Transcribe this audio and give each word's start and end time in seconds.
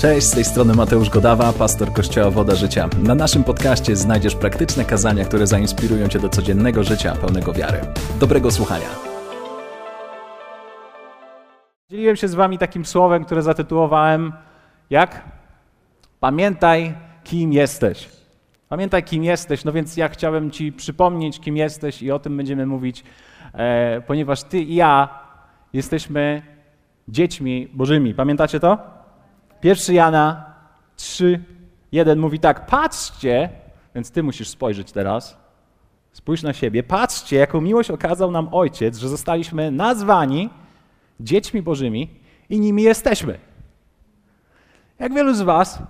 Cześć, 0.00 0.26
z 0.26 0.34
tej 0.34 0.44
strony 0.44 0.74
Mateusz 0.74 1.10
Godawa, 1.10 1.52
pastor 1.52 1.92
Kościoła 1.92 2.30
Woda 2.30 2.54
Życia. 2.54 2.88
Na 3.02 3.14
naszym 3.14 3.44
podcaście 3.44 3.96
znajdziesz 3.96 4.34
praktyczne 4.34 4.84
kazania, 4.84 5.24
które 5.24 5.46
zainspirują 5.46 6.08
Cię 6.08 6.18
do 6.18 6.28
codziennego 6.28 6.84
życia 6.84 7.16
pełnego 7.16 7.52
wiary. 7.52 7.80
Dobrego 8.20 8.50
słuchania. 8.50 8.86
Dzieliłem 11.90 12.16
się 12.16 12.28
z 12.28 12.34
Wami 12.34 12.58
takim 12.58 12.84
słowem, 12.84 13.24
które 13.24 13.42
zatytułowałem 13.42 14.32
jak? 14.90 15.24
Pamiętaj, 16.20 16.94
kim 17.24 17.52
jesteś. 17.52 18.08
Pamiętaj, 18.68 19.04
kim 19.04 19.24
jesteś. 19.24 19.64
No 19.64 19.72
więc 19.72 19.96
ja 19.96 20.08
chciałem 20.08 20.50
Ci 20.50 20.72
przypomnieć, 20.72 21.40
kim 21.40 21.56
jesteś, 21.56 22.02
i 22.02 22.10
o 22.10 22.18
tym 22.18 22.36
będziemy 22.36 22.66
mówić, 22.66 23.04
e, 23.54 24.00
ponieważ 24.06 24.42
Ty 24.42 24.58
i 24.58 24.74
ja 24.74 25.08
jesteśmy 25.72 26.42
dziećmi 27.08 27.68
Bożymi. 27.72 28.14
Pamiętacie 28.14 28.60
to? 28.60 28.99
1 29.62 29.94
Jana 29.94 30.54
3, 30.96 31.44
1 31.92 32.18
mówi 32.18 32.38
tak: 32.38 32.66
Patrzcie, 32.66 33.48
więc 33.94 34.10
Ty 34.10 34.22
musisz 34.22 34.48
spojrzeć 34.48 34.92
teraz. 34.92 35.36
Spójrz 36.12 36.42
na 36.42 36.52
siebie. 36.52 36.82
Patrzcie, 36.82 37.36
jaką 37.36 37.60
miłość 37.60 37.90
okazał 37.90 38.30
nam 38.30 38.48
Ojciec, 38.52 38.98
że 38.98 39.08
zostaliśmy 39.08 39.70
nazwani 39.70 40.50
dziećmi 41.20 41.62
Bożymi 41.62 42.10
i 42.48 42.60
nimi 42.60 42.82
jesteśmy. 42.82 43.38
Jak 44.98 45.14
wielu 45.14 45.34
z 45.34 45.40
Was 45.40 45.82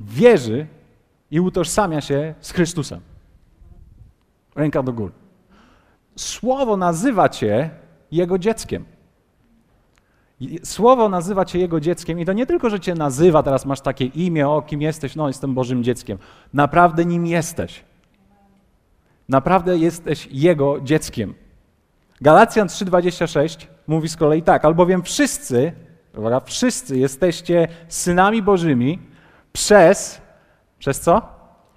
wierzy 0.00 0.66
i 1.30 1.40
utożsamia 1.40 2.00
się 2.00 2.34
z 2.40 2.52
Chrystusem? 2.52 3.00
Ręka 4.54 4.82
do 4.82 4.92
góry. 4.92 5.12
Słowo 6.16 6.76
nazywa 6.76 7.28
Cię 7.28 7.70
Jego 8.10 8.38
dzieckiem. 8.38 8.84
Słowo 10.64 11.08
nazywa 11.08 11.44
Cię 11.44 11.58
Jego 11.58 11.80
dzieckiem 11.80 12.20
i 12.20 12.24
to 12.24 12.32
nie 12.32 12.46
tylko, 12.46 12.70
że 12.70 12.80
Cię 12.80 12.94
nazywa, 12.94 13.42
teraz 13.42 13.66
masz 13.66 13.80
takie 13.80 14.04
imię, 14.04 14.48
o 14.48 14.62
kim 14.62 14.82
jesteś, 14.82 15.16
no 15.16 15.28
jestem 15.28 15.54
Bożym 15.54 15.84
dzieckiem. 15.84 16.18
Naprawdę 16.54 17.04
nim 17.04 17.26
jesteś. 17.26 17.84
Naprawdę 19.28 19.78
jesteś 19.78 20.28
Jego 20.30 20.80
dzieckiem. 20.80 21.34
Galacjan 22.20 22.68
3,26 22.68 23.66
mówi 23.86 24.08
z 24.08 24.16
kolei 24.16 24.42
tak, 24.42 24.64
albowiem 24.64 25.02
wszyscy, 25.02 25.72
uwaga, 26.16 26.40
wszyscy 26.40 26.98
jesteście 26.98 27.68
synami 27.88 28.42
Bożymi 28.42 28.98
przez, 29.52 30.20
przez 30.78 31.00
co? 31.00 31.22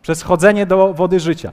Przez 0.01 0.21
chodzenie 0.21 0.65
do 0.65 0.93
wody 0.93 1.19
życia. 1.19 1.51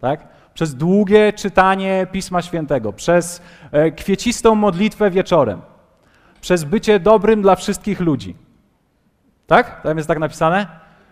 Tak? 0.00 0.28
Przez 0.54 0.74
długie 0.74 1.32
czytanie 1.32 2.06
Pisma 2.12 2.42
Świętego, 2.42 2.92
przez 2.92 3.42
e, 3.72 3.90
kwiecistą 3.90 4.54
modlitwę 4.54 5.10
wieczorem, 5.10 5.60
przez 6.40 6.64
bycie 6.64 7.00
dobrym 7.00 7.42
dla 7.42 7.56
wszystkich 7.56 8.00
ludzi. 8.00 8.36
Tak? 9.46 9.82
Tam 9.82 9.96
jest 9.96 10.08
tak 10.08 10.18
napisane? 10.18 10.66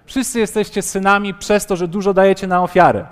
Wszyscy 0.07 0.39
jesteście 0.39 0.83
synami 0.83 1.35
przez 1.35 1.67
to, 1.67 1.77
że 1.77 1.89
dużo 1.89 2.15
dajecie 2.15 2.47
na 2.47 2.63
ofiarę. 2.63 3.07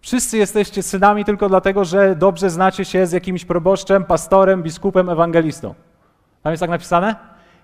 Wszyscy 0.00 0.38
jesteście 0.38 0.82
synami 0.82 1.24
tylko 1.24 1.48
dlatego, 1.48 1.84
że 1.84 2.16
dobrze 2.16 2.50
znacie 2.50 2.84
się 2.84 3.06
z 3.06 3.12
jakimś 3.12 3.44
proboszczem, 3.44 4.04
pastorem, 4.04 4.62
biskupem, 4.62 5.10
ewangelistą. 5.10 5.74
Tam 6.42 6.50
jest 6.50 6.60
tak 6.60 6.70
napisane? 6.70 7.16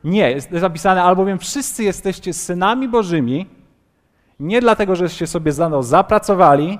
Nie, 0.05 0.31
jest 0.31 0.51
napisane, 0.51 1.03
albowiem 1.03 1.39
wszyscy 1.39 1.85
jesteście 1.85 2.33
synami 2.33 2.89
Bożymi, 2.89 3.47
nie 4.41 4.61
dlatego, 4.61 4.97
żeście 4.97 5.27
sobie 5.27 5.53
za 5.53 5.83
zapracowali, 5.83 6.79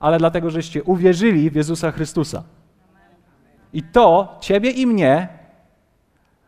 ale 0.00 0.18
dlatego, 0.18 0.50
żeście 0.50 0.82
uwierzyli 0.82 1.50
w 1.50 1.54
Jezusa 1.54 1.92
Chrystusa. 1.92 2.42
I 3.72 3.82
to 3.82 4.36
ciebie 4.40 4.70
i 4.70 4.86
mnie 4.86 5.28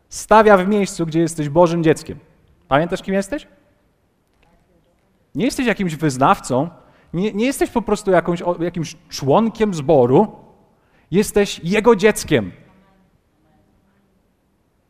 stawia 0.09 0.57
w 0.57 0.69
miejscu, 0.69 1.07
gdzie 1.07 1.21
jesteś 1.21 1.49
Bożym 1.49 1.85
dzieckiem. 1.85 2.19
Pamiętasz, 2.69 3.03
kim 3.03 3.15
jesteś? 3.15 3.49
Nie 5.35 5.45
jesteś 5.45 5.67
jakimś 5.67 5.97
wyznawcą, 5.97 6.71
nie, 7.15 7.33
nie 7.33 7.47
jesteś 7.47 7.71
po 7.71 7.83
prostu 7.83 8.11
jakąś, 8.11 8.43
jakimś 8.61 8.97
członkiem 9.09 9.75
zboru, 9.75 10.37
jesteś 11.11 11.61
Jego 11.65 11.97
dzieckiem. 11.97 12.53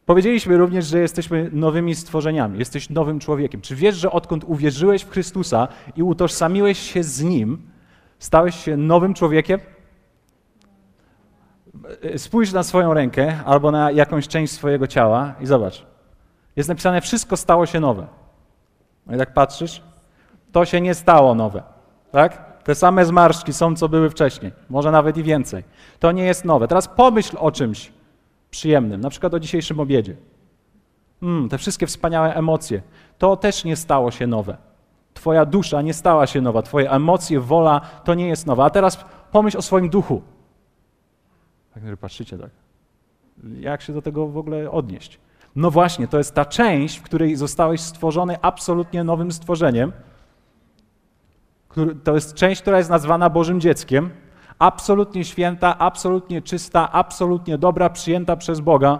Powiedzieliśmy 0.06 0.56
również, 0.56 0.86
że 0.86 0.98
jesteśmy 0.98 1.50
nowymi 1.52 1.94
stworzeniami, 1.94 2.58
jesteś 2.58 2.90
nowym 2.90 3.20
człowiekiem. 3.20 3.60
Czy 3.60 3.76
wiesz, 3.76 3.96
że 3.96 4.10
odkąd 4.10 4.44
uwierzyłeś 4.44 5.02
w 5.02 5.10
Chrystusa 5.10 5.68
i 5.96 6.02
utożsamiłeś 6.02 6.78
się 6.78 7.02
z 7.02 7.22
Nim, 7.22 7.70
stałeś 8.18 8.54
się 8.54 8.76
nowym 8.76 9.14
człowiekiem? 9.14 9.60
Spójrz 12.16 12.52
na 12.52 12.62
swoją 12.62 12.94
rękę 12.94 13.38
albo 13.44 13.70
na 13.70 13.90
jakąś 13.90 14.28
część 14.28 14.52
swojego 14.52 14.86
ciała 14.86 15.34
i 15.40 15.46
zobacz. 15.46 15.86
Jest 16.56 16.68
napisane, 16.68 17.00
wszystko 17.00 17.36
stało 17.36 17.66
się 17.66 17.80
nowe. 17.80 18.06
No 19.06 19.14
i 19.14 19.18
tak 19.18 19.34
patrzysz, 19.34 19.82
to 20.52 20.64
się 20.64 20.80
nie 20.80 20.94
stało 20.94 21.34
nowe. 21.34 21.62
Tak? 22.12 22.50
Te 22.64 22.74
same 22.74 23.04
zmarszczki 23.04 23.52
są, 23.52 23.76
co 23.76 23.88
były 23.88 24.10
wcześniej, 24.10 24.52
może 24.70 24.90
nawet 24.90 25.16
i 25.16 25.22
więcej. 25.22 25.64
To 25.98 26.12
nie 26.12 26.24
jest 26.24 26.44
nowe. 26.44 26.68
Teraz 26.68 26.88
pomyśl 26.88 27.36
o 27.40 27.50
czymś 27.50 27.92
przyjemnym, 28.50 29.00
na 29.00 29.10
przykład 29.10 29.34
o 29.34 29.40
dzisiejszym 29.40 29.80
obiedzie. 29.80 30.16
Mm, 31.22 31.48
te 31.48 31.58
wszystkie 31.58 31.86
wspaniałe 31.86 32.34
emocje. 32.34 32.82
To 33.18 33.36
też 33.36 33.64
nie 33.64 33.76
stało 33.76 34.10
się 34.10 34.26
nowe. 34.26 34.56
Twoja 35.14 35.44
dusza 35.44 35.82
nie 35.82 35.94
stała 35.94 36.26
się 36.26 36.40
nowa, 36.40 36.62
Twoje 36.62 36.90
emocje, 36.90 37.40
wola 37.40 37.80
to 38.04 38.14
nie 38.14 38.28
jest 38.28 38.46
nowe. 38.46 38.64
A 38.64 38.70
teraz 38.70 39.04
pomyśl 39.32 39.58
o 39.58 39.62
swoim 39.62 39.88
duchu. 39.88 40.22
Tak, 41.74 41.86
że 41.86 41.96
patrzycie 41.96 42.38
tak. 42.38 42.50
Jak 43.60 43.82
się 43.82 43.92
do 43.92 44.02
tego 44.02 44.26
w 44.26 44.36
ogóle 44.36 44.70
odnieść? 44.70 45.20
No 45.56 45.70
właśnie, 45.70 46.08
to 46.08 46.18
jest 46.18 46.34
ta 46.34 46.44
część, 46.44 46.98
w 46.98 47.02
której 47.02 47.36
zostałeś 47.36 47.80
stworzony 47.80 48.36
absolutnie 48.42 49.04
nowym 49.04 49.32
stworzeniem. 49.32 49.92
To 52.04 52.14
jest 52.14 52.34
część, 52.34 52.62
która 52.62 52.78
jest 52.78 52.90
nazwana 52.90 53.30
Bożym 53.30 53.60
dzieckiem. 53.60 54.10
Absolutnie 54.58 55.24
święta, 55.24 55.78
absolutnie 55.78 56.42
czysta, 56.42 56.92
absolutnie 56.92 57.58
dobra, 57.58 57.90
przyjęta 57.90 58.36
przez 58.36 58.60
Boga. 58.60 58.98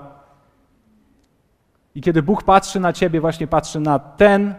I 1.94 2.00
kiedy 2.00 2.22
Bóg 2.22 2.42
patrzy 2.42 2.81
na 2.81 2.92
ciebie, 2.92 3.20
właśnie 3.20 3.47
patrzy 3.47 3.81
na 3.81 3.98
ten 3.98 4.54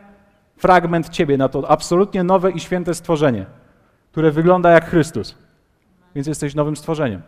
fragment 0.57 1.09
ciebie, 1.09 1.37
na 1.37 1.49
to 1.49 1.69
absolutnie 1.69 2.23
nowe 2.23 2.51
i 2.51 2.59
święte 2.59 2.93
stworzenie, 2.93 3.45
które 4.11 4.31
wygląda 4.31 4.71
jak 4.71 4.89
Chrystus. 4.89 5.37
Więc 6.15 6.27
jesteś 6.27 6.55
nowym 6.55 6.75
stworzeniem. 6.75 7.21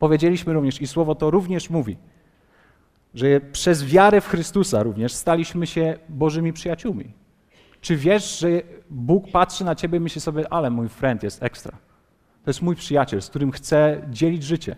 Powiedzieliśmy 0.00 0.52
również, 0.52 0.82
i 0.82 0.86
słowo 0.86 1.14
to 1.14 1.30
również 1.30 1.70
mówi, 1.70 1.96
że 3.14 3.40
przez 3.40 3.84
wiarę 3.84 4.20
w 4.20 4.28
Chrystusa 4.28 4.82
również 4.82 5.12
staliśmy 5.12 5.66
się 5.66 5.98
Bożymi 6.08 6.52
przyjaciółmi. 6.52 7.12
Czy 7.80 7.96
wiesz, 7.96 8.38
że 8.38 8.48
Bóg 8.90 9.30
patrzy 9.30 9.64
na 9.64 9.74
ciebie 9.74 9.98
i 9.98 10.00
myśli 10.00 10.20
sobie, 10.20 10.52
ale 10.52 10.70
mój 10.70 10.88
friend 10.88 11.22
jest 11.22 11.42
ekstra. 11.42 11.72
To 12.44 12.50
jest 12.50 12.62
mój 12.62 12.76
przyjaciel, 12.76 13.22
z 13.22 13.30
którym 13.30 13.50
chcę 13.52 14.02
dzielić 14.10 14.42
życie. 14.42 14.76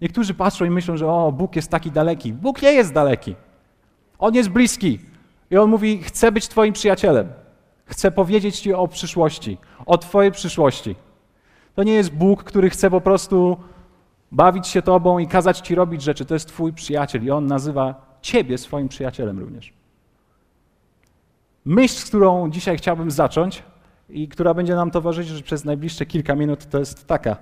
Niektórzy 0.00 0.34
patrzą 0.34 0.64
i 0.64 0.70
myślą, 0.70 0.96
że 0.96 1.08
o, 1.08 1.32
Bóg 1.32 1.56
jest 1.56 1.70
taki 1.70 1.90
daleki. 1.90 2.32
Bóg 2.32 2.62
nie 2.62 2.72
jest 2.72 2.92
daleki. 2.92 3.34
On 4.18 4.34
jest 4.34 4.48
bliski. 4.48 5.00
I 5.50 5.56
on 5.56 5.70
mówi: 5.70 6.02
Chcę 6.02 6.32
być 6.32 6.48
Twoim 6.48 6.72
przyjacielem. 6.72 7.28
Chcę 7.84 8.10
powiedzieć 8.10 8.60
Ci 8.60 8.74
o 8.74 8.88
przyszłości, 8.88 9.58
o 9.86 9.98
Twojej 9.98 10.32
przyszłości. 10.32 10.96
To 11.74 11.82
nie 11.82 11.92
jest 11.92 12.12
Bóg, 12.12 12.44
który 12.44 12.70
chce 12.70 12.90
po 12.90 13.00
prostu 13.00 13.56
bawić 14.36 14.66
się 14.66 14.82
Tobą 14.82 15.18
i 15.18 15.26
kazać 15.26 15.58
Ci 15.58 15.74
robić 15.74 16.02
rzeczy. 16.02 16.24
To 16.24 16.34
jest 16.34 16.48
Twój 16.48 16.72
przyjaciel 16.72 17.24
i 17.24 17.30
on 17.30 17.46
nazywa 17.46 18.16
Ciebie 18.22 18.58
swoim 18.58 18.88
przyjacielem 18.88 19.38
również. 19.38 19.72
Myśl, 21.64 21.94
z 21.94 22.04
którą 22.04 22.50
dzisiaj 22.50 22.78
chciałbym 22.78 23.10
zacząć 23.10 23.62
i 24.08 24.28
która 24.28 24.54
będzie 24.54 24.74
nam 24.74 24.90
towarzyszyć 24.90 25.42
przez 25.42 25.64
najbliższe 25.64 26.06
kilka 26.06 26.34
minut, 26.34 26.66
to 26.66 26.78
jest 26.78 27.06
taka. 27.06 27.36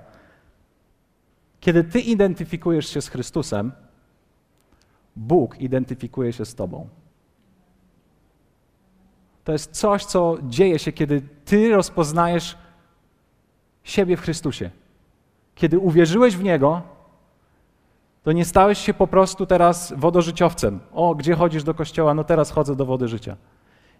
Kiedy 1.60 1.84
Ty 1.84 2.00
identyfikujesz 2.00 2.88
się 2.88 3.02
z 3.02 3.08
Chrystusem, 3.08 3.72
Bóg 5.16 5.60
identyfikuje 5.60 6.32
się 6.32 6.44
z 6.44 6.54
Tobą. 6.54 6.88
To 9.44 9.52
jest 9.52 9.70
coś, 9.70 10.04
co 10.04 10.36
dzieje 10.42 10.78
się, 10.78 10.92
kiedy 10.92 11.22
Ty 11.44 11.70
rozpoznajesz 11.70 12.58
siebie 13.84 14.16
w 14.16 14.20
Chrystusie. 14.20 14.70
Kiedy 15.54 15.78
uwierzyłeś 15.78 16.36
w 16.36 16.42
Niego, 16.42 16.82
to 18.22 18.32
nie 18.32 18.44
stałeś 18.44 18.78
się 18.78 18.94
po 18.94 19.06
prostu 19.06 19.46
teraz 19.46 19.94
wodożyciowcem. 19.96 20.80
O, 20.92 21.14
gdzie 21.14 21.34
chodzisz 21.34 21.64
do 21.64 21.74
kościoła? 21.74 22.14
No 22.14 22.24
teraz 22.24 22.50
chodzę 22.50 22.76
do 22.76 22.86
wody 22.86 23.08
życia. 23.08 23.36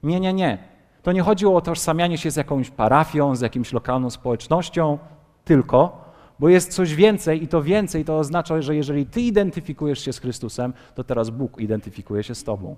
Nie, 0.02 0.20
nie, 0.20 0.32
nie. 0.32 0.58
To 1.02 1.12
nie 1.12 1.22
chodziło 1.22 1.56
o 1.56 1.60
tożsamianie 1.60 2.18
się 2.18 2.30
z 2.30 2.36
jakąś 2.36 2.70
parafią, 2.70 3.36
z 3.36 3.40
jakimś 3.40 3.72
lokalną 3.72 4.10
społecznością, 4.10 4.98
tylko, 5.44 6.04
bo 6.38 6.48
jest 6.48 6.72
coś 6.72 6.94
więcej 6.94 7.44
i 7.44 7.48
to 7.48 7.62
więcej 7.62 8.04
to 8.04 8.18
oznacza, 8.18 8.62
że 8.62 8.76
jeżeli 8.76 9.06
ty 9.06 9.20
identyfikujesz 9.20 10.04
się 10.04 10.12
z 10.12 10.18
Chrystusem, 10.18 10.72
to 10.94 11.04
teraz 11.04 11.30
Bóg 11.30 11.60
identyfikuje 11.60 12.22
się 12.22 12.34
z 12.34 12.44
tobą. 12.44 12.76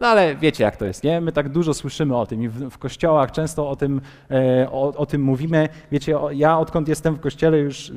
No 0.00 0.06
ale 0.06 0.36
wiecie, 0.36 0.64
jak 0.64 0.76
to 0.76 0.84
jest, 0.84 1.04
nie? 1.04 1.20
My 1.20 1.32
tak 1.32 1.48
dużo 1.48 1.74
słyszymy 1.74 2.16
o 2.16 2.26
tym 2.26 2.42
i 2.42 2.48
w, 2.48 2.70
w 2.70 2.78
kościołach 2.78 3.32
często 3.32 3.70
o 3.70 3.76
tym, 3.76 4.00
e, 4.30 4.68
o, 4.70 4.94
o, 4.96 5.06
tym 5.06 5.22
mówimy. 5.22 5.68
Wiecie, 5.92 6.20
o, 6.20 6.30
ja 6.30 6.58
odkąd 6.58 6.88
jestem 6.88 7.14
w 7.14 7.20
kościele 7.20 7.58
już 7.58 7.90
e, 7.90 7.92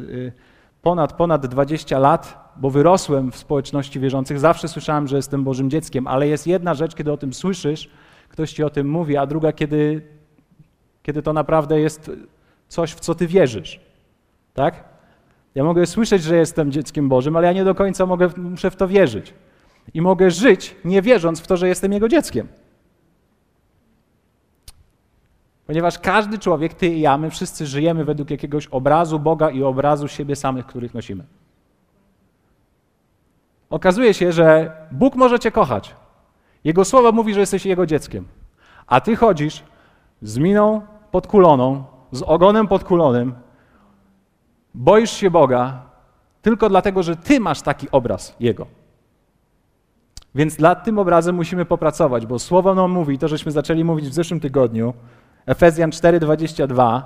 ponad, 0.81 1.13
ponad 1.13 1.47
20 1.47 1.99
lat, 1.99 2.53
bo 2.57 2.69
wyrosłem 2.69 3.31
w 3.31 3.37
społeczności 3.37 3.99
wierzących, 3.99 4.39
zawsze 4.39 4.67
słyszałem, 4.67 5.07
że 5.07 5.15
jestem 5.15 5.43
Bożym 5.43 5.69
dzieckiem, 5.69 6.07
ale 6.07 6.27
jest 6.27 6.47
jedna 6.47 6.73
rzecz, 6.73 6.95
kiedy 6.95 7.11
o 7.11 7.17
tym 7.17 7.33
słyszysz, 7.33 7.89
ktoś 8.29 8.53
ci 8.53 8.63
o 8.63 8.69
tym 8.69 8.89
mówi, 8.89 9.17
a 9.17 9.25
druga, 9.25 9.51
kiedy, 9.51 10.01
kiedy 11.03 11.21
to 11.21 11.33
naprawdę 11.33 11.79
jest 11.79 12.11
coś, 12.67 12.91
w 12.91 12.99
co 12.99 13.15
ty 13.15 13.27
wierzysz. 13.27 13.79
Tak? 14.53 14.83
Ja 15.55 15.63
mogę 15.63 15.85
słyszeć, 15.85 16.23
że 16.23 16.35
jestem 16.35 16.71
dzieckiem 16.71 17.09
Bożym, 17.09 17.35
ale 17.35 17.47
ja 17.47 17.53
nie 17.53 17.63
do 17.63 17.75
końca 17.75 18.05
mogę, 18.05 18.29
muszę 18.37 18.71
w 18.71 18.75
to 18.75 18.87
wierzyć. 18.87 19.33
I 19.93 20.01
mogę 20.01 20.31
żyć, 20.31 20.75
nie 20.85 21.01
wierząc 21.01 21.39
w 21.39 21.47
to, 21.47 21.57
że 21.57 21.67
jestem 21.67 21.93
Jego 21.93 22.07
dzieckiem. 22.07 22.47
Ponieważ 25.67 25.99
każdy 25.99 26.39
człowiek, 26.39 26.73
ty 26.73 26.87
i 26.87 27.01
ja, 27.01 27.17
my 27.17 27.29
wszyscy 27.29 27.65
żyjemy 27.65 28.05
według 28.05 28.29
jakiegoś 28.29 28.67
obrazu 28.67 29.19
Boga 29.19 29.49
i 29.49 29.63
obrazu 29.63 30.07
siebie 30.07 30.35
samych, 30.35 30.65
których 30.65 30.93
nosimy. 30.93 31.23
Okazuje 33.69 34.13
się, 34.13 34.31
że 34.31 34.71
Bóg 34.91 35.15
może 35.15 35.39
cię 35.39 35.51
kochać. 35.51 35.95
Jego 36.63 36.85
słowo 36.85 37.11
mówi, 37.11 37.33
że 37.33 37.39
jesteś 37.39 37.65
Jego 37.65 37.85
dzieckiem. 37.85 38.27
A 38.87 39.01
ty 39.01 39.15
chodzisz 39.15 39.63
z 40.21 40.37
miną 40.37 40.81
podkuloną, 41.11 41.83
z 42.11 42.21
ogonem 42.21 42.67
podkulonym, 42.67 43.35
boisz 44.73 45.11
się 45.11 45.31
Boga 45.31 45.81
tylko 46.41 46.69
dlatego, 46.69 47.03
że 47.03 47.15
ty 47.15 47.39
masz 47.39 47.61
taki 47.61 47.91
obraz 47.91 48.35
Jego. 48.39 48.67
Więc 50.35 50.59
nad 50.59 50.83
tym 50.83 50.99
obrazem 50.99 51.35
musimy 51.35 51.65
popracować, 51.65 52.25
bo 52.25 52.39
słowo 52.39 52.75
nam 52.75 52.91
mówi, 52.91 53.17
to 53.17 53.27
żeśmy 53.27 53.51
zaczęli 53.51 53.83
mówić 53.83 54.09
w 54.09 54.13
zeszłym 54.13 54.39
tygodniu, 54.39 54.93
Efezjan 55.45 55.89
4:22, 55.89 57.01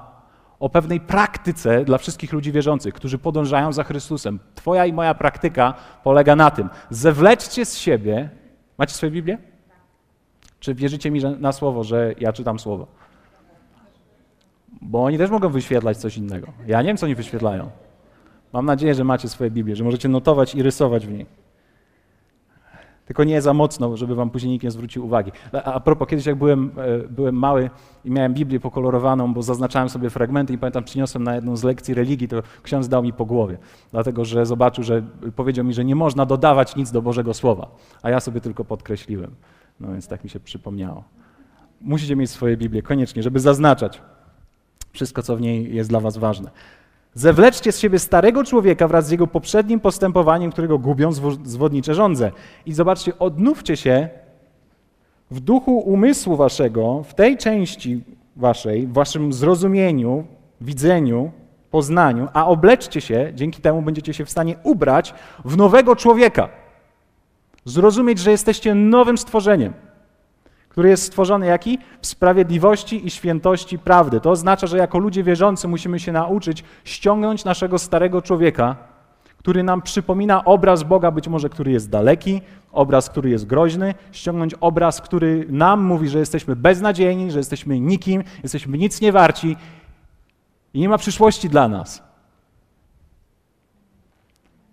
o 0.59 0.69
pewnej 0.69 0.99
praktyce 0.99 1.85
dla 1.85 1.97
wszystkich 1.97 2.33
ludzi 2.33 2.51
wierzących, 2.51 2.93
którzy 2.93 3.17
podążają 3.17 3.73
za 3.73 3.83
Chrystusem. 3.83 4.39
Twoja 4.55 4.85
i 4.85 4.93
moja 4.93 5.13
praktyka 5.13 5.73
polega 6.03 6.35
na 6.35 6.51
tym: 6.51 6.69
zewleczcie 6.89 7.65
z 7.65 7.77
siebie. 7.77 8.29
Macie 8.77 8.93
swoje 8.93 9.11
Biblię? 9.11 9.37
Czy 10.59 10.75
wierzycie 10.75 11.11
mi 11.11 11.21
na 11.39 11.51
słowo, 11.51 11.83
że 11.83 12.13
ja 12.19 12.33
czytam 12.33 12.59
słowo? 12.59 12.87
Bo 14.81 15.03
oni 15.03 15.17
też 15.17 15.29
mogą 15.29 15.49
wyświetlać 15.49 15.97
coś 15.97 16.17
innego. 16.17 16.47
Ja 16.67 16.81
nie 16.81 16.87
wiem, 16.87 16.97
co 16.97 17.05
oni 17.05 17.15
wyświetlają. 17.15 17.71
Mam 18.53 18.65
nadzieję, 18.65 18.95
że 18.95 19.03
macie 19.03 19.29
swoje 19.29 19.51
Biblię, 19.51 19.75
że 19.75 19.83
możecie 19.83 20.09
notować 20.09 20.55
i 20.55 20.63
rysować 20.63 21.07
w 21.07 21.11
niej. 21.11 21.25
Tylko 23.11 23.23
nie 23.23 23.41
za 23.41 23.53
mocno, 23.53 23.97
żeby 23.97 24.15
wam 24.15 24.29
później 24.29 24.51
nikt 24.51 24.63
nie 24.63 24.71
zwrócił 24.71 25.05
uwagi. 25.05 25.31
A, 25.63 25.79
propos, 25.79 26.07
kiedyś 26.07 26.25
jak 26.25 26.35
byłem, 26.35 26.71
e, 26.77 27.07
byłem 27.07 27.35
mały 27.35 27.69
i 28.05 28.11
miałem 28.11 28.33
Biblię 28.33 28.59
pokolorowaną, 28.59 29.33
bo 29.33 29.43
zaznaczałem 29.43 29.89
sobie 29.89 30.09
fragmenty 30.09 30.53
i 30.53 30.57
pamiętam, 30.57 30.83
przyniosłem 30.83 31.23
na 31.23 31.35
jedną 31.35 31.57
z 31.57 31.63
lekcji 31.63 31.93
religii, 31.93 32.27
to 32.27 32.43
ksiądz 32.63 32.87
dał 32.87 33.03
mi 33.03 33.13
po 33.13 33.25
głowie. 33.25 33.57
Dlatego, 33.91 34.25
że 34.25 34.45
zobaczył, 34.45 34.83
że 34.83 35.03
powiedział 35.35 35.65
mi, 35.65 35.73
że 35.73 35.85
nie 35.85 35.95
można 35.95 36.25
dodawać 36.25 36.75
nic 36.75 36.91
do 36.91 37.01
Bożego 37.01 37.33
Słowa. 37.33 37.67
A 38.01 38.09
ja 38.09 38.19
sobie 38.19 38.41
tylko 38.41 38.65
podkreśliłem. 38.65 39.31
No 39.79 39.91
więc 39.91 40.07
tak 40.07 40.23
mi 40.23 40.29
się 40.29 40.39
przypomniało. 40.39 41.03
Musicie 41.81 42.15
mieć 42.15 42.29
swoje 42.29 42.57
Biblię, 42.57 42.81
koniecznie, 42.81 43.23
żeby 43.23 43.39
zaznaczać 43.39 44.01
wszystko, 44.91 45.23
co 45.23 45.35
w 45.35 45.41
niej 45.41 45.75
jest 45.75 45.89
dla 45.89 45.99
was 45.99 46.17
ważne. 46.17 46.51
Zewleczcie 47.13 47.71
z 47.71 47.79
siebie 47.79 47.99
starego 47.99 48.43
człowieka 48.43 48.87
wraz 48.87 49.07
z 49.07 49.11
jego 49.11 49.27
poprzednim 49.27 49.79
postępowaniem, 49.79 50.51
którego 50.51 50.79
gubią 50.79 51.11
zwodnicze 51.43 51.95
żądze. 51.95 52.31
I 52.65 52.73
zobaczcie, 52.73 53.19
odnówcie 53.19 53.77
się 53.77 54.09
w 55.31 55.39
duchu 55.39 55.77
umysłu 55.77 56.35
waszego, 56.35 57.03
w 57.03 57.13
tej 57.13 57.37
części 57.37 58.03
waszej, 58.35 58.87
w 58.87 58.93
waszym 58.93 59.33
zrozumieniu, 59.33 60.25
widzeniu, 60.61 61.31
poznaniu, 61.71 62.27
a 62.33 62.47
obleczcie 62.47 63.01
się, 63.01 63.31
dzięki 63.35 63.61
temu 63.61 63.81
będziecie 63.81 64.13
się 64.13 64.25
w 64.25 64.29
stanie 64.29 64.55
ubrać 64.63 65.13
w 65.45 65.57
nowego 65.57 65.95
człowieka. 65.95 66.49
Zrozumieć, 67.65 68.19
że 68.19 68.31
jesteście 68.31 68.75
nowym 68.75 69.17
stworzeniem 69.17 69.73
który 70.71 70.89
jest 70.89 71.03
stworzony 71.03 71.45
jaki? 71.45 71.77
W 72.01 72.07
sprawiedliwości 72.07 73.07
i 73.07 73.09
świętości 73.09 73.79
prawdy. 73.79 74.19
To 74.19 74.31
oznacza, 74.31 74.67
że 74.67 74.77
jako 74.77 74.97
ludzie 74.97 75.23
wierzący 75.23 75.67
musimy 75.67 75.99
się 75.99 76.11
nauczyć 76.11 76.63
ściągnąć 76.83 77.45
naszego 77.45 77.79
starego 77.79 78.21
człowieka, 78.21 78.75
który 79.37 79.63
nam 79.63 79.81
przypomina 79.81 80.45
obraz 80.45 80.83
Boga, 80.83 81.11
być 81.11 81.27
może 81.27 81.49
który 81.49 81.71
jest 81.71 81.89
daleki, 81.89 82.41
obraz, 82.71 83.09
który 83.09 83.29
jest 83.29 83.47
groźny, 83.47 83.93
ściągnąć 84.11 84.53
obraz, 84.53 85.01
który 85.01 85.45
nam 85.49 85.83
mówi, 85.83 86.09
że 86.09 86.19
jesteśmy 86.19 86.55
beznadziejni, 86.55 87.31
że 87.31 87.37
jesteśmy 87.37 87.79
nikim, 87.79 88.23
jesteśmy 88.43 88.77
nic 88.77 89.01
nie 89.01 89.11
warci 89.11 89.57
i 90.73 90.79
nie 90.79 90.89
ma 90.89 90.97
przyszłości 90.97 91.49
dla 91.49 91.67
nas. 91.67 92.03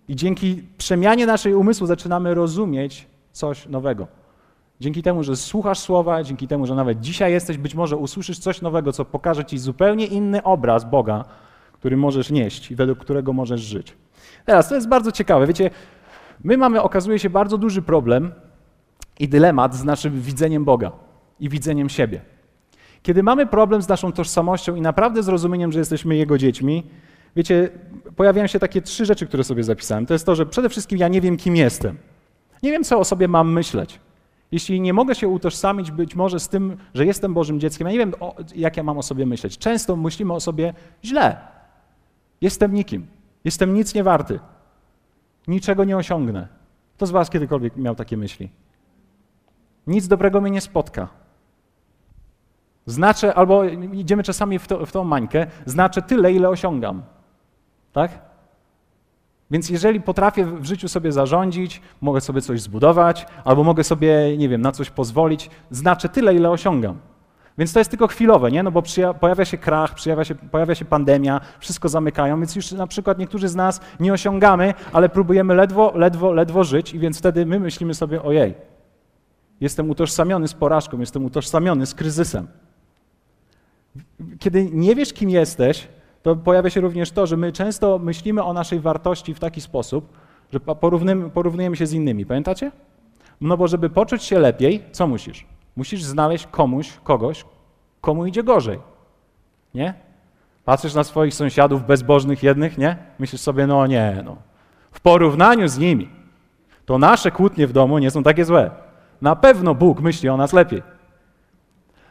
I 0.07 0.15
dzięki 0.15 0.63
przemianie 0.77 1.25
naszej 1.25 1.53
umysłu 1.53 1.87
zaczynamy 1.87 2.33
rozumieć 2.33 3.07
coś 3.31 3.67
nowego. 3.67 4.18
Dzięki 4.79 5.03
temu, 5.03 5.23
że 5.23 5.35
słuchasz 5.35 5.79
słowa, 5.79 6.23
dzięki 6.23 6.47
temu, 6.47 6.65
że 6.65 6.75
nawet 6.75 6.99
dzisiaj 6.99 7.31
jesteś, 7.31 7.57
być 7.57 7.75
może 7.75 7.97
usłyszysz 7.97 8.39
coś 8.39 8.61
nowego, 8.61 8.91
co 8.91 9.05
pokaże 9.05 9.45
ci 9.45 9.57
zupełnie 9.57 10.05
inny 10.05 10.43
obraz 10.43 10.89
Boga, 10.89 11.25
który 11.73 11.97
możesz 11.97 12.31
nieść 12.31 12.71
i 12.71 12.75
według 12.75 12.99
którego 12.99 13.33
możesz 13.33 13.61
żyć. 13.61 13.97
Teraz 14.45 14.69
to 14.69 14.75
jest 14.75 14.87
bardzo 14.87 15.11
ciekawe. 15.11 15.47
Wiecie, 15.47 15.69
my 16.43 16.57
mamy, 16.57 16.81
okazuje 16.81 17.19
się, 17.19 17.29
bardzo 17.29 17.57
duży 17.57 17.81
problem 17.81 18.31
i 19.19 19.27
dylemat 19.27 19.75
z 19.75 19.83
naszym 19.83 20.21
widzeniem 20.21 20.65
Boga 20.65 20.91
i 21.39 21.49
widzeniem 21.49 21.89
siebie. 21.89 22.21
Kiedy 23.03 23.23
mamy 23.23 23.47
problem 23.47 23.81
z 23.81 23.87
naszą 23.87 24.11
tożsamością 24.11 24.75
i 24.75 24.81
naprawdę 24.81 25.23
zrozumieniem, 25.23 25.71
że 25.71 25.79
jesteśmy 25.79 26.15
Jego 26.15 26.37
dziećmi, 26.37 26.83
wiecie, 27.35 27.69
pojawiają 28.15 28.47
się 28.47 28.59
takie 28.59 28.81
trzy 28.81 29.05
rzeczy, 29.05 29.27
które 29.27 29.43
sobie 29.43 29.63
zapisałem. 29.63 30.05
To 30.05 30.13
jest 30.13 30.25
to, 30.25 30.35
że 30.35 30.45
przede 30.45 30.69
wszystkim 30.69 30.97
ja 30.99 31.07
nie 31.07 31.21
wiem, 31.21 31.37
kim 31.37 31.55
jestem. 31.55 31.97
Nie 32.63 32.71
wiem, 32.71 32.83
co 32.83 32.99
o 32.99 33.03
sobie 33.03 33.27
mam 33.27 33.53
myśleć. 33.53 33.99
Jeśli 34.51 34.81
nie 34.81 34.93
mogę 34.93 35.15
się 35.15 35.27
utożsamić 35.27 35.91
być 35.91 36.15
może 36.15 36.39
z 36.39 36.49
tym, 36.49 36.77
że 36.93 37.05
jestem 37.05 37.33
Bożym 37.33 37.59
dzieckiem, 37.59 37.87
ja 37.87 37.91
nie 37.91 37.99
wiem, 37.99 38.13
o, 38.19 38.35
jak 38.55 38.77
ja 38.77 38.83
mam 38.83 38.97
o 38.97 39.03
sobie 39.03 39.25
myśleć. 39.25 39.57
Często 39.57 39.95
myślimy 39.95 40.33
o 40.33 40.39
sobie 40.39 40.73
źle. 41.03 41.37
Jestem 42.41 42.73
nikim. 42.73 43.07
Jestem 43.43 43.73
nic 43.73 43.93
nie 43.93 44.03
warty. 44.03 44.39
Niczego 45.47 45.83
nie 45.83 45.97
osiągnę. 45.97 46.47
Kto 46.95 47.05
z 47.05 47.11
Was 47.11 47.29
kiedykolwiek 47.29 47.77
miał 47.77 47.95
takie 47.95 48.17
myśli? 48.17 48.49
Nic 49.87 50.07
dobrego 50.07 50.41
mnie 50.41 50.51
nie 50.51 50.61
spotka. 50.61 51.07
Znaczę, 52.85 53.33
albo 53.33 53.63
idziemy 53.93 54.23
czasami 54.23 54.59
w, 54.59 54.67
to, 54.67 54.85
w 54.85 54.91
tą 54.91 55.03
mańkę, 55.03 55.47
znaczę 55.65 56.01
tyle, 56.01 56.33
ile 56.33 56.49
osiągam. 56.49 57.03
Tak? 57.93 58.28
Więc 59.51 59.69
jeżeli 59.69 60.01
potrafię 60.01 60.45
w 60.45 60.65
życiu 60.65 60.87
sobie 60.87 61.11
zarządzić, 61.11 61.81
mogę 62.01 62.21
sobie 62.21 62.41
coś 62.41 62.61
zbudować, 62.61 63.25
albo 63.45 63.63
mogę 63.63 63.83
sobie, 63.83 64.37
nie 64.37 64.49
wiem, 64.49 64.61
na 64.61 64.71
coś 64.71 64.89
pozwolić, 64.89 65.49
znaczy 65.71 66.09
tyle, 66.09 66.35
ile 66.35 66.49
osiągam. 66.49 66.97
Więc 67.57 67.73
to 67.73 67.79
jest 67.79 67.89
tylko 67.89 68.07
chwilowe, 68.07 68.51
nie? 68.51 68.63
No 68.63 68.71
bo 68.71 68.83
pojawia 69.19 69.45
się 69.45 69.57
krach, 69.57 69.95
pojawia 70.03 70.23
się, 70.23 70.35
pojawia 70.35 70.75
się 70.75 70.85
pandemia, 70.85 71.41
wszystko 71.59 71.89
zamykają, 71.89 72.39
więc 72.39 72.55
już 72.55 72.71
na 72.71 72.87
przykład 72.87 73.19
niektórzy 73.19 73.47
z 73.47 73.55
nas 73.55 73.81
nie 73.99 74.13
osiągamy, 74.13 74.73
ale 74.93 75.09
próbujemy 75.09 75.55
ledwo, 75.55 75.91
ledwo, 75.95 76.33
ledwo 76.33 76.63
żyć 76.63 76.93
i 76.93 76.99
więc 76.99 77.19
wtedy 77.19 77.45
my 77.45 77.59
myślimy 77.59 77.93
sobie, 77.93 78.23
ojej, 78.23 78.53
jestem 79.61 79.89
utożsamiony 79.89 80.47
z 80.47 80.53
porażką, 80.53 80.99
jestem 80.99 81.25
utożsamiony 81.25 81.85
z 81.85 81.95
kryzysem. 81.95 82.47
Kiedy 84.39 84.69
nie 84.71 84.95
wiesz, 84.95 85.13
kim 85.13 85.29
jesteś, 85.29 85.87
to 86.21 86.35
pojawia 86.35 86.69
się 86.69 86.81
również 86.81 87.11
to, 87.11 87.27
że 87.27 87.37
my 87.37 87.51
często 87.51 87.99
myślimy 87.99 88.43
o 88.43 88.53
naszej 88.53 88.79
wartości 88.79 89.33
w 89.33 89.39
taki 89.39 89.61
sposób, 89.61 90.17
że 90.53 90.59
porównujemy 91.33 91.75
się 91.75 91.85
z 91.85 91.93
innymi. 91.93 92.25
Pamiętacie? 92.25 92.71
No 93.41 93.57
bo 93.57 93.67
żeby 93.67 93.89
poczuć 93.89 94.23
się 94.23 94.39
lepiej, 94.39 94.83
co 94.91 95.07
musisz? 95.07 95.45
Musisz 95.75 96.03
znaleźć 96.03 96.47
komuś, 96.47 96.93
kogoś, 97.03 97.45
komu 98.01 98.25
idzie 98.25 98.43
gorzej. 98.43 98.79
Nie? 99.73 99.93
Patrzysz 100.65 100.93
na 100.93 101.03
swoich 101.03 101.33
sąsiadów 101.33 101.85
bezbożnych 101.85 102.43
jednych, 102.43 102.77
nie? 102.77 102.97
Myślisz 103.19 103.41
sobie, 103.41 103.67
no 103.67 103.87
nie, 103.87 104.21
no. 104.25 104.37
W 104.91 105.01
porównaniu 105.01 105.67
z 105.67 105.77
nimi, 105.77 106.09
to 106.85 106.97
nasze 106.97 107.31
kłótnie 107.31 107.67
w 107.67 107.73
domu 107.73 107.99
nie 107.99 108.11
są 108.11 108.23
takie 108.23 108.45
złe. 108.45 108.71
Na 109.21 109.35
pewno 109.35 109.75
Bóg 109.75 110.01
myśli 110.01 110.29
o 110.29 110.37
nas 110.37 110.53
lepiej. 110.53 110.83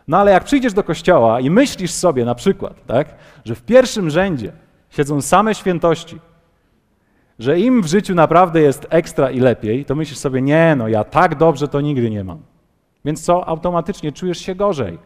No 0.08 0.16
ale 0.16 0.30
jak 0.30 0.44
przyjdziesz 0.44 0.72
do 0.72 0.84
kościoła 0.84 1.40
i 1.40 1.50
myślisz 1.50 1.90
sobie 1.90 2.24
na 2.24 2.34
przykład, 2.34 2.86
tak, 2.86 3.14
że 3.44 3.54
w 3.54 3.62
pierwszym 3.62 4.10
rzędzie 4.10 4.52
siedzą 4.90 5.20
same 5.20 5.54
świętości, 5.54 6.20
że 7.38 7.60
im 7.60 7.82
w 7.82 7.86
życiu 7.86 8.14
naprawdę 8.14 8.60
jest 8.60 8.86
ekstra 8.90 9.30
i 9.30 9.40
lepiej, 9.40 9.84
to 9.84 9.94
myślisz 9.94 10.18
sobie, 10.18 10.42
nie, 10.42 10.74
no 10.78 10.88
ja 10.88 11.04
tak 11.04 11.34
dobrze 11.34 11.68
to 11.68 11.80
nigdy 11.80 12.10
nie 12.10 12.24
mam. 12.24 12.42
Więc 13.04 13.24
co? 13.24 13.48
Automatycznie 13.48 14.12
czujesz 14.12 14.38
się 14.38 14.54
gorzej. 14.54 14.98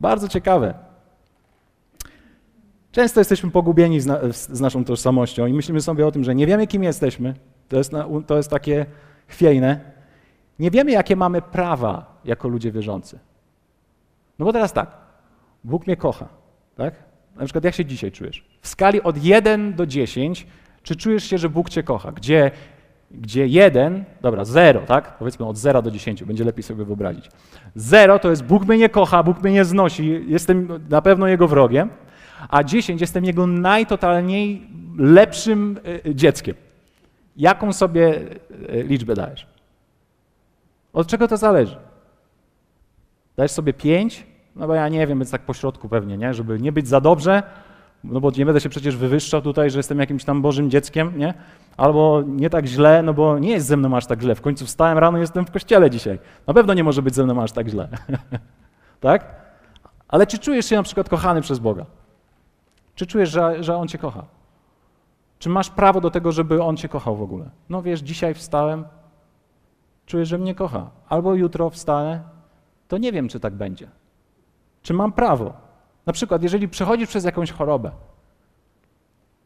Bardzo 0.00 0.28
ciekawe. 0.28 0.74
Często 2.92 3.20
jesteśmy 3.20 3.50
pogubieni 3.50 4.00
z, 4.00 4.06
na, 4.06 4.18
z, 4.32 4.60
naszą 4.60 4.84
tożsamością 4.84 5.46
i 5.46 5.52
myślimy 5.52 5.80
sobie 5.80 6.06
o 6.06 6.12
tym, 6.12 6.24
że 6.24 6.34
nie 6.34 6.46
wiemy, 6.46 6.66
kim 6.66 6.82
jesteśmy. 6.82 7.34
To 7.68 7.76
jest, 7.76 7.92
to 8.26 8.36
jest 8.36 8.50
takie 8.50 8.86
chwiejne. 9.26 9.80
Nie 10.58 10.70
wiemy, 10.70 10.90
jakie 10.90 11.16
mamy 11.16 11.42
prawa 11.42 12.20
jako 12.24 12.48
ludzie 12.48 12.72
wierzący. 12.72 13.18
No 14.40 14.46
bo 14.46 14.52
teraz 14.52 14.72
tak, 14.72 14.90
Bóg 15.64 15.86
mnie 15.86 15.96
kocha, 15.96 16.28
tak? 16.76 16.94
Na 17.36 17.44
przykład 17.44 17.64
jak 17.64 17.74
się 17.74 17.84
dzisiaj 17.84 18.12
czujesz? 18.12 18.44
W 18.60 18.68
skali 18.68 19.02
od 19.02 19.24
1 19.24 19.74
do 19.74 19.86
10, 19.86 20.46
Czy 20.82 20.96
czujesz 20.96 21.24
się, 21.24 21.38
że 21.38 21.48
Bóg 21.48 21.70
cię 21.70 21.82
kocha? 21.82 22.12
Gdzie, 22.12 22.50
gdzie 23.10 23.46
jeden, 23.46 24.04
dobra, 24.20 24.44
zero, 24.44 24.80
tak? 24.80 25.18
Powiedzmy 25.18 25.46
od 25.46 25.56
zera 25.56 25.82
do 25.82 25.90
dziesięciu, 25.90 26.26
będzie 26.26 26.44
lepiej 26.44 26.62
sobie 26.62 26.84
wyobrazić. 26.84 27.30
Zero 27.74 28.18
to 28.18 28.30
jest 28.30 28.44
Bóg 28.44 28.66
mnie 28.66 28.78
nie 28.78 28.88
kocha, 28.88 29.22
Bóg 29.22 29.42
mnie 29.42 29.52
nie 29.52 29.64
znosi, 29.64 30.24
jestem 30.26 30.68
na 30.88 31.02
pewno 31.02 31.26
Jego 31.26 31.48
wrogiem, 31.48 31.90
a 32.48 32.64
dziesięć 32.64 33.00
jestem 33.00 33.24
Jego 33.24 33.46
najtotalniej 33.46 34.66
lepszym 34.98 35.80
e, 36.06 36.14
dzieckiem. 36.14 36.54
Jaką 37.36 37.72
sobie 37.72 38.20
e, 38.68 38.82
liczbę 38.82 39.14
dajesz? 39.14 39.46
Od 40.92 41.06
czego 41.06 41.28
to 41.28 41.36
zależy? 41.36 41.76
Dajesz 43.36 43.52
sobie 43.52 43.72
pięć? 43.72 44.29
No 44.56 44.66
bo 44.66 44.74
ja 44.74 44.88
nie 44.88 45.06
wiem, 45.06 45.18
więc 45.18 45.30
tak 45.30 45.42
po 45.42 45.54
środku 45.54 45.88
pewnie, 45.88 46.18
nie? 46.18 46.34
Żeby 46.34 46.60
nie 46.60 46.72
być 46.72 46.88
za 46.88 47.00
dobrze, 47.00 47.42
no 48.04 48.20
bo 48.20 48.30
nie 48.30 48.44
będę 48.44 48.60
się 48.60 48.68
przecież 48.68 48.96
wywyższał 48.96 49.42
tutaj, 49.42 49.70
że 49.70 49.78
jestem 49.78 49.98
jakimś 49.98 50.24
tam 50.24 50.42
Bożym 50.42 50.70
dzieckiem, 50.70 51.18
nie? 51.18 51.34
Albo 51.76 52.22
nie 52.26 52.50
tak 52.50 52.66
źle, 52.66 53.02
no 53.02 53.14
bo 53.14 53.38
nie 53.38 53.50
jest 53.50 53.66
ze 53.66 53.76
mną 53.76 53.96
aż 53.96 54.06
tak 54.06 54.20
źle. 54.20 54.34
W 54.34 54.40
końcu 54.40 54.66
wstałem 54.66 54.98
rano, 54.98 55.18
jestem 55.18 55.46
w 55.46 55.50
kościele 55.50 55.90
dzisiaj. 55.90 56.18
Na 56.46 56.54
pewno 56.54 56.74
nie 56.74 56.84
może 56.84 57.02
być 57.02 57.14
ze 57.14 57.24
mną 57.24 57.42
aż 57.42 57.52
tak 57.52 57.68
źle. 57.68 57.88
tak? 59.00 59.24
Ale 60.08 60.26
czy 60.26 60.38
czujesz 60.38 60.66
się 60.66 60.76
na 60.76 60.82
przykład 60.82 61.08
kochany 61.08 61.40
przez 61.40 61.58
Boga? 61.58 61.86
Czy 62.94 63.06
czujesz, 63.06 63.30
że, 63.30 63.64
że 63.64 63.76
On 63.76 63.88
cię 63.88 63.98
kocha? 63.98 64.24
Czy 65.38 65.48
masz 65.48 65.70
prawo 65.70 66.00
do 66.00 66.10
tego, 66.10 66.32
żeby 66.32 66.62
On 66.62 66.76
cię 66.76 66.88
kochał 66.88 67.16
w 67.16 67.22
ogóle? 67.22 67.50
No 67.68 67.82
wiesz, 67.82 68.00
dzisiaj 68.00 68.34
wstałem, 68.34 68.84
czuję, 70.06 70.26
że 70.26 70.38
mnie 70.38 70.54
kocha. 70.54 70.90
Albo 71.08 71.34
jutro 71.34 71.70
wstanę, 71.70 72.20
to 72.88 72.98
nie 72.98 73.12
wiem, 73.12 73.28
czy 73.28 73.40
tak 73.40 73.54
będzie. 73.54 73.88
Czy 74.82 74.94
mam 74.94 75.12
prawo? 75.12 75.52
Na 76.06 76.12
przykład, 76.12 76.42
jeżeli 76.42 76.68
przechodzisz 76.68 77.08
przez 77.08 77.24
jakąś 77.24 77.52
chorobę 77.52 77.90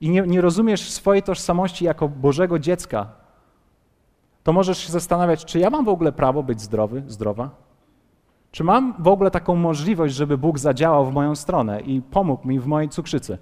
i 0.00 0.11
nie, 0.11 0.23
nie 0.23 0.41
rozumiesz 0.41 0.91
swojej 0.91 1.23
tożsamości 1.23 1.85
jako 1.85 2.09
Bożego 2.09 2.59
dziecka, 2.59 3.09
to 4.43 4.53
możesz 4.53 4.79
się 4.79 4.93
zastanawiać, 4.93 5.45
czy 5.45 5.59
ja 5.59 5.71
mam 5.71 5.85
w 5.85 5.88
ogóle 5.88 6.12
prawo 6.12 6.43
być 6.43 6.61
zdrowy, 6.61 7.03
zdrowa? 7.07 7.50
Czy 8.50 8.64
mam 8.64 8.95
w 8.99 9.09
ogóle 9.09 9.31
taką 9.31 9.57
możliwość, 9.57 10.14
żeby 10.14 10.38
Bóg 10.38 10.59
zadziałał 10.59 11.07
w 11.07 11.12
moją 11.12 11.35
stronę 11.35 11.81
i 11.81 12.03
pomógł 12.03 12.49
mi 12.49 12.61
w 12.61 12.67
mojej 12.67 12.88
cukrzycy? 12.88 13.38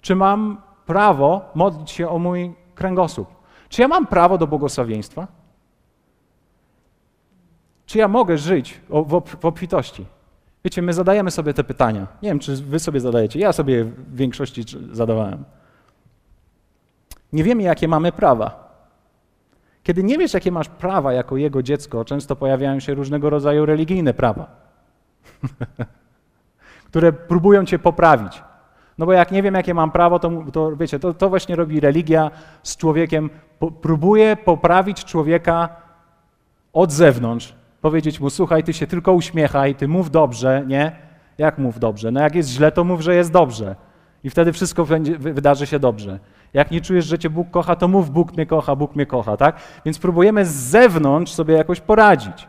Czy 0.00 0.16
mam 0.16 0.62
prawo 0.86 1.50
modlić 1.54 1.90
się 1.90 2.08
o 2.08 2.18
mój 2.18 2.54
kręgosłup? 2.74 3.28
Czy 3.68 3.82
ja 3.82 3.88
mam 3.88 4.06
prawo 4.06 4.38
do 4.38 4.46
błogosławieństwa? 4.46 5.26
Czy 7.86 7.98
ja 7.98 8.08
mogę 8.08 8.38
żyć 8.38 8.80
w 9.38 9.44
obfitości? 9.46 10.06
Wiecie, 10.64 10.82
my 10.82 10.92
zadajemy 10.92 11.30
sobie 11.30 11.54
te 11.54 11.64
pytania. 11.64 12.06
Nie 12.22 12.28
wiem, 12.28 12.38
czy 12.38 12.56
wy 12.56 12.78
sobie 12.78 13.00
zadajecie. 13.00 13.38
Ja 13.38 13.52
sobie 13.52 13.84
w 13.84 14.16
większości 14.16 14.64
zadawałem. 14.92 15.44
Nie 17.32 17.44
wiemy, 17.44 17.62
jakie 17.62 17.88
mamy 17.88 18.12
prawa. 18.12 18.70
Kiedy 19.82 20.02
nie 20.02 20.18
wiesz, 20.18 20.34
jakie 20.34 20.52
masz 20.52 20.68
prawa 20.68 21.12
jako 21.12 21.36
jego 21.36 21.62
dziecko, 21.62 22.04
często 22.04 22.36
pojawiają 22.36 22.80
się 22.80 22.94
różnego 22.94 23.30
rodzaju 23.30 23.66
religijne 23.66 24.14
prawa, 24.14 24.46
które 26.88 27.12
próbują 27.12 27.64
cię 27.64 27.78
poprawić. 27.78 28.42
No 28.98 29.06
bo 29.06 29.12
jak 29.12 29.32
nie 29.32 29.42
wiem, 29.42 29.54
jakie 29.54 29.74
mam 29.74 29.90
prawo, 29.90 30.18
to, 30.18 30.30
to 30.52 30.76
wiecie, 30.76 30.98
to, 30.98 31.14
to 31.14 31.28
właśnie 31.28 31.56
robi 31.56 31.80
religia 31.80 32.30
z 32.62 32.76
człowiekiem. 32.76 33.30
Po, 33.58 33.70
próbuje 33.70 34.36
poprawić 34.36 35.04
człowieka 35.04 35.68
od 36.72 36.92
zewnątrz, 36.92 37.54
powiedzieć 37.80 38.20
mu, 38.20 38.30
słuchaj, 38.30 38.64
ty 38.64 38.72
się 38.72 38.86
tylko 38.86 39.12
uśmiechaj, 39.12 39.74
ty 39.74 39.88
mów 39.88 40.10
dobrze, 40.10 40.64
nie? 40.66 40.92
Jak 41.38 41.58
mów 41.58 41.78
dobrze? 41.78 42.10
No 42.10 42.20
jak 42.20 42.34
jest 42.34 42.48
źle, 42.48 42.72
to 42.72 42.84
mów, 42.84 43.00
że 43.00 43.14
jest 43.14 43.32
dobrze. 43.32 43.76
I 44.24 44.30
wtedy 44.30 44.52
wszystko 44.52 44.84
będzie, 44.84 45.18
wydarzy 45.18 45.66
się 45.66 45.78
dobrze. 45.78 46.18
Jak 46.54 46.70
nie 46.70 46.80
czujesz, 46.80 47.04
że 47.06 47.18
cię 47.18 47.30
Bóg 47.30 47.50
kocha, 47.50 47.76
to 47.76 47.88
mów, 47.88 48.10
Bóg 48.10 48.32
mnie 48.32 48.46
kocha, 48.46 48.76
Bóg 48.76 48.96
mnie 48.96 49.06
kocha, 49.06 49.36
tak? 49.36 49.56
Więc 49.84 49.98
próbujemy 49.98 50.46
z 50.46 50.50
zewnątrz 50.50 51.32
sobie 51.32 51.54
jakoś 51.54 51.80
poradzić. 51.80 52.48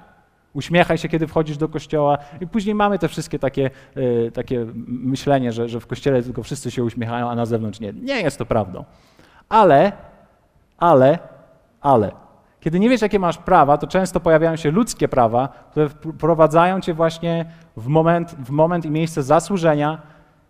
Uśmiechaj 0.53 0.97
się, 0.97 1.09
kiedy 1.09 1.27
wchodzisz 1.27 1.57
do 1.57 1.69
kościoła. 1.69 2.17
I 2.41 2.47
później 2.47 2.75
mamy 2.75 2.99
te 2.99 3.07
wszystkie 3.07 3.39
takie, 3.39 3.69
y, 3.97 4.31
takie 4.33 4.65
myślenie, 4.87 5.51
że, 5.51 5.69
że 5.69 5.79
w 5.79 5.87
kościele 5.87 6.23
tylko 6.23 6.43
wszyscy 6.43 6.71
się 6.71 6.83
uśmiechają, 6.83 7.29
a 7.29 7.35
na 7.35 7.45
zewnątrz 7.45 7.79
nie. 7.79 7.93
Nie 7.93 8.21
jest 8.21 8.37
to 8.37 8.45
prawdą. 8.45 8.85
Ale, 9.49 9.91
ale, 10.77 11.19
ale 11.81 12.20
kiedy 12.61 12.79
nie 12.79 12.89
wiesz, 12.89 13.01
jakie 13.01 13.19
masz 13.19 13.37
prawa, 13.37 13.77
to 13.77 13.87
często 13.87 14.19
pojawiają 14.19 14.55
się 14.55 14.71
ludzkie 14.71 15.07
prawa, 15.07 15.47
które 15.71 15.89
wprowadzają 15.89 16.81
cię 16.81 16.93
właśnie 16.93 17.51
w 17.77 17.87
moment, 17.87 18.35
w 18.35 18.49
moment 18.49 18.85
i 18.85 18.91
miejsce 18.91 19.23
zasłużenia 19.23 20.01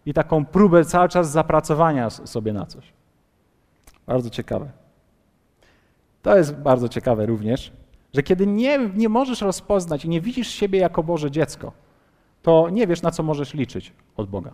i 0.05 0.13
taką 0.13 0.45
próbę 0.45 0.85
cały 0.85 1.09
czas 1.09 1.31
zapracowania 1.31 2.09
sobie 2.09 2.53
na 2.53 2.65
coś. 2.65 2.93
Bardzo 4.07 4.29
ciekawe. 4.29 4.69
To 6.21 6.37
jest 6.37 6.55
bardzo 6.55 6.89
ciekawe 6.89 7.25
również, 7.25 7.71
że 8.13 8.23
kiedy 8.23 8.47
nie, 8.47 8.89
nie 8.95 9.09
możesz 9.09 9.41
rozpoznać 9.41 10.05
i 10.05 10.09
nie 10.09 10.21
widzisz 10.21 10.47
siebie 10.47 10.79
jako 10.79 11.03
Boże 11.03 11.31
dziecko, 11.31 11.71
to 12.41 12.69
nie 12.69 12.87
wiesz, 12.87 13.01
na 13.01 13.11
co 13.11 13.23
możesz 13.23 13.53
liczyć 13.53 13.93
od 14.17 14.29
Boga. 14.29 14.51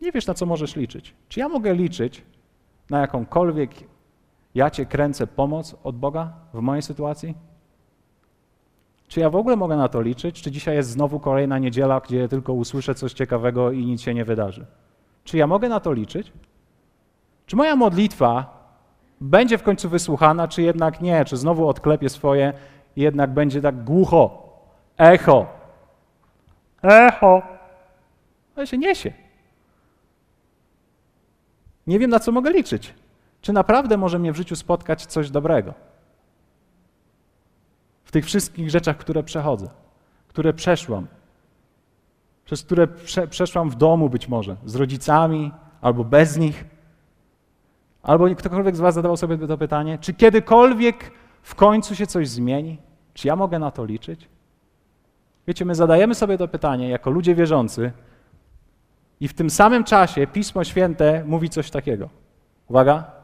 Nie 0.00 0.12
wiesz, 0.12 0.26
na 0.26 0.34
co 0.34 0.46
możesz 0.46 0.76
liczyć. 0.76 1.14
Czy 1.28 1.40
ja 1.40 1.48
mogę 1.48 1.74
liczyć 1.74 2.22
na 2.90 3.00
jakąkolwiek 3.00 3.70
ja 4.56 4.70
cię 4.70 4.86
kręcę 4.86 5.26
pomoc 5.26 5.76
od 5.84 5.96
Boga 5.96 6.32
w 6.54 6.60
mojej 6.60 6.82
sytuacji? 6.82 7.34
Czy 9.08 9.20
ja 9.20 9.30
w 9.30 9.36
ogóle 9.36 9.56
mogę 9.56 9.76
na 9.76 9.88
to 9.88 10.00
liczyć? 10.00 10.42
Czy 10.42 10.50
dzisiaj 10.50 10.76
jest 10.76 10.90
znowu 10.90 11.20
kolejna 11.20 11.58
niedziela, 11.58 12.00
gdzie 12.00 12.28
tylko 12.28 12.52
usłyszę 12.52 12.94
coś 12.94 13.12
ciekawego 13.12 13.72
i 13.72 13.86
nic 13.86 14.02
się 14.02 14.14
nie 14.14 14.24
wydarzy? 14.24 14.66
Czy 15.24 15.36
ja 15.36 15.46
mogę 15.46 15.68
na 15.68 15.80
to 15.80 15.92
liczyć? 15.92 16.32
Czy 17.46 17.56
moja 17.56 17.76
modlitwa 17.76 18.56
będzie 19.20 19.58
w 19.58 19.62
końcu 19.62 19.88
wysłuchana, 19.88 20.48
czy 20.48 20.62
jednak 20.62 21.00
nie? 21.00 21.24
Czy 21.24 21.36
znowu 21.36 21.68
odklepię 21.68 22.08
swoje 22.08 22.52
i 22.96 23.00
jednak 23.00 23.34
będzie 23.34 23.60
tak 23.62 23.84
głucho? 23.84 24.48
Echo. 24.98 25.46
Echo. 26.82 27.42
Ale 28.56 28.66
się 28.66 28.78
niesie. 28.78 29.12
Nie 31.86 31.98
wiem, 31.98 32.10
na 32.10 32.20
co 32.20 32.32
mogę 32.32 32.50
liczyć. 32.50 32.94
Czy 33.46 33.52
naprawdę 33.52 33.96
może 33.96 34.18
mnie 34.18 34.32
w 34.32 34.36
życiu 34.36 34.56
spotkać 34.56 35.06
coś 35.06 35.30
dobrego? 35.30 35.74
W 38.04 38.12
tych 38.12 38.24
wszystkich 38.24 38.70
rzeczach, 38.70 38.96
które 38.96 39.22
przechodzę, 39.22 39.68
które 40.28 40.52
przeszłam, 40.52 41.06
przez 42.44 42.62
które 42.62 42.86
prze, 42.86 43.28
przeszłam 43.28 43.70
w 43.70 43.74
domu 43.74 44.08
być 44.08 44.28
może, 44.28 44.56
z 44.64 44.74
rodzicami 44.74 45.52
albo 45.80 46.04
bez 46.04 46.36
nich. 46.36 46.64
Albo 48.02 48.34
ktokolwiek 48.34 48.76
z 48.76 48.80
Was 48.80 48.94
zadawał 48.94 49.16
sobie 49.16 49.38
to 49.38 49.58
pytanie, 49.58 49.98
czy 49.98 50.14
kiedykolwiek 50.14 51.10
w 51.42 51.54
końcu 51.54 51.94
się 51.94 52.06
coś 52.06 52.28
zmieni? 52.28 52.78
Czy 53.14 53.28
ja 53.28 53.36
mogę 53.36 53.58
na 53.58 53.70
to 53.70 53.84
liczyć? 53.84 54.28
Wiecie, 55.46 55.64
my 55.64 55.74
zadajemy 55.74 56.14
sobie 56.14 56.38
to 56.38 56.48
pytanie 56.48 56.88
jako 56.88 57.10
ludzie 57.10 57.34
wierzący 57.34 57.92
i 59.20 59.28
w 59.28 59.34
tym 59.34 59.50
samym 59.50 59.84
czasie 59.84 60.26
Pismo 60.26 60.64
Święte 60.64 61.24
mówi 61.26 61.50
coś 61.50 61.70
takiego. 61.70 62.08
Uwaga, 62.68 63.15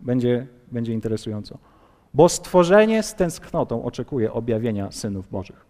będzie, 0.00 0.46
będzie 0.72 0.92
interesująco. 0.92 1.58
Bo 2.14 2.28
stworzenie 2.28 3.02
z 3.02 3.14
tęsknotą 3.14 3.84
oczekuje 3.84 4.32
objawienia 4.32 4.92
synów 4.92 5.30
Bożych. 5.30 5.66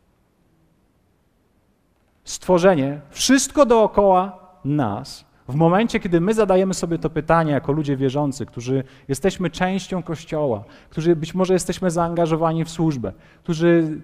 Stworzenie, 2.24 3.00
wszystko 3.10 3.66
dookoła 3.66 4.48
nas, 4.64 5.28
w 5.48 5.54
momencie, 5.54 6.00
kiedy 6.00 6.20
my 6.20 6.34
zadajemy 6.34 6.74
sobie 6.74 6.98
to 6.98 7.10
pytanie 7.10 7.52
jako 7.52 7.72
ludzie 7.72 7.96
wierzący, 7.96 8.46
którzy 8.46 8.84
jesteśmy 9.08 9.50
częścią 9.50 10.02
Kościoła, 10.02 10.64
którzy 10.90 11.16
być 11.16 11.34
może 11.34 11.52
jesteśmy 11.52 11.90
zaangażowani 11.90 12.64
w 12.64 12.70
służbę, 12.70 13.12
którzy 13.42 14.00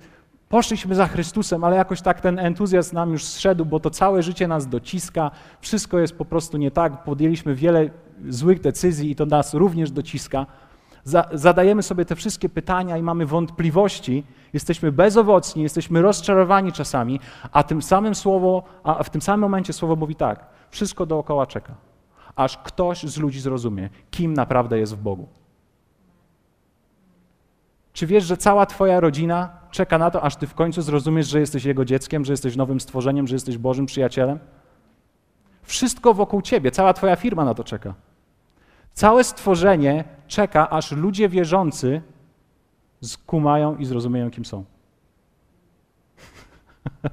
poszliśmy 0.54 0.94
za 0.94 1.06
Chrystusem, 1.06 1.64
ale 1.64 1.76
jakoś 1.76 2.00
tak 2.00 2.20
ten 2.20 2.38
entuzjazm 2.38 2.94
nam 2.94 3.12
już 3.12 3.24
zszedł, 3.24 3.64
bo 3.64 3.80
to 3.80 3.90
całe 3.90 4.22
życie 4.22 4.48
nas 4.48 4.68
dociska, 4.68 5.30
wszystko 5.60 5.98
jest 5.98 6.18
po 6.18 6.24
prostu 6.24 6.56
nie 6.56 6.70
tak, 6.70 7.04
podjęliśmy 7.04 7.54
wiele 7.54 7.90
złych 8.28 8.60
decyzji 8.60 9.10
i 9.10 9.16
to 9.16 9.26
nas 9.26 9.54
również 9.54 9.90
dociska. 9.90 10.46
Zadajemy 11.32 11.82
sobie 11.82 12.04
te 12.04 12.16
wszystkie 12.16 12.48
pytania 12.48 12.96
i 12.96 13.02
mamy 13.02 13.26
wątpliwości, 13.26 14.24
jesteśmy 14.52 14.92
bezowocni, 14.92 15.62
jesteśmy 15.62 16.02
rozczarowani 16.02 16.72
czasami, 16.72 17.20
a 17.52 17.62
tym 17.62 17.82
samym 17.82 18.14
słowo, 18.14 18.62
a 18.84 19.02
w 19.02 19.10
tym 19.10 19.22
samym 19.22 19.40
momencie 19.40 19.72
słowo 19.72 19.96
mówi 19.96 20.14
tak: 20.14 20.46
wszystko 20.70 21.06
dookoła 21.06 21.46
czeka, 21.46 21.74
aż 22.36 22.58
ktoś 22.58 23.02
z 23.02 23.18
ludzi 23.18 23.40
zrozumie, 23.40 23.88
kim 24.10 24.34
naprawdę 24.34 24.78
jest 24.78 24.94
w 24.96 25.02
Bogu. 25.02 25.43
Czy 27.94 28.06
wiesz, 28.06 28.24
że 28.24 28.36
cała 28.36 28.66
Twoja 28.66 29.00
rodzina 29.00 29.58
czeka 29.70 29.98
na 29.98 30.10
to, 30.10 30.22
aż 30.22 30.36
Ty 30.36 30.46
w 30.46 30.54
końcu 30.54 30.82
zrozumiesz, 30.82 31.28
że 31.28 31.40
jesteś 31.40 31.64
Jego 31.64 31.84
dzieckiem, 31.84 32.24
że 32.24 32.32
jesteś 32.32 32.56
nowym 32.56 32.80
stworzeniem, 32.80 33.26
że 33.26 33.34
jesteś 33.34 33.58
Bożym 33.58 33.86
przyjacielem? 33.86 34.38
Wszystko 35.62 36.14
wokół 36.14 36.42
Ciebie, 36.42 36.70
cała 36.70 36.92
Twoja 36.92 37.16
firma 37.16 37.44
na 37.44 37.54
to 37.54 37.64
czeka. 37.64 37.94
Całe 38.92 39.24
stworzenie 39.24 40.04
czeka, 40.28 40.70
aż 40.70 40.92
ludzie 40.92 41.28
wierzący 41.28 42.02
skumają 43.02 43.76
i 43.76 43.84
zrozumieją, 43.84 44.30
kim 44.30 44.44
są. 44.44 44.64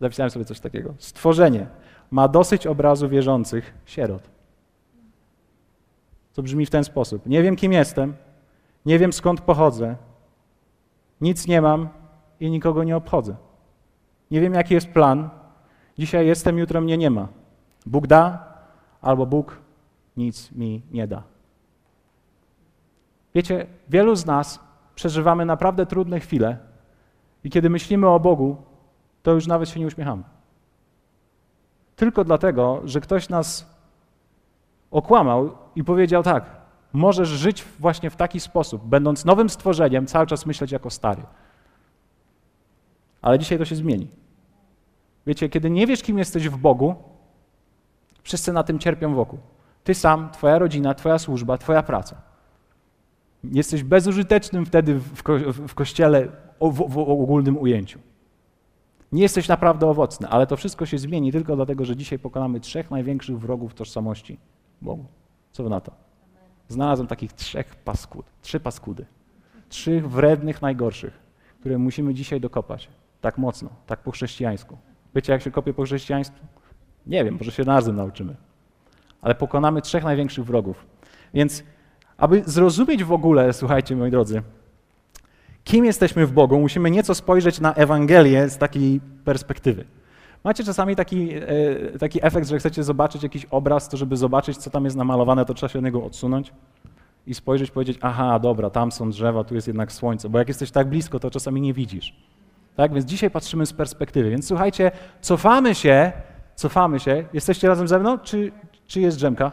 Zapisałem 0.00 0.30
sobie 0.30 0.44
coś 0.44 0.60
takiego. 0.60 0.94
Stworzenie 0.98 1.66
ma 2.10 2.28
dosyć 2.28 2.66
obrazu 2.66 3.08
wierzących 3.08 3.74
sierot. 3.86 4.22
to 6.34 6.42
brzmi 6.42 6.66
w 6.66 6.70
ten 6.70 6.84
sposób: 6.84 7.26
Nie 7.26 7.42
wiem, 7.42 7.56
kim 7.56 7.72
jestem, 7.72 8.14
nie 8.88 8.98
wiem, 8.98 9.12
skąd 9.12 9.40
pochodzę, 9.40 9.96
nic 11.20 11.46
nie 11.46 11.62
mam 11.62 11.88
i 12.40 12.50
nikogo 12.50 12.84
nie 12.84 12.96
obchodzę. 12.96 13.36
Nie 14.30 14.40
wiem, 14.40 14.54
jaki 14.54 14.74
jest 14.74 14.88
plan. 14.88 15.30
Dzisiaj 15.98 16.26
jestem, 16.26 16.58
jutro 16.58 16.80
mnie 16.80 16.98
nie 16.98 17.10
ma. 17.10 17.28
Bóg 17.86 18.06
da, 18.06 18.54
albo 19.00 19.26
Bóg 19.26 19.60
nic 20.16 20.52
mi 20.52 20.82
nie 20.90 21.06
da. 21.06 21.22
Wiecie, 23.34 23.66
wielu 23.88 24.16
z 24.16 24.26
nas 24.26 24.60
przeżywamy 24.94 25.44
naprawdę 25.44 25.86
trudne 25.86 26.20
chwile 26.20 26.58
i 27.44 27.50
kiedy 27.50 27.70
myślimy 27.70 28.08
o 28.08 28.20
Bogu, 28.20 28.56
to 29.22 29.32
już 29.32 29.46
nawet 29.46 29.68
się 29.68 29.80
nie 29.80 29.86
uśmiechamy. 29.86 30.22
Tylko 31.96 32.24
dlatego, 32.24 32.80
że 32.84 33.00
ktoś 33.00 33.28
nas 33.28 33.76
okłamał 34.90 35.50
i 35.76 35.84
powiedział 35.84 36.22
tak, 36.22 36.57
możesz 36.92 37.28
żyć 37.28 37.64
właśnie 37.78 38.10
w 38.10 38.16
taki 38.16 38.40
sposób, 38.40 38.84
będąc 38.84 39.24
nowym 39.24 39.48
stworzeniem, 39.48 40.06
cały 40.06 40.26
czas 40.26 40.46
myśleć 40.46 40.72
jako 40.72 40.90
stary. 40.90 41.22
Ale 43.22 43.38
dzisiaj 43.38 43.58
to 43.58 43.64
się 43.64 43.76
zmieni. 43.76 44.08
Wiecie, 45.26 45.48
kiedy 45.48 45.70
nie 45.70 45.86
wiesz, 45.86 46.02
kim 46.02 46.18
jesteś 46.18 46.48
w 46.48 46.56
Bogu, 46.56 46.94
wszyscy 48.22 48.52
na 48.52 48.62
tym 48.62 48.78
cierpią 48.78 49.14
wokół. 49.14 49.38
Ty 49.84 49.94
sam, 49.94 50.30
twoja 50.30 50.58
rodzina, 50.58 50.94
twoja 50.94 51.18
służba, 51.18 51.58
twoja 51.58 51.82
praca. 51.82 52.22
Jesteś 53.44 53.82
bezużytecznym 53.82 54.66
wtedy 54.66 54.94
w, 54.94 55.22
ko 55.22 55.32
w 55.52 55.74
kościele 55.74 56.28
w, 56.60 56.88
w, 56.88 56.98
ogólnym 56.98 57.58
ujęciu. 57.58 57.98
Nie 59.12 59.22
jesteś 59.22 59.48
naprawdę 59.48 59.86
owocny, 59.86 60.28
ale 60.28 60.46
to 60.46 60.56
wszystko 60.56 60.86
się 60.86 60.98
zmieni 60.98 61.32
tylko 61.32 61.56
dlatego, 61.56 61.84
że 61.84 61.96
dzisiaj 61.96 62.18
pokonamy 62.18 62.60
trzech 62.60 62.90
największych 62.90 63.38
wrogów 63.38 63.74
tożsamości 63.74 64.38
Bogu. 64.82 65.04
Co 65.52 65.62
wy 65.62 65.70
na 65.70 65.80
to? 65.80 66.07
Znalazłem 66.68 67.06
takich 67.06 67.32
trzech 67.32 67.76
paskud, 67.76 68.26
trzy 68.42 68.60
paskudy. 68.60 69.06
Trzech 69.68 70.10
wrednych 70.10 70.62
najgorszych, 70.62 71.18
które 71.60 71.78
musimy 71.78 72.14
dzisiaj 72.14 72.40
dokopać. 72.40 72.88
Tak 73.20 73.38
mocno, 73.38 73.70
tak 73.86 74.00
po 74.00 74.10
chrześcijańsku. 74.10 74.78
Wiecie, 75.14 75.32
jak 75.32 75.42
się 75.42 75.50
kopie 75.50 75.74
po 75.74 75.84
chrześcijaństwu? 75.84 76.46
Nie 77.06 77.24
wiem, 77.24 77.36
może 77.38 77.52
się 77.52 77.62
razem 77.64 77.96
nauczymy. 77.96 78.36
Ale 79.22 79.34
pokonamy 79.34 79.82
trzech 79.82 80.04
największych 80.04 80.44
wrogów. 80.44 80.86
Więc, 81.34 81.62
aby 82.16 82.42
zrozumieć 82.46 83.04
w 83.04 83.12
ogóle, 83.12 83.52
słuchajcie, 83.52 83.96
moi 83.96 84.10
drodzy, 84.10 84.42
kim 85.64 85.84
jesteśmy 85.84 86.26
w 86.26 86.32
Bogu, 86.32 86.60
musimy 86.60 86.90
nieco 86.90 87.14
spojrzeć 87.14 87.60
na 87.60 87.74
Ewangelię 87.74 88.48
z 88.48 88.58
takiej 88.58 89.00
perspektywy. 89.24 89.84
Macie 90.44 90.64
czasami 90.64 90.96
taki, 90.96 91.34
e, 91.34 91.98
taki 91.98 92.26
efekt, 92.26 92.48
że 92.48 92.58
chcecie 92.58 92.84
zobaczyć 92.84 93.22
jakiś 93.22 93.44
obraz, 93.44 93.88
to 93.88 93.96
żeby 93.96 94.16
zobaczyć, 94.16 94.56
co 94.56 94.70
tam 94.70 94.84
jest 94.84 94.96
namalowane, 94.96 95.44
to 95.44 95.54
trzeba 95.54 95.68
się 95.68 95.78
od 95.78 95.84
niego 95.84 96.04
odsunąć 96.04 96.52
i 97.26 97.34
spojrzeć, 97.34 97.70
powiedzieć, 97.70 97.98
aha, 98.02 98.38
dobra, 98.38 98.70
tam 98.70 98.92
są 98.92 99.10
drzewa, 99.10 99.44
tu 99.44 99.54
jest 99.54 99.66
jednak 99.66 99.92
słońce, 99.92 100.28
bo 100.28 100.38
jak 100.38 100.48
jesteś 100.48 100.70
tak 100.70 100.88
blisko, 100.88 101.20
to 101.20 101.30
czasami 101.30 101.60
nie 101.60 101.74
widzisz. 101.74 102.16
Tak, 102.76 102.92
więc 102.92 103.04
dzisiaj 103.04 103.30
patrzymy 103.30 103.66
z 103.66 103.72
perspektywy. 103.72 104.30
Więc 104.30 104.48
słuchajcie, 104.48 104.90
cofamy 105.20 105.74
się, 105.74 106.12
cofamy 106.54 107.00
się. 107.00 107.24
Jesteście 107.32 107.68
razem 107.68 107.88
ze 107.88 107.98
mną, 107.98 108.18
czy, 108.18 108.52
czy 108.86 109.00
jest 109.00 109.16
drzemka? 109.16 109.52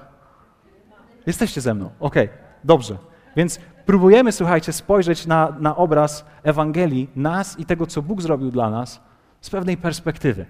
Jesteście 1.27 1.61
ze 1.61 1.73
mną, 1.73 1.89
okej, 1.99 2.25
okay. 2.25 2.37
dobrze. 2.63 2.97
Więc 3.35 3.59
próbujemy, 3.85 4.31
słuchajcie, 4.31 4.73
spojrzeć 4.73 5.27
na, 5.27 5.55
na 5.59 5.75
obraz 5.75 6.25
Ewangelii, 6.43 7.09
nas 7.15 7.59
i 7.59 7.65
tego, 7.65 7.87
co 7.87 8.01
Bóg 8.01 8.21
zrobił 8.21 8.51
dla 8.51 8.69
nas, 8.69 9.01
z 9.41 9.49
pewnej 9.49 9.77
perspektywy. 9.77 10.45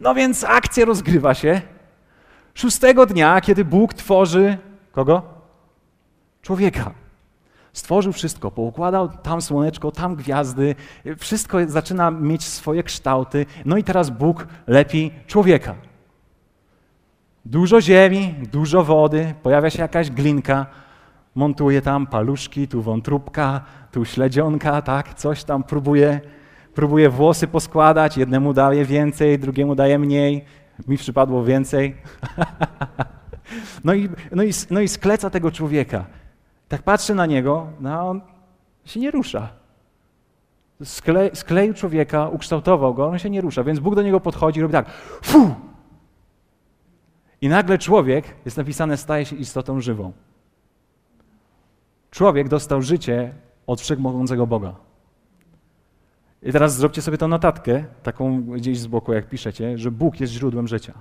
No 0.00 0.14
więc 0.14 0.44
akcja 0.44 0.84
rozgrywa 0.84 1.34
się 1.34 1.60
szóstego 2.54 3.06
dnia, 3.06 3.40
kiedy 3.40 3.64
Bóg 3.64 3.94
tworzy 3.94 4.58
kogo? 4.92 5.22
Człowieka. 6.42 6.90
Stworzył 7.72 8.12
wszystko, 8.12 8.50
poukładał 8.50 9.08
tam 9.08 9.42
słoneczko, 9.42 9.90
tam 9.90 10.16
gwiazdy, 10.16 10.74
wszystko 11.18 11.58
zaczyna 11.66 12.10
mieć 12.10 12.44
swoje 12.44 12.82
kształty. 12.82 13.46
No 13.64 13.76
i 13.76 13.84
teraz 13.84 14.10
Bóg 14.10 14.46
lepi 14.66 15.10
człowieka. 15.26 15.74
Dużo 17.44 17.80
ziemi, 17.80 18.34
dużo 18.52 18.84
wody, 18.84 19.34
pojawia 19.42 19.70
się 19.70 19.82
jakaś 19.82 20.10
glinka, 20.10 20.66
montuje 21.34 21.82
tam 21.82 22.06
paluszki, 22.06 22.68
tu 22.68 22.82
wątróbka, 22.82 23.60
tu 23.92 24.04
śledzionka, 24.04 24.82
tak, 24.82 25.14
coś 25.14 25.44
tam 25.44 25.62
próbuje 25.62 26.20
próbuje 26.76 27.10
włosy 27.10 27.46
poskładać, 27.46 28.16
jednemu 28.16 28.52
daje 28.52 28.84
więcej, 28.84 29.38
drugiemu 29.38 29.74
daje 29.74 29.98
mniej, 29.98 30.44
mi 30.88 30.96
przypadło 30.96 31.44
więcej. 31.44 31.96
no, 33.84 33.94
i, 33.94 34.08
no, 34.32 34.42
i, 34.42 34.50
no 34.70 34.80
i 34.80 34.88
skleca 34.88 35.30
tego 35.30 35.50
człowieka. 35.50 36.04
Tak 36.68 36.82
patrzy 36.82 37.14
na 37.14 37.26
niego, 37.26 37.66
no 37.80 38.08
on 38.08 38.20
się 38.84 39.00
nie 39.00 39.10
rusza. 39.10 39.48
Skle, 40.84 41.30
skleił 41.34 41.74
człowieka, 41.74 42.28
ukształtował 42.28 42.94
go, 42.94 43.06
on 43.06 43.18
się 43.18 43.30
nie 43.30 43.40
rusza, 43.40 43.64
więc 43.64 43.78
Bóg 43.78 43.94
do 43.94 44.02
niego 44.02 44.20
podchodzi 44.20 44.58
i 44.58 44.62
robi 44.62 44.72
tak, 44.72 44.90
fu! 45.22 45.54
I 47.40 47.48
nagle 47.48 47.78
człowiek, 47.78 48.24
jest 48.44 48.56
napisane, 48.56 48.96
staje 48.96 49.24
się 49.24 49.36
istotą 49.36 49.80
żywą. 49.80 50.12
Człowiek 52.10 52.48
dostał 52.48 52.82
życie 52.82 53.34
od 53.66 53.80
wszechmogącego 53.80 54.46
Boga. 54.46 54.85
I 56.46 56.52
teraz 56.52 56.76
zróbcie 56.76 57.02
sobie 57.02 57.18
tą 57.18 57.28
notatkę, 57.28 57.84
taką 58.02 58.42
gdzieś 58.42 58.78
z 58.78 58.86
boku, 58.86 59.12
jak 59.12 59.28
piszecie, 59.28 59.78
że 59.78 59.90
Bóg 59.90 60.20
jest 60.20 60.32
źródłem 60.32 60.68
życia. 60.68 60.92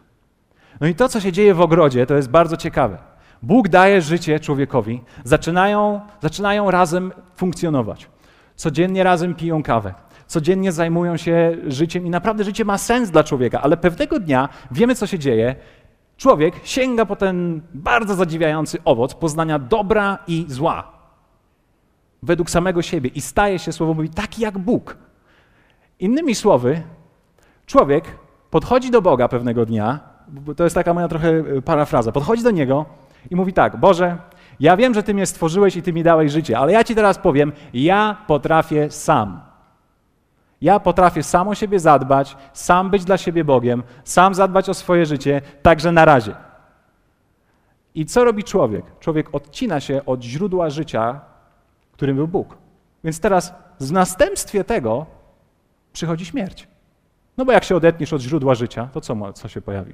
No 0.82 0.88
i 0.88 0.96
to, 0.96 1.10
co 1.10 1.20
się 1.20 1.32
dzieje 1.32 1.54
w 1.54 1.62
ogrodzie, 1.62 2.06
to 2.06 2.16
jest 2.16 2.30
bardzo 2.30 2.58
ciekawe. 2.58 2.98
Bóg 3.42 3.68
daje 3.68 4.02
życie 4.02 4.40
człowiekowi, 4.40 5.02
zaczynają, 5.24 6.02
zaczynają 6.22 6.72
razem 6.72 7.12
funkcjonować. 7.36 8.10
Codziennie 8.56 9.04
razem 9.04 9.36
piją 9.36 9.64
kawę, 9.64 9.94
codziennie 10.28 10.72
zajmują 10.72 11.18
się 11.18 11.58
życiem 11.68 12.06
i 12.06 12.10
naprawdę 12.10 12.44
życie 12.44 12.66
ma 12.66 12.78
sens 12.78 13.10
dla 13.10 13.24
człowieka, 13.24 13.62
ale 13.62 13.78
pewnego 13.78 14.20
dnia 14.20 14.50
wiemy, 14.72 14.96
co 14.96 15.08
się 15.08 15.20
dzieje. 15.20 15.56
Człowiek 16.18 16.54
sięga 16.64 17.06
po 17.06 17.16
ten 17.16 17.62
bardzo 17.74 18.16
zadziwiający 18.16 18.78
owoc 18.86 19.14
poznania 19.14 19.60
dobra 19.60 20.18
i 20.28 20.46
zła 20.48 20.92
według 22.24 22.50
samego 22.50 22.82
siebie 22.82 23.10
i 23.10 23.22
staje 23.22 23.60
się, 23.60 23.72
słowo 23.72 23.94
mówi, 23.94 24.10
taki 24.10 24.42
jak 24.42 24.58
Bóg. 24.58 25.05
Innymi 26.00 26.36
słowy, 26.36 26.82
człowiek 27.66 28.06
podchodzi 28.50 28.92
do 28.92 29.02
Boga 29.02 29.28
pewnego 29.28 29.66
dnia, 29.66 30.00
to 30.58 30.64
jest 30.64 30.76
taka 30.76 30.94
moja 30.94 31.08
trochę 31.08 31.30
e, 31.30 31.62
parafraza, 31.62 32.12
podchodzi 32.12 32.44
do 32.44 32.52
Niego 32.52 32.86
i 33.32 33.36
mówi 33.36 33.54
tak, 33.54 33.78
Boże, 33.78 34.18
ja 34.60 34.78
wiem, 34.78 34.94
że 34.94 35.04
Ty 35.04 35.14
mnie 35.14 35.26
stworzyłeś 35.26 35.76
i 35.76 35.82
Ty 35.82 35.94
mi 35.94 36.04
dałeś 36.04 36.32
życie, 36.32 36.58
ale 36.58 36.72
ja 36.72 36.84
Ci 36.84 36.96
teraz 36.96 37.18
powiem, 37.18 37.52
ja 37.74 38.18
potrafię 38.28 38.92
sam. 38.92 39.42
Ja 40.62 40.80
potrafię 40.80 41.24
sam 41.24 41.48
o 41.48 41.56
siebie 41.56 41.80
zadbać, 41.80 42.38
sam 42.54 42.90
być 42.90 43.06
dla 43.06 43.18
siebie 43.18 43.44
Bogiem, 43.44 43.84
sam 44.04 44.36
zadbać 44.36 44.70
o 44.70 44.74
swoje 44.74 45.06
życie, 45.06 45.42
także 45.62 45.92
na 45.92 46.06
razie. 46.06 46.36
I 47.96 48.06
co 48.06 48.24
robi 48.24 48.44
człowiek? 48.44 48.86
Człowiek 49.00 49.36
odcina 49.36 49.80
się 49.80 50.06
od 50.06 50.24
źródła 50.24 50.70
życia, 50.70 51.22
którym 51.92 52.16
był 52.16 52.28
Bóg. 52.28 52.58
Więc 53.04 53.20
teraz 53.20 53.54
w 53.80 53.92
następstwie 53.92 54.64
tego 54.64 55.06
przychodzi 55.96 56.26
śmierć. 56.26 56.68
No 57.38 57.46
bo 57.46 57.52
jak 57.52 57.64
się 57.64 57.76
odetniesz 57.76 58.14
od 58.14 58.22
źródła 58.22 58.56
życia, 58.56 58.90
to 58.94 59.02
co, 59.02 59.34
co 59.34 59.48
się 59.48 59.62
pojawi? 59.62 59.94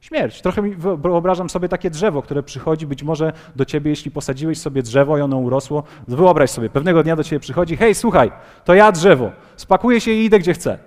Śmierć. 0.00 0.42
Trochę 0.42 0.62
mi 0.62 0.76
wyobrażam 0.76 1.50
sobie 1.50 1.68
takie 1.68 1.90
drzewo, 1.90 2.22
które 2.22 2.42
przychodzi 2.42 2.86
być 2.86 3.02
może 3.02 3.32
do 3.56 3.64
ciebie, 3.64 3.90
jeśli 3.90 4.10
posadziłeś 4.10 4.58
sobie 4.58 4.82
drzewo 4.82 5.18
i 5.18 5.20
ono 5.20 5.36
urosło. 5.36 5.82
Wyobraź 6.08 6.50
sobie, 6.50 6.70
pewnego 6.70 7.02
dnia 7.02 7.16
do 7.16 7.24
ciebie 7.24 7.40
przychodzi, 7.40 7.76
hej, 7.76 7.94
słuchaj, 7.94 8.32
to 8.64 8.74
ja 8.74 8.92
drzewo, 8.92 9.30
spakuję 9.56 10.00
się 10.00 10.10
i 10.10 10.24
idę 10.24 10.38
gdzie 10.38 10.54
chcę. 10.54 10.78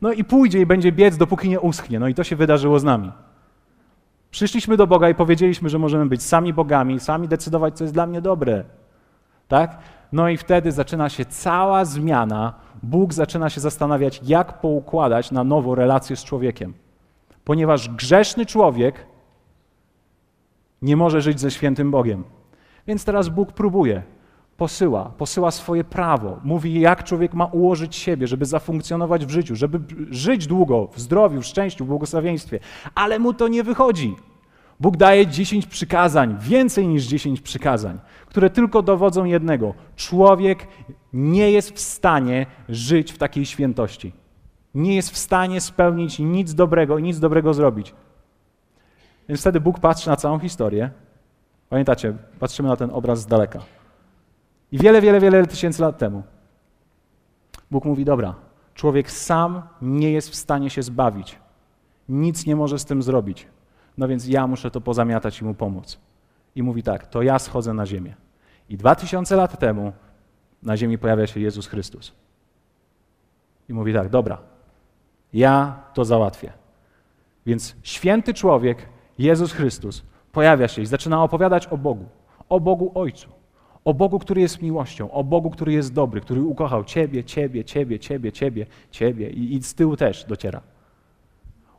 No 0.00 0.12
i 0.12 0.24
pójdzie 0.24 0.60
i 0.60 0.66
będzie 0.66 0.92
biec, 0.92 1.16
dopóki 1.16 1.48
nie 1.48 1.60
uschnie. 1.60 2.00
No 2.00 2.08
i 2.08 2.14
to 2.14 2.24
się 2.24 2.36
wydarzyło 2.36 2.78
z 2.78 2.84
nami. 2.84 3.12
Przyszliśmy 4.30 4.76
do 4.76 4.86
Boga 4.86 5.08
i 5.08 5.14
powiedzieliśmy, 5.14 5.68
że 5.68 5.78
możemy 5.78 6.06
być 6.06 6.22
sami 6.22 6.52
bogami, 6.52 7.00
sami 7.00 7.28
decydować, 7.28 7.76
co 7.76 7.84
jest 7.84 7.94
dla 7.94 8.06
mnie 8.06 8.20
dobre. 8.20 8.64
Tak? 9.48 9.78
No 10.12 10.28
i 10.28 10.36
wtedy 10.36 10.72
zaczyna 10.72 11.08
się 11.08 11.24
cała 11.24 11.84
zmiana. 11.84 12.54
Bóg 12.82 13.14
zaczyna 13.14 13.50
się 13.50 13.60
zastanawiać, 13.60 14.20
jak 14.24 14.60
poukładać 14.60 15.30
na 15.30 15.44
nowo 15.44 15.74
relacje 15.74 16.16
z 16.16 16.24
człowiekiem. 16.24 16.74
Ponieważ 17.44 17.88
grzeszny 17.88 18.46
człowiek 18.46 19.06
nie 20.82 20.96
może 20.96 21.20
żyć 21.20 21.40
ze 21.40 21.50
świętym 21.50 21.90
Bogiem. 21.90 22.24
Więc 22.86 23.04
teraz 23.04 23.28
Bóg 23.28 23.52
próbuje, 23.52 24.02
posyła, 24.56 25.04
posyła 25.04 25.50
swoje 25.50 25.84
prawo, 25.84 26.40
mówi, 26.44 26.80
jak 26.80 27.04
człowiek 27.04 27.34
ma 27.34 27.46
ułożyć 27.46 27.96
siebie, 27.96 28.26
żeby 28.26 28.46
zafunkcjonować 28.46 29.26
w 29.26 29.30
życiu, 29.30 29.56
żeby 29.56 29.80
żyć 30.10 30.46
długo, 30.46 30.88
w 30.92 31.00
zdrowiu, 31.00 31.42
w 31.42 31.46
szczęściu, 31.46 31.84
w 31.84 31.88
błogosławieństwie. 31.88 32.58
Ale 32.94 33.18
mu 33.18 33.34
to 33.34 33.48
nie 33.48 33.62
wychodzi. 33.62 34.16
Bóg 34.80 34.96
daje 34.96 35.26
dziesięć 35.26 35.66
przykazań, 35.66 36.36
więcej 36.40 36.88
niż 36.88 37.04
dziesięć 37.04 37.40
przykazań, 37.40 37.98
które 38.26 38.50
tylko 38.50 38.82
dowodzą 38.82 39.24
jednego. 39.24 39.74
Człowiek 39.96 40.66
nie 41.12 41.50
jest 41.50 41.72
w 41.72 41.80
stanie 41.80 42.46
żyć 42.68 43.12
w 43.12 43.18
takiej 43.18 43.46
świętości. 43.46 44.12
Nie 44.74 44.96
jest 44.96 45.10
w 45.10 45.18
stanie 45.18 45.60
spełnić 45.60 46.18
nic 46.18 46.54
dobrego 46.54 46.98
i 46.98 47.02
nic 47.02 47.18
dobrego 47.18 47.54
zrobić. 47.54 47.94
Więc 49.28 49.40
wtedy 49.40 49.60
Bóg 49.60 49.80
patrzy 49.80 50.08
na 50.08 50.16
całą 50.16 50.38
historię 50.38 50.90
Pamiętacie, 51.72 52.14
patrzymy 52.38 52.68
na 52.68 52.76
ten 52.76 52.90
obraz 52.90 53.20
z 53.20 53.26
daleka. 53.26 53.58
I 54.72 54.78
wiele, 54.78 55.00
wiele, 55.00 55.20
wiele 55.20 55.46
tysięcy 55.46 55.82
lat 55.82 55.98
temu 55.98 56.22
Bóg 57.70 57.84
mówi: 57.84 58.04
Dobra, 58.04 58.34
człowiek 58.74 59.10
sam 59.10 59.62
nie 59.82 60.12
jest 60.12 60.30
w 60.30 60.34
stanie 60.34 60.70
się 60.70 60.82
zbawić. 60.82 61.38
Nic 62.08 62.46
nie 62.46 62.56
może 62.56 62.78
z 62.78 62.84
tym 62.84 63.02
zrobić. 63.02 63.46
No 63.98 64.08
więc 64.08 64.28
ja 64.28 64.46
muszę 64.46 64.70
to 64.70 64.80
pozamiatać 64.80 65.40
i 65.40 65.44
mu 65.44 65.54
pomóc. 65.54 65.98
I 66.54 66.62
mówi 66.62 66.82
tak: 66.82 67.06
To 67.06 67.22
ja 67.22 67.38
schodzę 67.38 67.74
na 67.74 67.86
ziemię. 67.86 68.14
I 68.68 68.76
dwa 68.76 68.94
tysiące 68.94 69.36
lat 69.36 69.58
temu 69.58 69.92
na 70.62 70.76
ziemi 70.76 70.98
pojawia 70.98 71.26
się 71.26 71.40
Jezus 71.40 71.66
Chrystus. 71.66 72.12
I 73.68 73.72
mówi 73.74 73.94
tak: 73.94 74.08
Dobra, 74.08 74.38
ja 75.32 75.82
to 75.94 76.04
załatwię. 76.04 76.52
Więc 77.46 77.76
święty 77.82 78.34
człowiek, 78.34 78.88
Jezus 79.18 79.52
Chrystus, 79.52 80.02
pojawia 80.32 80.68
się 80.68 80.82
i 80.82 80.86
zaczyna 80.86 81.22
opowiadać 81.22 81.66
o 81.66 81.78
Bogu, 81.78 82.08
o 82.48 82.60
Bogu 82.60 82.92
Ojcu, 82.94 83.28
o 83.84 83.94
Bogu, 83.94 84.18
który 84.18 84.40
jest 84.40 84.62
miłością, 84.62 85.10
o 85.10 85.24
Bogu, 85.24 85.50
który 85.50 85.72
jest 85.72 85.92
dobry, 85.92 86.20
który 86.20 86.42
ukochał 86.42 86.84
Ciebie, 86.84 87.24
Ciebie, 87.24 87.64
Ciebie, 87.64 87.98
Ciebie, 87.98 88.32
Ciebie, 88.32 88.66
Ciebie 88.90 89.30
i, 89.30 89.54
i 89.54 89.62
z 89.62 89.74
tyłu 89.74 89.96
też 89.96 90.24
dociera. 90.24 90.60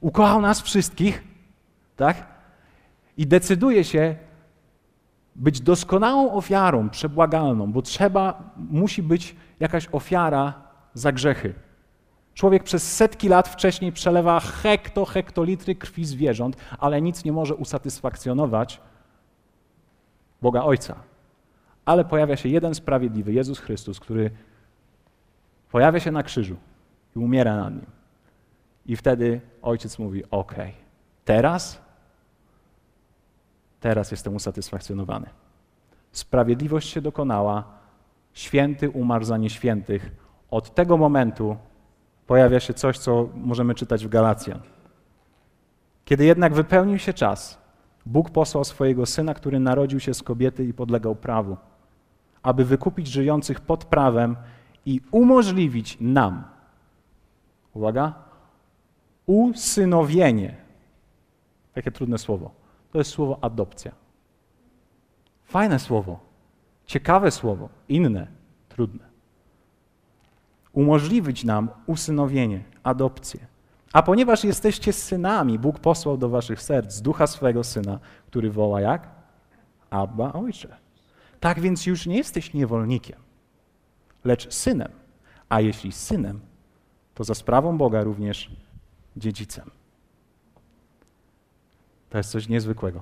Ukochał 0.02 0.42
nas 0.42 0.62
wszystkich, 0.62 1.24
tak? 1.96 2.26
I 3.18 3.28
decyduje 3.28 3.84
się 3.84 4.16
być 5.36 5.62
doskonałą 5.62 6.32
ofiarą, 6.32 6.90
przebłagalną, 6.90 7.72
bo 7.72 7.82
trzeba, 7.82 8.54
musi 8.58 9.04
być 9.04 9.36
jakaś 9.60 9.88
ofiara 9.92 10.54
za 10.94 11.12
grzechy. 11.12 11.54
Człowiek 12.34 12.64
przez 12.64 12.96
setki 12.96 13.30
lat 13.30 13.48
wcześniej 13.48 13.92
przelewa 13.92 14.40
hekto, 14.40 15.06
hektolitry 15.06 15.76
krwi 15.76 16.06
zwierząt, 16.06 16.58
ale 16.80 17.02
nic 17.02 17.26
nie 17.26 17.32
może 17.32 17.56
usatysfakcjonować 17.56 18.82
Boga 20.42 20.64
Ojca. 20.64 20.96
Ale 21.86 22.06
pojawia 22.06 22.36
się 22.36 22.50
jeden 22.50 22.76
sprawiedliwy, 22.76 23.34
Jezus 23.34 23.60
Chrystus, 23.60 24.00
który 24.00 24.32
pojawia 25.72 26.00
się 26.00 26.12
na 26.12 26.24
krzyżu 26.24 26.56
i 27.16 27.20
umiera 27.20 27.56
nad 27.56 27.74
nim. 27.74 27.86
I 28.86 28.96
wtedy 28.96 29.42
ojciec 29.62 30.00
mówi: 30.00 30.24
OK, 30.32 30.56
teraz, 31.26 31.82
teraz 33.84 34.12
jestem 34.12 34.36
usatysfakcjonowany. 34.36 35.26
Sprawiedliwość 36.12 36.90
się 36.90 37.02
dokonała, 37.02 37.64
święty 38.34 38.90
umarł 38.90 39.26
za 39.26 39.38
nieświętych. 39.38 40.12
Od 40.52 40.76
tego 40.76 40.98
momentu 40.98 41.58
pojawia 42.28 42.60
się 42.60 42.74
coś, 42.74 42.98
co 42.98 43.30
możemy 43.36 43.76
czytać 43.76 44.06
w 44.06 44.10
Galacjan. 44.10 44.60
Kiedy 46.06 46.26
jednak 46.26 46.54
wypełnił 46.54 46.98
się 46.98 47.14
czas, 47.14 47.58
Bóg 48.06 48.30
posłał 48.30 48.64
swojego 48.64 49.06
syna, 49.06 49.34
który 49.34 49.60
narodził 49.60 50.00
się 50.00 50.14
z 50.14 50.24
kobiety 50.24 50.66
i 50.66 50.74
podlegał 50.74 51.16
prawu, 51.16 51.58
aby 52.44 52.66
wykupić 52.66 53.08
żyjących 53.08 53.62
pod 53.62 53.86
prawem 53.86 54.36
i 54.86 55.02
umożliwić 55.12 55.98
nam, 56.02 56.44
uwaga, 57.74 58.14
usynowienie. 59.26 60.56
Takie 61.74 61.92
trudne 61.92 62.18
słowo. 62.18 62.63
To 62.94 62.98
jest 62.98 63.12
słowo 63.12 63.38
adopcja. 63.42 63.92
Fajne 65.44 65.80
słowo, 65.80 66.20
ciekawe 66.86 67.32
słowo, 67.32 67.70
inne, 67.90 68.28
trudne 68.70 69.14
umożliwić 70.74 71.44
nam 71.44 71.70
usynowienie, 71.86 72.64
adopcję. 72.84 73.48
A 73.94 74.04
ponieważ 74.04 74.44
jesteście 74.44 74.94
synami, 74.94 75.60
Bóg 75.60 75.80
posłał 75.80 76.18
do 76.18 76.30
waszych 76.30 76.62
serc 76.62 77.02
ducha 77.02 77.28
swego 77.28 77.64
syna, 77.64 78.00
który 78.28 78.52
woła 78.52 78.82
jak? 78.82 79.10
Abba, 79.90 80.34
ojcze. 80.34 80.76
Tak 81.40 81.60
więc 81.60 81.86
już 81.86 82.06
nie 82.06 82.18
jesteś 82.18 82.54
niewolnikiem, 82.54 83.20
lecz 84.24 84.54
synem. 84.54 84.92
A 85.50 85.62
jeśli 85.62 85.92
synem, 85.92 86.40
to 87.14 87.24
za 87.24 87.34
sprawą 87.34 87.78
Boga 87.78 88.04
również 88.04 88.52
dziedzicem. 89.18 89.72
To 92.14 92.18
jest 92.18 92.32
coś 92.32 92.50
niezwykłego. 92.50 93.02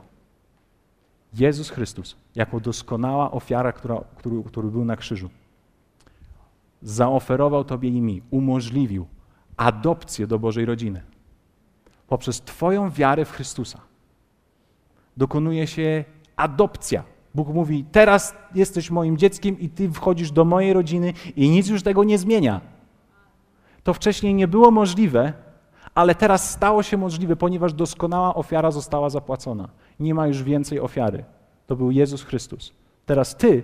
Jezus 1.34 1.70
Chrystus, 1.70 2.16
jako 2.36 2.60
doskonała 2.60 3.32
ofiara, 3.32 3.72
która, 3.72 4.04
który, 4.16 4.44
który 4.44 4.68
był 4.68 4.86
na 4.86 4.96
krzyżu, 4.96 5.30
zaoferował 6.82 7.64
Tobie 7.64 7.90
i 7.90 8.02
mi, 8.02 8.22
umożliwił 8.30 9.08
adopcję 9.58 10.28
do 10.28 10.40
Bożej 10.40 10.66
rodziny. 10.66 11.02
Poprzez 12.08 12.42
Twoją 12.42 12.90
wiarę 12.90 13.26
w 13.26 13.32
Chrystusa 13.32 13.82
dokonuje 15.18 15.68
się 15.68 16.04
adopcja. 16.36 17.04
Bóg 17.36 17.48
mówi: 17.48 17.86
Teraz 17.92 18.36
jesteś 18.56 18.92
moim 18.92 19.18
dzieckiem 19.18 19.60
i 19.60 19.70
Ty 19.70 19.92
wchodzisz 19.92 20.32
do 20.32 20.46
mojej 20.46 20.74
rodziny 20.74 21.14
i 21.36 21.50
nic 21.50 21.68
już 21.68 21.84
tego 21.84 22.04
nie 22.04 22.18
zmienia. 22.18 22.62
To 23.84 23.94
wcześniej 23.94 24.34
nie 24.34 24.48
było 24.48 24.72
możliwe, 24.72 25.34
ale 25.96 26.16
teraz 26.16 26.50
stało 26.52 26.84
się 26.84 26.98
możliwe, 26.98 27.36
ponieważ 27.36 27.74
doskonała 27.74 28.36
ofiara 28.36 28.72
została 28.72 29.10
zapłacona. 29.10 29.70
Nie 30.00 30.14
ma 30.14 30.28
już 30.28 30.44
więcej 30.44 30.80
ofiary. 30.80 31.24
To 31.68 31.76
był 31.76 31.92
Jezus 31.92 32.24
Chrystus. 32.24 32.74
Teraz 33.06 33.36
Ty 33.36 33.64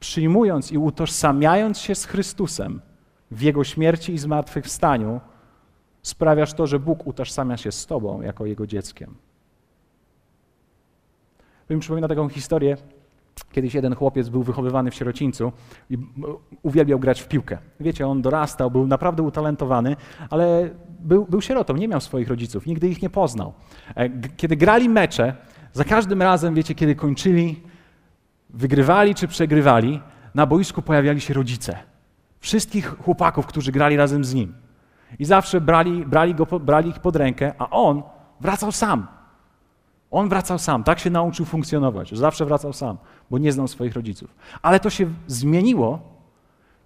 przyjmując 0.00 0.72
i 0.72 0.78
utożsamiając 0.78 1.78
się 1.78 1.94
z 1.94 2.04
Chrystusem 2.04 2.80
w 3.30 3.42
Jego 3.42 3.64
śmierci 3.64 4.14
i 4.14 4.18
zmartwychwstaniu, 4.18 5.20
sprawiasz 6.02 6.54
to, 6.54 6.66
że 6.66 6.78
Bóg 6.78 7.06
utożsamia 7.06 7.56
się 7.56 7.72
z 7.72 7.86
Tobą 7.86 8.22
jako 8.22 8.46
Jego 8.46 8.66
dzieckiem. 8.66 9.14
To 11.68 11.74
mi 11.74 11.80
przypomina 11.80 12.08
taką 12.08 12.28
historię. 12.28 12.76
Kiedyś 13.52 13.74
jeden 13.74 13.94
chłopiec 13.94 14.28
był 14.28 14.42
wychowywany 14.42 14.90
w 14.90 14.94
sierocińcu 14.94 15.52
i 15.90 15.98
uwielbiał 16.62 16.98
grać 16.98 17.20
w 17.20 17.28
piłkę. 17.28 17.58
Wiecie, 17.80 18.06
on 18.06 18.22
dorastał, 18.22 18.70
był 18.70 18.86
naprawdę 18.86 19.22
utalentowany, 19.22 19.96
ale 20.30 20.70
był, 20.98 21.26
był 21.26 21.40
sierotą, 21.40 21.76
nie 21.76 21.88
miał 21.88 22.00
swoich 22.00 22.28
rodziców, 22.28 22.66
nigdy 22.66 22.88
ich 22.88 23.02
nie 23.02 23.10
poznał. 23.10 23.52
E, 23.94 24.10
kiedy 24.36 24.56
grali 24.56 24.88
mecze, 24.88 25.34
za 25.72 25.84
każdym 25.84 26.22
razem, 26.22 26.54
wiecie, 26.54 26.74
kiedy 26.74 26.94
kończyli, 26.94 27.62
wygrywali 28.50 29.14
czy 29.14 29.28
przegrywali, 29.28 30.00
na 30.34 30.46
boisku 30.46 30.82
pojawiali 30.82 31.20
się 31.20 31.34
rodzice. 31.34 31.78
Wszystkich 32.40 32.96
chłopaków, 32.98 33.46
którzy 33.46 33.72
grali 33.72 33.96
razem 33.96 34.24
z 34.24 34.34
nim. 34.34 34.54
I 35.18 35.24
zawsze 35.24 35.60
brali, 35.60 36.06
brali, 36.06 36.34
go, 36.34 36.46
brali 36.60 36.90
ich 36.90 36.98
pod 36.98 37.16
rękę, 37.16 37.52
a 37.58 37.70
on 37.70 38.02
wracał 38.40 38.72
sam. 38.72 39.06
On 40.10 40.28
wracał 40.28 40.58
sam, 40.58 40.84
tak 40.84 40.98
się 40.98 41.10
nauczył 41.10 41.46
funkcjonować, 41.46 42.08
że 42.08 42.16
zawsze 42.16 42.44
wracał 42.44 42.72
sam, 42.72 42.98
bo 43.30 43.38
nie 43.38 43.52
znał 43.52 43.68
swoich 43.68 43.94
rodziców. 43.94 44.34
Ale 44.62 44.80
to 44.80 44.90
się 44.90 45.06
zmieniło 45.26 46.00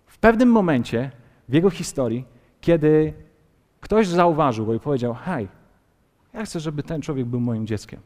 w 0.07 0.19
pewnym 0.19 0.49
momencie 0.49 1.11
w 1.49 1.53
jego 1.55 1.71
historii, 1.71 2.25
kiedy 2.61 3.15
ktoś 3.83 4.07
zauważył 4.07 4.67
go 4.67 4.75
i 4.75 4.81
powiedział: 4.81 5.15
Hej, 5.15 5.49
ja 6.35 6.45
chcę, 6.45 6.61
żeby 6.61 6.83
ten 6.83 7.03
człowiek 7.03 7.27
był 7.27 7.41
moim 7.41 7.67
dzieckiem. 7.67 8.01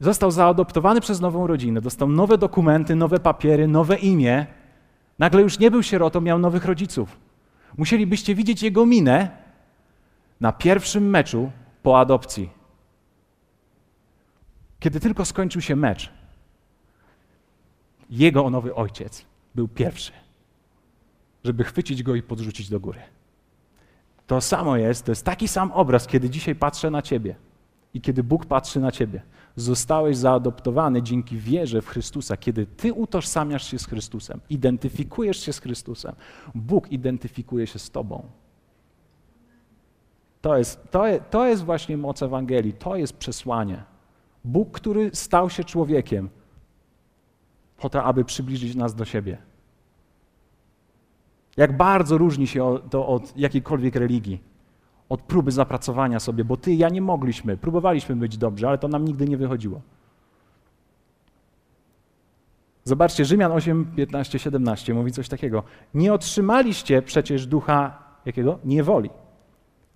Został 0.00 0.30
zaadoptowany 0.30 1.00
przez 1.00 1.20
nową 1.20 1.46
rodzinę, 1.46 1.80
dostał 1.80 2.08
nowe 2.08 2.38
dokumenty, 2.38 2.96
nowe 2.96 3.20
papiery, 3.20 3.68
nowe 3.68 3.96
imię. 3.96 4.46
Nagle 5.18 5.42
już 5.42 5.58
nie 5.58 5.70
był 5.70 5.82
sierotą, 5.82 6.20
miał 6.20 6.38
nowych 6.38 6.64
rodziców. 6.64 7.16
Musielibyście 7.76 8.34
widzieć 8.34 8.62
jego 8.62 8.86
minę 8.86 9.30
na 10.40 10.52
pierwszym 10.52 11.10
meczu 11.10 11.50
po 11.82 12.00
adopcji. 12.00 12.50
Kiedy 14.80 15.00
tylko 15.00 15.24
skończył 15.24 15.62
się 15.62 15.76
mecz, 15.76 16.12
jego 18.10 18.50
nowy 18.50 18.74
ojciec 18.74 19.26
był 19.54 19.68
pierwszy, 19.68 20.12
żeby 21.44 21.64
chwycić 21.64 22.02
go 22.02 22.14
i 22.14 22.22
podrzucić 22.22 22.68
do 22.68 22.80
góry. 22.80 23.00
To 24.28 24.40
samo 24.40 24.76
jest, 24.76 25.04
to 25.04 25.12
jest 25.12 25.24
taki 25.24 25.48
sam 25.48 25.72
obraz, 25.72 26.06
kiedy 26.06 26.30
dzisiaj 26.30 26.54
patrzę 26.54 26.90
na 26.90 27.02
ciebie 27.02 27.34
i 27.94 28.00
kiedy 28.00 28.22
Bóg 28.22 28.46
patrzy 28.46 28.80
na 28.80 28.92
ciebie 28.92 29.22
zostałeś 29.56 30.16
zaadoptowany 30.16 31.02
dzięki 31.02 31.36
wierze 31.36 31.82
w 31.82 31.88
Chrystusa. 31.88 32.36
Kiedy 32.36 32.66
ty 32.66 32.92
utożsamiasz 32.92 33.70
się 33.70 33.78
z 33.78 33.86
Chrystusem, 33.86 34.40
identyfikujesz 34.50 35.40
się 35.40 35.52
z 35.52 35.60
Chrystusem, 35.60 36.14
Bóg 36.54 36.92
identyfikuje 36.92 37.66
się 37.66 37.78
z 37.78 37.90
tobą. 37.90 38.22
To 40.40 40.58
jest, 40.58 40.90
to, 40.90 41.04
to 41.30 41.46
jest 41.46 41.64
właśnie 41.64 41.96
moc 41.96 42.22
Ewangelii, 42.22 42.72
to 42.72 42.96
jest 42.96 43.16
przesłanie. 43.16 43.82
Bóg, 44.44 44.70
który 44.70 45.10
stał 45.14 45.50
się 45.50 45.64
człowiekiem, 45.64 46.28
po 47.76 47.90
to, 47.90 48.04
aby 48.04 48.24
przybliżyć 48.24 48.74
nas 48.74 48.94
do 48.94 49.04
siebie. 49.04 49.38
Jak 51.58 51.76
bardzo 51.76 52.18
różni 52.18 52.46
się 52.46 52.78
to 52.90 53.06
od 53.06 53.36
jakiejkolwiek 53.36 53.96
religii 53.96 54.40
od 55.08 55.22
próby 55.22 55.52
zapracowania 55.52 56.20
sobie, 56.20 56.44
bo 56.44 56.56
ty, 56.56 56.74
ja 56.74 56.88
nie 56.88 57.02
mogliśmy, 57.02 57.56
próbowaliśmy 57.56 58.16
być 58.16 58.38
dobrzy, 58.38 58.68
ale 58.68 58.78
to 58.78 58.88
nam 58.88 59.04
nigdy 59.04 59.28
nie 59.28 59.36
wychodziło. 59.36 59.80
Zobaczcie, 62.84 63.24
Rzymian 63.24 63.52
8, 63.52 63.92
15, 63.96 64.38
17 64.38 64.94
mówi 64.94 65.12
coś 65.12 65.28
takiego. 65.28 65.62
Nie 65.94 66.12
otrzymaliście 66.12 67.02
przecież 67.02 67.46
ducha 67.46 68.02
jakiego? 68.26 68.58
Niewoli, 68.64 69.10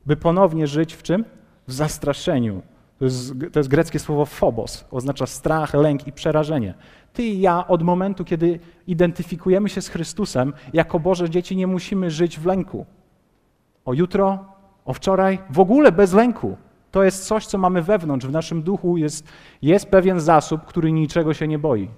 by 0.06 0.16
ponownie 0.16 0.66
żyć 0.66 0.94
w 0.94 1.02
czym? 1.02 1.24
W 1.66 1.72
zastraszeniu 1.72 2.62
To 3.02 3.06
jest, 3.06 3.34
to 3.52 3.60
jest 3.60 3.68
greckie 3.68 3.98
słowo 3.98 4.26
phobos, 4.26 4.84
oznacza 4.90 5.26
strach, 5.26 5.74
lęk 5.74 6.06
i 6.06 6.12
przerażenie. 6.12 6.74
Ty 7.12 7.22
i 7.22 7.40
ja 7.40 7.66
od 7.66 7.82
momentu, 7.82 8.24
kiedy 8.24 8.60
identyfikujemy 8.86 9.68
się 9.68 9.82
z 9.82 9.88
Chrystusem, 9.88 10.52
jako 10.72 11.00
Boże 11.00 11.30
dzieci 11.30 11.56
nie 11.56 11.66
musimy 11.66 12.10
żyć 12.10 12.38
w 12.38 12.46
lęku. 12.46 12.86
O 13.84 13.94
jutro, 13.94 14.44
o 14.84 14.94
wczoraj, 14.94 15.38
w 15.50 15.60
ogóle 15.60 15.92
bez 15.92 16.12
lęku. 16.12 16.56
To 16.90 17.02
jest 17.02 17.26
coś, 17.26 17.46
co 17.46 17.58
mamy 17.58 17.82
wewnątrz, 17.82 18.26
w 18.26 18.32
naszym 18.32 18.62
duchu 18.62 18.96
jest, 18.96 19.28
jest 19.62 19.86
pewien 19.86 20.20
zasób, 20.20 20.64
który 20.64 20.92
niczego 20.92 21.34
się 21.34 21.48
nie 21.48 21.58
boi. 21.58 21.88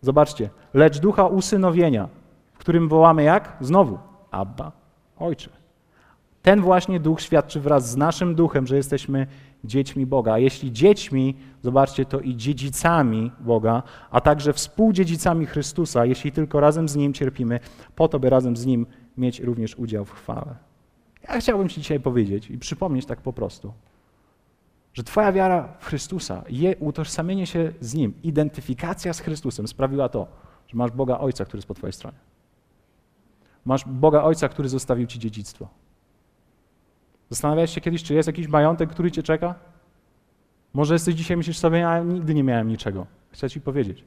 Zobaczcie, 0.00 0.50
lecz 0.74 0.98
ducha 0.98 1.26
usynowienia, 1.26 2.08
w 2.54 2.58
którym 2.58 2.88
wołamy 2.88 3.22
jak? 3.22 3.56
Znowu, 3.60 3.98
Abba, 4.30 4.72
Ojcze. 5.18 5.61
Ten 6.42 6.60
właśnie 6.60 7.00
duch 7.00 7.20
świadczy 7.20 7.60
wraz 7.60 7.90
z 7.90 7.96
naszym 7.96 8.34
duchem, 8.34 8.66
że 8.66 8.76
jesteśmy 8.76 9.26
dziećmi 9.64 10.06
Boga. 10.06 10.32
A 10.32 10.38
jeśli 10.38 10.72
dziećmi, 10.72 11.36
zobaczcie, 11.62 12.04
to 12.04 12.20
i 12.20 12.36
dziedzicami 12.36 13.32
Boga, 13.40 13.82
a 14.10 14.20
także 14.20 14.52
współdziedzicami 14.52 15.46
Chrystusa, 15.46 16.04
jeśli 16.04 16.32
tylko 16.32 16.60
razem 16.60 16.88
z 16.88 16.96
Nim 16.96 17.12
cierpimy, 17.12 17.60
po 17.96 18.08
to, 18.08 18.20
by 18.20 18.30
razem 18.30 18.56
z 18.56 18.66
Nim 18.66 18.86
mieć 19.16 19.40
również 19.40 19.74
udział 19.74 20.04
w 20.04 20.12
chwale. 20.12 20.56
Ja 21.28 21.40
chciałbym 21.40 21.68
Ci 21.68 21.80
dzisiaj 21.80 22.00
powiedzieć 22.00 22.50
i 22.50 22.58
przypomnieć 22.58 23.06
tak 23.06 23.20
po 23.20 23.32
prostu, 23.32 23.72
że 24.94 25.04
Twoja 25.04 25.32
wiara 25.32 25.68
w 25.78 25.86
Chrystusa, 25.86 26.44
je 26.48 26.76
utożsamienie 26.76 27.46
się 27.46 27.72
z 27.80 27.94
Nim, 27.94 28.14
identyfikacja 28.22 29.12
z 29.12 29.20
Chrystusem 29.20 29.68
sprawiła 29.68 30.08
to, 30.08 30.26
że 30.66 30.76
masz 30.76 30.90
Boga 30.90 31.18
Ojca, 31.18 31.44
który 31.44 31.58
jest 31.58 31.68
po 31.68 31.74
Twojej 31.74 31.92
stronie. 31.92 32.18
Masz 33.64 33.84
Boga 33.84 34.22
Ojca, 34.22 34.48
który 34.48 34.68
zostawił 34.68 35.06
Ci 35.06 35.18
dziedzictwo. 35.18 35.68
Zastanawiałeś 37.32 37.74
się 37.74 37.80
kiedyś, 37.80 38.02
czy 38.02 38.14
jest 38.14 38.26
jakiś 38.26 38.48
majątek, 38.48 38.90
który 38.90 39.10
Cię 39.10 39.22
czeka? 39.22 39.54
Może 40.72 40.94
jesteś 40.94 41.14
dzisiaj, 41.14 41.36
myślisz 41.36 41.58
sobie, 41.58 41.78
ja 41.78 42.00
nigdy 42.00 42.34
nie 42.34 42.44
miałem 42.44 42.68
niczego. 42.68 43.06
Chcę 43.30 43.50
Ci 43.50 43.60
powiedzieć, 43.60 44.04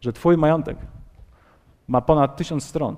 że 0.00 0.12
Twój 0.12 0.36
majątek 0.36 0.78
ma 1.88 2.00
ponad 2.00 2.36
tysiąc 2.36 2.64
stron. 2.64 2.96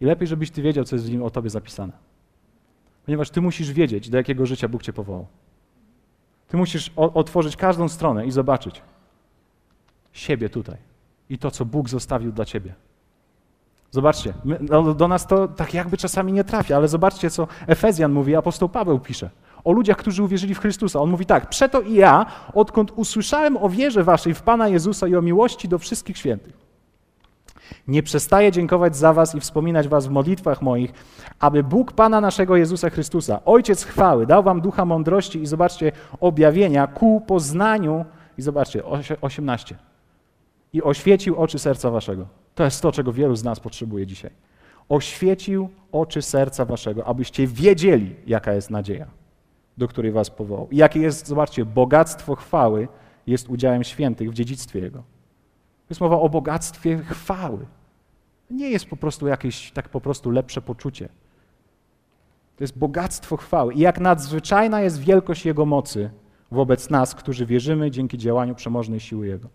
I 0.00 0.04
lepiej, 0.04 0.28
żebyś 0.28 0.50
Ty 0.50 0.62
wiedział, 0.62 0.84
co 0.84 0.96
jest 0.96 1.06
w 1.06 1.10
nim 1.10 1.22
o 1.22 1.30
Tobie 1.30 1.50
zapisane. 1.50 1.92
Ponieważ 3.04 3.30
Ty 3.30 3.40
musisz 3.40 3.72
wiedzieć, 3.72 4.10
do 4.10 4.16
jakiego 4.16 4.46
życia 4.46 4.68
Bóg 4.68 4.82
Cię 4.82 4.92
powołał. 4.92 5.26
Ty 6.48 6.56
musisz 6.56 6.92
otworzyć 6.96 7.56
każdą 7.56 7.88
stronę 7.88 8.26
i 8.26 8.30
zobaczyć 8.30 8.82
siebie 10.12 10.48
tutaj 10.48 10.76
i 11.28 11.38
to, 11.38 11.50
co 11.50 11.64
Bóg 11.64 11.88
zostawił 11.88 12.32
dla 12.32 12.44
Ciebie. 12.44 12.74
Zobaczcie, 13.90 14.32
my, 14.44 14.58
no, 14.60 14.94
do 14.94 15.08
nas 15.08 15.26
to 15.26 15.48
tak 15.48 15.74
jakby 15.74 15.96
czasami 15.96 16.32
nie 16.32 16.44
trafia, 16.44 16.76
ale 16.76 16.88
zobaczcie, 16.88 17.30
co 17.30 17.48
Efezjan 17.66 18.12
mówi, 18.12 18.36
apostoł 18.36 18.68
Paweł 18.68 18.98
pisze. 18.98 19.30
O 19.64 19.72
ludziach, 19.72 19.96
którzy 19.96 20.22
uwierzyli 20.22 20.54
w 20.54 20.58
Chrystusa. 20.58 21.00
On 21.00 21.10
mówi 21.10 21.26
tak: 21.26 21.48
Przeto 21.48 21.80
i 21.80 21.94
ja, 21.94 22.26
odkąd 22.54 22.92
usłyszałem 22.96 23.56
o 23.56 23.68
wierze 23.68 24.04
waszej 24.04 24.34
w 24.34 24.42
Pana 24.42 24.68
Jezusa 24.68 25.08
i 25.08 25.16
o 25.16 25.22
miłości 25.22 25.68
do 25.68 25.78
wszystkich 25.78 26.18
świętych, 26.18 26.52
nie 27.88 28.02
przestaję 28.02 28.52
dziękować 28.52 28.96
za 28.96 29.12
was 29.12 29.34
i 29.34 29.40
wspominać 29.40 29.88
was 29.88 30.06
w 30.06 30.10
modlitwach 30.10 30.62
moich, 30.62 30.92
aby 31.40 31.62
Bóg 31.62 31.92
Pana 31.92 32.20
naszego 32.20 32.56
Jezusa 32.56 32.90
Chrystusa, 32.90 33.40
Ojciec 33.44 33.84
chwały, 33.84 34.26
dał 34.26 34.42
wam 34.42 34.60
ducha 34.60 34.84
mądrości 34.84 35.42
i 35.42 35.46
zobaczcie, 35.46 35.92
objawienia 36.20 36.86
ku 36.86 37.20
poznaniu, 37.20 38.04
i 38.38 38.42
zobaczcie, 38.42 38.82
18. 39.20 39.76
I 40.72 40.82
oświecił 40.82 41.36
oczy 41.36 41.58
serca 41.58 41.90
waszego. 41.90 42.39
To 42.60 42.64
jest 42.64 42.82
to, 42.82 42.92
czego 42.92 43.12
wielu 43.12 43.36
z 43.36 43.44
nas 43.44 43.60
potrzebuje 43.60 44.06
dzisiaj. 44.06 44.30
Oświecił 44.88 45.68
oczy 45.92 46.22
serca 46.22 46.64
waszego, 46.64 47.06
abyście 47.06 47.46
wiedzieli, 47.46 48.16
jaka 48.26 48.52
jest 48.52 48.70
nadzieja, 48.70 49.06
do 49.78 49.88
której 49.88 50.12
was 50.12 50.30
powołał. 50.30 50.68
I 50.70 50.76
jakie 50.76 51.00
jest, 51.00 51.26
zobaczcie, 51.26 51.64
bogactwo 51.64 52.34
chwały 52.34 52.88
jest 53.26 53.48
udziałem 53.48 53.84
świętych 53.84 54.30
w 54.30 54.34
dziedzictwie 54.34 54.80
Jego. 54.80 55.02
Jest 55.90 56.00
mowa 56.00 56.16
o 56.20 56.28
bogactwie 56.28 56.98
chwały. 56.98 57.66
Nie 58.50 58.70
jest 58.70 58.86
po 58.86 58.96
prostu 58.96 59.26
jakieś 59.26 59.72
tak 59.72 59.88
po 59.88 60.00
prostu 60.00 60.30
lepsze 60.30 60.62
poczucie. 60.62 61.08
To 62.56 62.64
jest 62.64 62.78
bogactwo 62.78 63.36
chwały. 63.36 63.74
I 63.74 63.78
jak 63.78 64.00
nadzwyczajna 64.00 64.80
jest 64.80 64.98
wielkość 64.98 65.46
Jego 65.46 65.66
mocy 65.66 66.10
wobec 66.50 66.90
nas, 66.90 67.14
którzy 67.14 67.46
wierzymy 67.46 67.90
dzięki 67.90 68.18
działaniu 68.18 68.54
przemożnej 68.54 69.00
siły 69.00 69.26
Jego. 69.26 69.48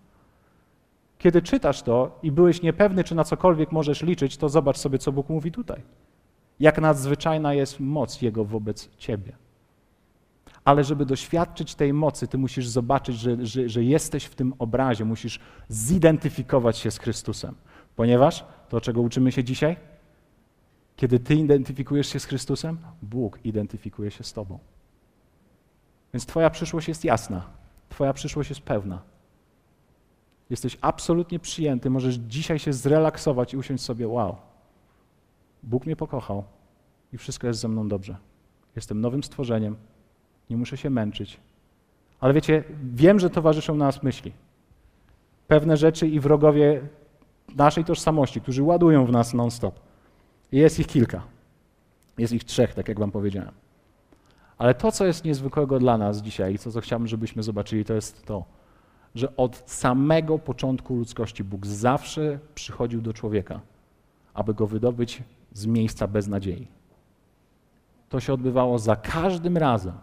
Kiedy 1.26 1.42
czytasz 1.42 1.82
to 1.82 2.20
i 2.24 2.32
byłeś 2.32 2.62
niepewny, 2.62 3.04
czy 3.04 3.16
na 3.16 3.24
cokolwiek 3.24 3.72
możesz 3.72 4.02
liczyć, 4.02 4.38
to 4.38 4.50
zobacz 4.50 4.78
sobie, 4.78 5.00
co 5.00 5.12
Bóg 5.12 5.30
mówi 5.30 5.52
tutaj. 5.52 5.82
Jak 6.60 6.82
nadzwyczajna 6.82 7.54
jest 7.54 7.80
moc 7.80 8.22
Jego 8.22 8.46
wobec 8.46 8.90
Ciebie. 8.98 9.36
Ale 10.64 10.84
żeby 10.84 11.06
doświadczyć 11.06 11.76
tej 11.76 11.94
mocy, 11.94 12.28
Ty 12.28 12.38
musisz 12.38 12.68
zobaczyć, 12.68 13.16
że, 13.16 13.46
że, 13.46 13.70
że 13.70 13.84
jesteś 13.84 14.26
w 14.26 14.36
tym 14.36 14.54
obrazie, 14.60 15.06
musisz 15.06 15.40
zidentyfikować 15.70 16.78
się 16.78 16.92
z 16.92 16.98
Chrystusem. 16.98 17.56
Ponieważ 17.96 18.46
to, 18.70 18.82
czego 18.82 19.02
uczymy 19.02 19.32
się 19.32 19.44
dzisiaj, 19.44 19.78
kiedy 20.96 21.20
Ty 21.20 21.36
identyfikujesz 21.36 22.08
się 22.08 22.20
z 22.20 22.26
Chrystusem, 22.26 22.78
Bóg 23.02 23.40
identyfikuje 23.44 24.12
się 24.12 24.24
z 24.24 24.34
Tobą. 24.34 24.60
Więc 26.14 26.26
Twoja 26.26 26.50
przyszłość 26.50 26.88
jest 26.88 27.06
jasna, 27.06 27.46
Twoja 27.90 28.14
przyszłość 28.14 28.50
jest 28.50 28.62
pewna. 28.62 29.15
Jesteś 30.50 30.78
absolutnie 30.82 31.40
przyjęty, 31.40 31.90
możesz 31.90 32.16
dzisiaj 32.16 32.60
się 32.60 32.74
zrelaksować 32.74 33.54
i 33.54 33.58
usiąść 33.58 33.84
sobie, 33.84 34.08
wow, 34.08 34.36
Bóg 35.64 35.86
mnie 35.86 35.96
pokochał 35.96 36.44
i 37.14 37.18
wszystko 37.18 37.48
jest 37.48 37.60
ze 37.60 37.68
mną 37.68 37.88
dobrze. 37.88 38.18
Jestem 38.76 39.02
nowym 39.02 39.24
stworzeniem, 39.24 39.76
nie 40.50 40.58
muszę 40.58 40.78
się 40.78 40.90
męczyć. 40.90 41.40
Ale 42.20 42.34
wiecie, 42.34 42.64
wiem, 42.84 43.20
że 43.20 43.30
towarzyszą 43.30 43.76
nas 43.76 44.04
myśli. 44.04 44.32
Pewne 45.48 45.78
rzeczy 45.78 46.08
i 46.08 46.20
wrogowie 46.20 46.82
naszej 47.56 47.86
tożsamości, 47.86 48.42
którzy 48.42 48.64
ładują 48.64 49.06
w 49.06 49.12
nas 49.12 49.34
non-stop. 49.34 49.80
Jest 50.52 50.80
ich 50.80 50.88
kilka. 50.88 51.22
Jest 52.18 52.34
ich 52.34 52.44
trzech, 52.44 52.74
tak 52.74 52.88
jak 52.88 53.00
wam 53.00 53.12
powiedziałem. 53.12 53.52
Ale 54.58 54.74
to, 54.74 54.92
co 54.92 55.06
jest 55.06 55.26
niezwykłego 55.26 55.80
dla 55.80 55.98
nas 55.98 56.22
dzisiaj 56.22 56.54
i 56.54 56.58
co, 56.58 56.72
co 56.72 56.82
chciałbym, 56.82 57.08
żebyśmy 57.08 57.44
zobaczyli, 57.44 57.86
to 57.86 57.94
jest 57.94 58.26
to, 58.26 58.46
że 59.16 59.38
od 59.38 59.64
samego 59.66 60.40
początku 60.40 60.96
ludzkości 60.96 61.44
Bóg 61.44 61.66
zawsze 61.66 62.40
przychodził 62.56 63.02
do 63.02 63.14
człowieka, 63.14 63.62
aby 64.34 64.54
go 64.54 64.68
wydobyć 64.68 65.24
z 65.54 65.66
miejsca 65.66 66.08
beznadziei. 66.08 66.68
To 68.10 68.20
się 68.20 68.34
odbywało 68.34 68.80
za 68.80 68.96
każdym 68.96 69.58
razem. 69.58 69.94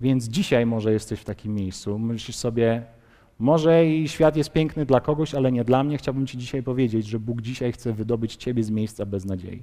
Więc 0.00 0.28
dzisiaj 0.28 0.66
może 0.66 0.92
jesteś 0.92 1.20
w 1.20 1.24
takim 1.24 1.54
miejscu, 1.54 1.98
myślisz 1.98 2.36
sobie, 2.36 2.84
może 3.38 3.86
i 3.86 4.08
świat 4.08 4.36
jest 4.36 4.52
piękny 4.52 4.86
dla 4.86 5.00
kogoś, 5.00 5.34
ale 5.34 5.52
nie 5.52 5.64
dla 5.64 5.84
mnie. 5.84 5.98
Chciałbym 5.98 6.26
Ci 6.26 6.38
dzisiaj 6.38 6.62
powiedzieć, 6.62 7.06
że 7.06 7.18
Bóg 7.18 7.40
dzisiaj 7.40 7.72
chce 7.72 7.92
wydobyć 7.92 8.36
Ciebie 8.36 8.62
z 8.62 8.70
miejsca 8.70 9.06
beznadziei. 9.06 9.62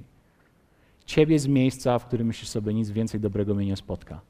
Ciebie 1.06 1.38
z 1.38 1.46
miejsca, 1.46 1.98
w 1.98 2.06
którym 2.06 2.26
myślisz 2.26 2.48
sobie, 2.48 2.74
nic 2.74 2.90
więcej 2.90 3.20
dobrego 3.20 3.54
mnie 3.54 3.66
nie 3.66 3.76
spotka. 3.76 4.20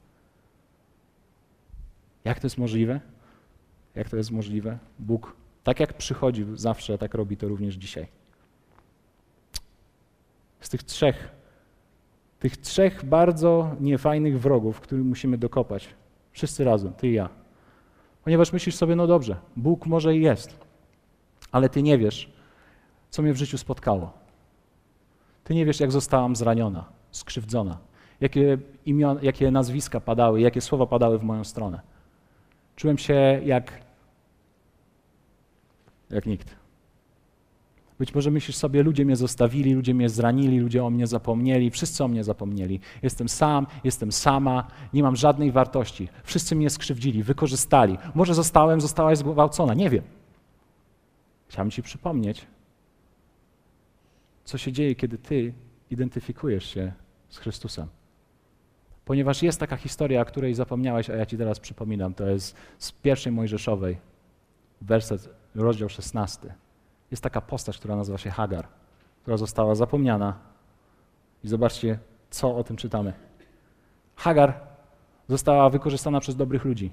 Jak 2.23 2.39
to 2.39 2.45
jest 2.45 2.57
możliwe? 2.57 2.99
Jak 3.95 4.09
to 4.09 4.17
jest 4.17 4.31
możliwe? 4.31 4.77
Bóg, 4.99 5.35
tak 5.63 5.79
jak 5.79 5.93
przychodził 5.93 6.55
zawsze, 6.55 6.97
tak 6.97 7.13
robi 7.13 7.37
to 7.37 7.47
również 7.47 7.75
dzisiaj. 7.75 8.07
Z 10.59 10.69
tych 10.69 10.83
trzech, 10.83 11.31
tych 12.39 12.57
trzech 12.57 13.05
bardzo 13.05 13.75
niefajnych 13.79 14.39
wrogów, 14.39 14.81
których 14.81 15.05
musimy 15.05 15.37
dokopać, 15.37 15.89
wszyscy 16.31 16.63
razem, 16.63 16.93
ty 16.93 17.07
i 17.07 17.13
ja. 17.13 17.29
Ponieważ 18.23 18.53
myślisz 18.53 18.75
sobie, 18.75 18.95
no 18.95 19.07
dobrze, 19.07 19.35
Bóg 19.55 19.85
może 19.85 20.15
i 20.15 20.21
jest, 20.21 20.59
ale 21.51 21.69
ty 21.69 21.83
nie 21.83 21.97
wiesz, 21.97 22.33
co 23.09 23.21
mnie 23.21 23.33
w 23.33 23.37
życiu 23.37 23.57
spotkało. 23.57 24.13
Ty 25.43 25.55
nie 25.55 25.65
wiesz, 25.65 25.79
jak 25.79 25.91
zostałam 25.91 26.35
zraniona, 26.35 26.85
skrzywdzona, 27.11 27.77
jakie, 28.21 28.57
imion, 28.85 29.19
jakie 29.21 29.51
nazwiska 29.51 29.99
padały, 29.99 30.41
jakie 30.41 30.61
słowa 30.61 30.85
padały 30.85 31.19
w 31.19 31.23
moją 31.23 31.43
stronę. 31.43 31.81
Czułem 32.81 32.97
się 32.97 33.41
jak, 33.45 33.81
jak 36.09 36.25
nikt. 36.25 36.55
Być 37.99 38.15
może 38.15 38.31
myślisz 38.31 38.57
sobie, 38.57 38.83
ludzie 38.83 39.05
mnie 39.05 39.15
zostawili, 39.15 39.73
ludzie 39.73 39.93
mnie 39.93 40.09
zranili, 40.09 40.59
ludzie 40.59 40.83
o 40.83 40.89
mnie 40.89 41.07
zapomnieli, 41.07 41.71
wszyscy 41.71 42.03
o 42.03 42.07
mnie 42.07 42.23
zapomnieli. 42.23 42.79
Jestem 43.01 43.29
sam, 43.29 43.67
jestem 43.83 44.11
sama, 44.11 44.67
nie 44.93 45.03
mam 45.03 45.15
żadnej 45.15 45.51
wartości. 45.51 46.09
Wszyscy 46.23 46.55
mnie 46.55 46.69
skrzywdzili, 46.69 47.23
wykorzystali. 47.23 47.97
Może 48.15 48.33
zostałem, 48.33 48.81
zostałaś 48.81 49.17
zgwałcona, 49.17 49.73
nie 49.73 49.89
wiem. 49.89 50.03
Chciałbym 51.47 51.71
Ci 51.71 51.83
przypomnieć, 51.83 52.47
co 54.43 54.57
się 54.57 54.71
dzieje, 54.71 54.95
kiedy 54.95 55.17
Ty 55.17 55.53
identyfikujesz 55.91 56.65
się 56.65 56.93
z 57.29 57.37
Chrystusem. 57.37 57.87
Ponieważ 59.05 59.43
jest 59.43 59.59
taka 59.59 59.77
historia, 59.77 60.21
o 60.21 60.25
której 60.25 60.53
zapomniałeś, 60.53 61.09
a 61.09 61.15
ja 61.15 61.25
Ci 61.25 61.37
teraz 61.37 61.59
przypominam. 61.59 62.13
To 62.13 62.29
jest 62.29 62.55
z 62.77 62.91
pierwszej 62.91 63.31
Mojżeszowej, 63.31 63.97
werset, 64.81 65.29
rozdział 65.55 65.89
16. 65.89 66.53
Jest 67.11 67.23
taka 67.23 67.41
postać, 67.41 67.77
która 67.77 67.95
nazywa 67.95 68.17
się 68.17 68.29
Hagar, 68.29 68.67
która 69.21 69.37
została 69.37 69.75
zapomniana. 69.75 70.33
I 71.43 71.47
zobaczcie, 71.47 71.99
co 72.29 72.55
o 72.55 72.63
tym 72.63 72.77
czytamy. 72.77 73.13
Hagar 74.15 74.59
została 75.27 75.69
wykorzystana 75.69 76.19
przez 76.19 76.35
dobrych 76.35 76.65
ludzi. 76.65 76.91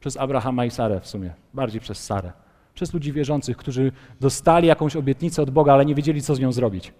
Przez 0.00 0.16
Abrahama 0.16 0.64
i 0.64 0.70
Sarę 0.70 1.00
w 1.00 1.06
sumie, 1.06 1.34
bardziej 1.54 1.80
przez 1.80 2.04
Sarę. 2.04 2.32
Przez 2.74 2.94
ludzi 2.94 3.12
wierzących, 3.12 3.56
którzy 3.56 3.92
dostali 4.20 4.68
jakąś 4.68 4.96
obietnicę 4.96 5.42
od 5.42 5.50
Boga, 5.50 5.72
ale 5.72 5.86
nie 5.86 5.94
wiedzieli, 5.94 6.22
co 6.22 6.34
z 6.34 6.40
nią 6.40 6.52
zrobić. 6.52 6.92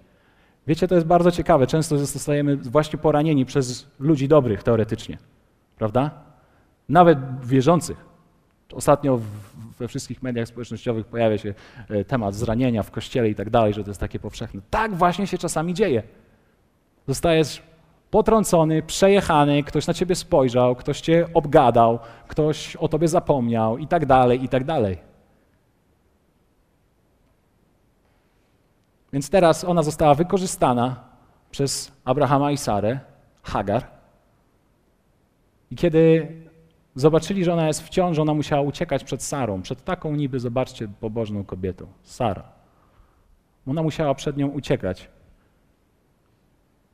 Wiecie, 0.66 0.88
to 0.88 0.94
jest 0.94 1.06
bardzo 1.06 1.30
ciekawe. 1.30 1.66
Często 1.66 1.98
zostajemy 1.98 2.56
właśnie 2.56 2.98
poranieni 2.98 3.46
przez 3.46 3.86
ludzi 3.98 4.28
dobrych 4.28 4.62
teoretycznie. 4.62 5.18
Prawda? 5.76 6.10
Nawet 6.88 7.18
wierzących. 7.44 8.04
Ostatnio 8.72 9.20
we 9.78 9.88
wszystkich 9.88 10.22
mediach 10.22 10.48
społecznościowych 10.48 11.06
pojawia 11.06 11.38
się 11.38 11.54
e, 11.88 12.04
temat 12.04 12.34
zranienia 12.34 12.82
w 12.82 12.90
kościele 12.90 13.28
i 13.28 13.34
tak 13.34 13.50
dalej, 13.50 13.74
że 13.74 13.84
to 13.84 13.90
jest 13.90 14.00
takie 14.00 14.18
powszechne. 14.18 14.60
Tak 14.70 14.94
właśnie 14.94 15.26
się 15.26 15.38
czasami 15.38 15.74
dzieje. 15.74 16.02
Zostajesz 17.08 17.62
potrącony, 18.10 18.82
przejechany, 18.82 19.62
ktoś 19.62 19.86
na 19.86 19.94
ciebie 19.94 20.14
spojrzał, 20.14 20.76
ktoś 20.76 21.00
cię 21.00 21.26
obgadał, 21.34 21.98
ktoś 22.28 22.76
o 22.76 22.88
tobie 22.88 23.08
zapomniał 23.08 23.78
i 23.78 23.86
tak 23.86 24.06
dalej, 24.06 24.44
i 24.44 24.48
tak 24.48 24.64
dalej. 24.64 24.98
Więc 29.12 29.30
teraz 29.30 29.64
ona 29.64 29.82
została 29.82 30.14
wykorzystana 30.14 30.96
przez 31.50 31.92
Abrahama 32.04 32.52
i 32.52 32.56
Sarę, 32.56 33.00
Hagar. 33.42 33.86
I 35.70 35.76
kiedy 35.76 36.28
zobaczyli, 36.94 37.44
że 37.44 37.52
ona 37.52 37.66
jest 37.66 37.82
w 37.82 37.88
ciąży, 37.88 38.22
ona 38.22 38.34
musiała 38.34 38.62
uciekać 38.62 39.04
przed 39.04 39.22
Sarą, 39.22 39.62
przed 39.62 39.84
taką 39.84 40.16
niby, 40.16 40.40
zobaczcie, 40.40 40.88
pobożną 41.00 41.44
kobietą, 41.44 41.86
Sara. 42.02 42.42
Ona 43.66 43.82
musiała 43.82 44.14
przed 44.14 44.36
nią 44.36 44.48
uciekać, 44.48 45.08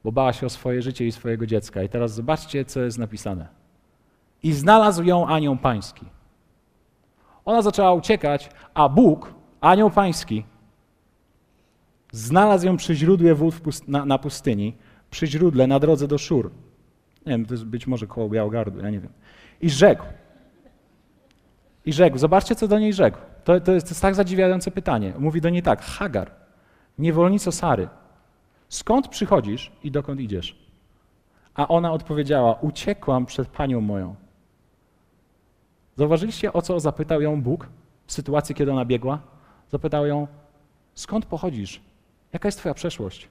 bo 0.04 0.12
bała 0.12 0.32
się 0.32 0.46
o 0.46 0.50
swoje 0.50 0.82
życie 0.82 1.06
i 1.06 1.12
swojego 1.12 1.46
dziecka. 1.46 1.82
I 1.82 1.88
teraz 1.88 2.14
zobaczcie, 2.14 2.64
co 2.64 2.80
jest 2.80 2.98
napisane. 2.98 3.48
I 4.42 4.52
znalazł 4.52 5.02
ją 5.02 5.26
anioł 5.26 5.56
pański. 5.56 6.06
Ona 7.44 7.62
zaczęła 7.62 7.92
uciekać, 7.92 8.50
a 8.74 8.88
Bóg, 8.88 9.34
anioł 9.60 9.90
pański, 9.90 10.44
znalazł 12.12 12.66
ją 12.66 12.76
przy 12.76 12.94
źródle 12.94 13.34
wód 13.34 13.88
na, 13.88 14.04
na 14.04 14.18
pustyni, 14.18 14.76
przy 15.10 15.26
źródle 15.26 15.66
na 15.66 15.78
drodze 15.78 16.08
do 16.08 16.18
Szur. 16.18 16.50
Nie 17.26 17.32
wiem, 17.32 17.46
to 17.46 17.54
jest 17.54 17.64
być 17.64 17.86
może 17.86 18.06
koło 18.06 18.28
Białogardu, 18.28 18.80
ja 18.80 18.90
nie 18.90 19.00
wiem. 19.00 19.12
I 19.60 19.70
rzekł. 19.70 20.04
I 21.84 21.92
rzekł. 21.92 22.18
Zobaczcie, 22.18 22.54
co 22.54 22.68
do 22.68 22.78
niej 22.78 22.92
rzekł. 22.92 23.18
To, 23.44 23.60
to, 23.60 23.72
jest, 23.72 23.86
to 23.86 23.90
jest 23.90 24.02
tak 24.02 24.14
zadziwiające 24.14 24.70
pytanie. 24.70 25.12
Mówi 25.18 25.40
do 25.40 25.50
niej 25.50 25.62
tak. 25.62 25.82
Hagar, 25.82 26.30
niewolnico 26.98 27.52
Sary, 27.52 27.88
skąd 28.68 29.08
przychodzisz 29.08 29.72
i 29.84 29.90
dokąd 29.90 30.20
idziesz? 30.20 30.68
A 31.54 31.68
ona 31.68 31.92
odpowiedziała, 31.92 32.54
uciekłam 32.54 33.26
przed 33.26 33.48
panią 33.48 33.80
moją. 33.80 34.14
Zauważyliście, 35.96 36.52
o 36.52 36.62
co 36.62 36.80
zapytał 36.80 37.22
ją 37.22 37.42
Bóg 37.42 37.68
w 38.06 38.12
sytuacji, 38.12 38.54
kiedy 38.54 38.72
ona 38.72 38.84
biegła? 38.84 39.18
Zapytał 39.68 40.06
ją, 40.06 40.26
skąd 40.94 41.26
pochodzisz? 41.26 41.87
Jaka 42.32 42.48
jest 42.48 42.58
twoja 42.58 42.74
przeszłość? 42.74 43.28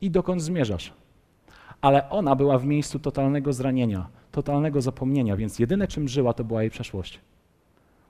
I 0.00 0.10
dokąd 0.10 0.42
zmierzasz? 0.42 0.92
Ale 1.80 2.10
ona 2.10 2.36
była 2.36 2.58
w 2.58 2.64
miejscu 2.64 2.98
totalnego 2.98 3.52
zranienia, 3.52 4.08
totalnego 4.32 4.80
zapomnienia, 4.80 5.36
więc 5.36 5.58
jedyne 5.58 5.88
czym 5.88 6.08
żyła 6.08 6.32
to 6.32 6.44
była 6.44 6.62
jej 6.62 6.70
przeszłość. 6.70 7.20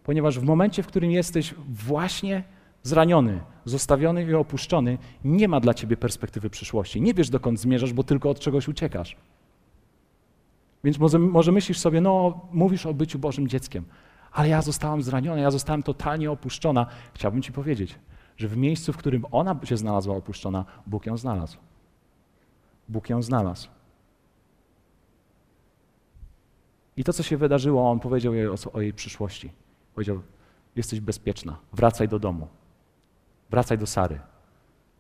Ponieważ 0.05 0.39
w 0.39 0.43
momencie, 0.43 0.83
w 0.83 0.87
którym 0.87 1.11
jesteś 1.11 1.55
właśnie 1.69 2.45
zraniony, 2.83 3.41
zostawiony 3.65 4.25
i 4.25 4.35
opuszczony, 4.35 4.99
nie 5.25 5.49
ma 5.49 5.61
dla 5.61 5.75
ciebie 5.75 5.97
perspektywy 5.97 6.51
przyszłości. 6.51 7.01
Nie 7.01 7.15
wiesz 7.15 7.31
dokąd 7.31 7.61
zmierzasz, 7.61 7.93
bo 7.93 8.05
tylko 8.05 8.31
od 8.31 8.41
czegoś 8.41 8.69
uciekasz. 8.69 9.17
Więc 10.85 10.99
może, 10.99 11.19
może 11.19 11.53
myślisz 11.53 11.79
sobie, 11.79 12.01
no 12.01 12.41
mówisz 12.53 12.87
o 12.87 12.95
byciu 12.95 13.19
Bożym 13.19 13.49
dzieckiem, 13.49 13.85
ale 14.33 14.49
ja 14.49 14.63
zostałam 14.63 15.03
zraniona, 15.03 15.41
ja 15.41 15.51
zostałam 15.51 15.83
totalnie 15.83 16.31
opuszczona. 16.31 16.87
Chciałbym 17.15 17.43
ci 17.43 17.53
powiedzieć, 17.53 17.99
że 18.39 18.49
w 18.49 18.57
miejscu, 18.57 18.93
w 18.93 18.97
którym 18.97 19.25
ona 19.31 19.61
się 19.65 19.77
znalazła 19.77 20.17
opuszczona, 20.17 20.65
Bóg 20.87 21.07
ją 21.07 21.17
znalazł. 21.17 21.59
Bóg 22.89 23.11
ją 23.11 23.23
znalazł. 23.23 23.69
I 26.97 27.05
to, 27.05 27.13
co 27.13 27.23
się 27.23 27.37
wydarzyło, 27.37 27.91
on 27.91 28.01
powiedział 28.01 28.35
jej 28.35 28.49
o, 28.49 28.55
o 28.73 28.81
jej 28.81 28.93
przyszłości. 28.93 29.51
Powiedział: 29.95 30.21
Jesteś 30.77 31.01
bezpieczna, 31.01 31.57
wracaj 31.73 32.09
do 32.09 32.19
domu, 32.19 32.49
wracaj 33.51 33.79
do 33.79 33.87
Sary. 33.87 34.21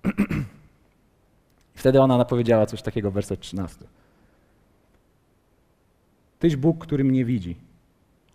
I 1.74 1.79
wtedy 1.79 2.01
ona 2.01 2.24
powiedziała 2.24 2.66
coś 2.66 2.83
takiego, 2.83 3.11
werset 3.11 3.40
13. 3.40 3.85
Tyś 6.38 6.57
Bóg, 6.57 6.79
który 6.79 7.05
mnie 7.05 7.24
widzi. 7.24 7.57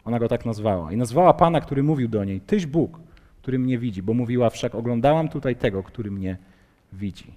Ona 0.06 0.20
go 0.20 0.28
tak 0.28 0.46
nazwała. 0.46 0.92
I 0.92 0.98
nazwała 0.98 1.34
Pana, 1.34 1.62
który 1.62 1.84
mówił 1.84 2.08
do 2.08 2.24
niej. 2.24 2.42
Tyś 2.42 2.66
Bóg, 2.66 3.00
który 3.44 3.60
mnie 3.60 3.78
widzi, 3.78 4.04
bo 4.04 4.14
mówiła 4.14 4.50
wszak, 4.50 4.76
oglądałam 4.76 5.30
tutaj 5.30 5.56
tego, 5.56 5.84
który 5.84 6.12
mnie 6.12 6.38
widzi. 6.94 7.34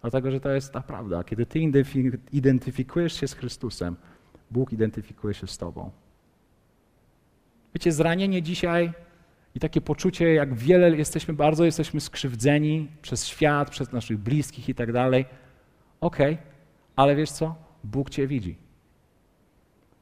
Dlatego, 0.00 0.30
że 0.30 0.40
to 0.40 0.50
jest 0.50 0.72
ta 0.72 0.80
prawda. 0.80 1.24
Kiedy 1.24 1.46
ty 1.46 1.58
identyfikujesz 2.32 3.20
się 3.20 3.28
z 3.28 3.34
Chrystusem, 3.34 3.96
Bóg 4.50 4.72
identyfikuje 4.72 5.34
się 5.34 5.46
z 5.46 5.58
tobą. 5.58 5.90
Wiecie, 7.74 7.92
zranienie 7.92 8.42
dzisiaj 8.42 8.92
i 9.54 9.60
takie 9.60 9.80
poczucie, 9.80 10.34
jak 10.34 10.54
wiele 10.54 10.96
jesteśmy, 10.96 11.34
bardzo 11.34 11.64
jesteśmy 11.64 12.00
skrzywdzeni 12.00 12.88
przez 13.02 13.26
świat, 13.26 13.70
przez 13.70 13.92
naszych 13.92 14.18
bliskich 14.18 14.68
i 14.68 14.74
tak 14.74 14.92
dalej. 14.92 15.24
Okej, 16.00 16.38
ale 16.96 17.16
wiesz 17.16 17.30
co? 17.30 17.54
Bóg 17.84 18.10
cię 18.10 18.26
widzi. 18.26 18.56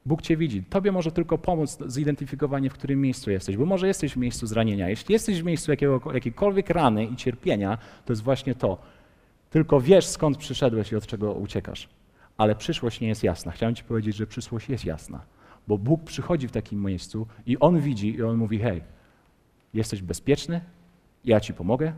Bóg 0.06 0.22
Cię 0.22 0.36
widzi. 0.36 0.62
Tobie 0.62 0.92
może 0.92 1.12
tylko 1.12 1.38
pomóc 1.38 1.78
zidentyfikowanie, 1.86 2.70
w 2.70 2.72
którym 2.72 3.00
miejscu 3.00 3.30
jesteś, 3.30 3.56
bo 3.56 3.66
może 3.66 3.86
jesteś 3.86 4.12
w 4.12 4.16
miejscu 4.16 4.46
zranienia. 4.46 4.88
Jeśli 4.88 5.12
jesteś 5.12 5.42
w 5.42 5.44
miejscu 5.44 5.70
jakiego, 5.70 6.00
jakiejkolwiek 6.14 6.70
rany 6.70 7.04
i 7.04 7.16
cierpienia, 7.16 7.78
to 8.04 8.12
jest 8.12 8.22
właśnie 8.22 8.54
to. 8.54 8.78
Tylko 9.50 9.80
wiesz, 9.80 10.06
skąd 10.06 10.36
przyszedłeś 10.36 10.92
i 10.92 10.96
od 10.96 11.06
czego 11.06 11.32
uciekasz. 11.32 11.88
Ale 12.36 12.54
przyszłość 12.54 13.00
nie 13.00 13.08
jest 13.08 13.24
jasna. 13.24 13.52
Chciałem 13.52 13.74
Ci 13.74 13.84
powiedzieć, 13.84 14.16
że 14.16 14.26
przyszłość 14.26 14.68
jest 14.68 14.84
jasna, 14.84 15.20
bo 15.68 15.78
Bóg 15.78 16.04
przychodzi 16.04 16.48
w 16.48 16.52
takim 16.52 16.84
miejscu 16.84 17.26
i 17.46 17.58
On 17.58 17.80
widzi 17.80 18.14
i 18.14 18.22
On 18.22 18.36
mówi: 18.36 18.58
Hej, 18.58 18.82
jesteś 19.74 20.02
bezpieczny, 20.02 20.60
ja 21.24 21.40
Ci 21.40 21.54
pomogę, 21.54 21.92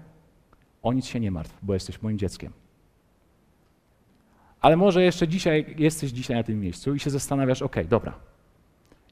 o 0.82 0.92
nic 0.92 1.06
się 1.06 1.20
nie 1.20 1.30
martw, 1.30 1.58
bo 1.62 1.74
jesteś 1.74 2.02
moim 2.02 2.18
dzieckiem. 2.18 2.52
Ale 4.62 4.76
może 4.76 5.02
jeszcze 5.02 5.28
dzisiaj 5.28 5.74
jesteś 5.78 6.10
dzisiaj 6.10 6.36
na 6.36 6.42
tym 6.42 6.60
miejscu 6.60 6.94
i 6.94 7.00
się 7.00 7.10
zastanawiasz, 7.10 7.62
ok, 7.62 7.76
dobra, 7.88 8.14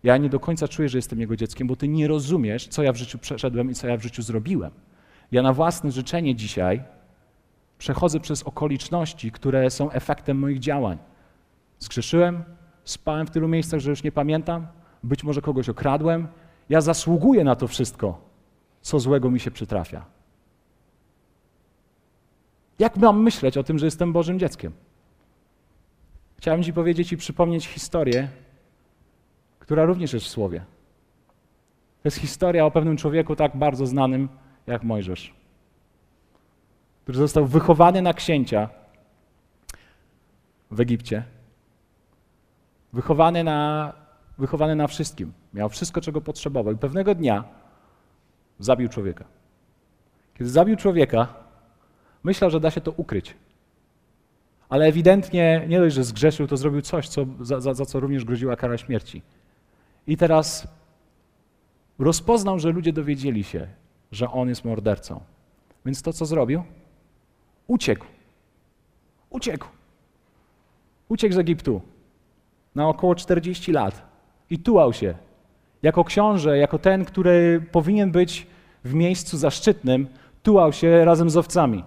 ja 0.03 0.17
nie 0.17 0.29
do 0.29 0.41
końca 0.41 0.69
czuję, 0.69 0.89
że 0.89 0.99
jestem 0.99 1.21
Jego 1.21 1.37
dzieckiem, 1.37 1.67
bo 1.67 1.77
Ty 1.77 1.89
nie 1.89 2.09
rozumiesz, 2.09 2.69
co 2.69 2.83
ja 2.83 2.93
w 2.93 2.97
życiu 2.97 3.19
przeszedłem 3.19 3.71
i 3.71 3.75
co 3.75 3.89
ja 3.89 3.97
w 3.97 4.03
życiu 4.03 4.23
zrobiłem. 4.23 4.71
Ja 5.33 5.43
na 5.43 5.53
własne 5.53 5.91
życzenie 5.91 6.35
dzisiaj 6.35 6.83
przechodzę 7.79 8.21
przez 8.21 8.43
okoliczności, 8.43 9.33
które 9.33 9.71
są 9.71 9.91
efektem 9.91 10.39
moich 10.39 10.59
działań. 10.59 10.99
Zgrzeszyłem, 11.79 12.45
spałem 12.85 13.27
w 13.27 13.31
tylu 13.31 13.49
miejscach, 13.49 13.81
że 13.81 13.91
już 13.91 14.03
nie 14.03 14.13
pamiętam, 14.13 14.67
być 15.03 15.25
może 15.25 15.41
kogoś 15.41 15.69
okradłem. 15.69 16.29
Ja 16.69 16.81
zasługuję 16.81 17.45
na 17.45 17.57
to 17.57 17.69
wszystko, 17.69 18.21
co 18.81 18.99
złego 18.99 19.31
mi 19.31 19.41
się 19.41 19.51
przytrafia. 19.51 20.05
Jak 22.79 22.97
mam 22.97 23.23
myśleć 23.23 23.57
o 23.57 23.63
tym, 23.63 23.79
że 23.79 23.87
jestem 23.87 24.13
Bożym 24.13 24.39
dzieckiem? 24.39 24.73
Chciałem 26.41 26.63
Ci 26.63 26.73
powiedzieć 26.73 27.13
i 27.13 27.17
przypomnieć 27.17 27.67
historię, 27.67 28.29
która 29.59 29.85
również 29.85 30.13
jest 30.13 30.27
w 30.27 30.29
Słowie. 30.29 30.59
To 32.03 32.07
jest 32.07 32.17
historia 32.17 32.67
o 32.67 32.71
pewnym 32.71 32.97
człowieku 32.97 33.37
tak 33.37 33.57
bardzo 33.57 33.87
znanym 33.87 34.29
jak 34.67 34.83
Mojżesz, 34.83 35.35
który 37.03 37.19
został 37.19 37.47
wychowany 37.47 38.03
na 38.03 38.15
księcia 38.15 38.69
w 40.71 40.81
Egipcie. 40.81 41.23
Wychowany 42.93 43.45
na, 43.45 43.93
wychowany 44.39 44.77
na 44.77 44.87
wszystkim. 44.87 45.33
Miał 45.55 45.69
wszystko, 45.69 46.01
czego 46.01 46.21
potrzebował. 46.21 46.75
I 46.75 46.79
pewnego 46.79 47.15
dnia 47.15 47.45
zabił 48.59 48.89
człowieka. 48.89 49.25
Kiedy 50.35 50.51
zabił 50.51 50.77
człowieka, 50.77 51.35
myślał, 52.23 52.51
że 52.51 52.61
da 52.61 52.71
się 52.71 52.81
to 52.81 52.93
ukryć 52.97 53.37
ale 54.71 54.87
ewidentnie 54.87 55.65
nie 55.69 55.79
dość, 55.79 55.95
że 55.95 56.05
zgrzeszył, 56.05 56.47
to 56.47 56.57
zrobił 56.57 56.83
coś, 56.83 57.09
co, 57.09 57.27
za, 57.41 57.61
za, 57.61 57.75
za 57.75 57.87
co 57.87 58.01
również 58.01 58.25
groziła 58.25 58.57
kara 58.57 58.79
śmierci. 58.79 59.23
I 60.07 60.17
teraz 60.17 60.69
rozpoznał, 61.99 62.59
że 62.59 62.71
ludzie 62.71 62.93
dowiedzieli 62.93 63.45
się, 63.45 63.67
że 64.13 64.31
on 64.31 64.49
jest 64.49 64.65
mordercą. 64.65 65.21
Więc 65.87 66.03
to, 66.03 66.13
co 66.13 66.27
zrobił? 66.27 66.63
Uciekł. 67.67 68.07
Uciekł. 69.31 69.67
Uciekł 71.09 71.35
z 71.35 71.39
Egiptu 71.39 71.81
na 72.75 72.89
około 72.89 73.15
40 73.15 73.73
lat 73.73 74.03
i 74.51 74.59
tułał 74.59 74.93
się. 74.93 75.15
Jako 75.83 76.05
książę, 76.05 76.59
jako 76.59 76.79
ten, 76.79 77.05
który 77.05 77.67
powinien 77.73 78.11
być 78.11 78.47
w 78.85 78.95
miejscu 78.95 79.39
zaszczytnym, 79.39 80.09
tułał 80.43 80.73
się 80.73 81.05
razem 81.05 81.31
z 81.31 81.37
owcami 81.37 81.85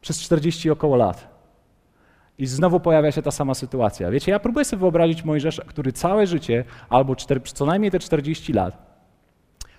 przez 0.00 0.20
40 0.20 0.70
około 0.70 0.96
lat. 0.96 1.38
I 2.38 2.46
znowu 2.46 2.80
pojawia 2.80 3.12
się 3.12 3.22
ta 3.22 3.30
sama 3.30 3.54
sytuacja. 3.54 4.10
Wiecie, 4.10 4.32
ja 4.32 4.38
próbuję 4.38 4.64
sobie 4.64 4.80
wyobrazić 4.80 5.24
Mojżesza, 5.24 5.64
który 5.64 5.92
całe 5.92 6.26
życie, 6.26 6.64
albo 6.88 7.16
co 7.54 7.66
najmniej 7.66 7.90
te 7.90 7.98
40 7.98 8.52
lat, 8.52 8.88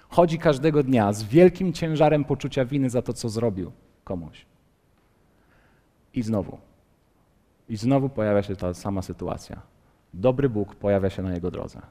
chodzi 0.10 0.38
każdego 0.38 0.84
dnia 0.84 1.14
z 1.14 1.24
wielkim 1.24 1.74
ciężarem 1.74 2.26
poczucia 2.26 2.66
winy 2.66 2.90
za 2.90 3.02
to, 3.02 3.14
co 3.14 3.30
zrobił 3.30 3.72
komuś. 4.04 4.46
I 6.14 6.22
znowu. 6.22 6.58
I 7.70 7.78
znowu 7.78 8.10
pojawia 8.10 8.44
się 8.44 8.56
ta 8.56 8.74
sama 8.74 9.02
sytuacja. 9.02 9.62
Dobry 10.14 10.50
Bóg 10.50 10.76
pojawia 10.76 11.10
się 11.10 11.24
na 11.24 11.34
jego 11.34 11.52
drodze. 11.52 11.82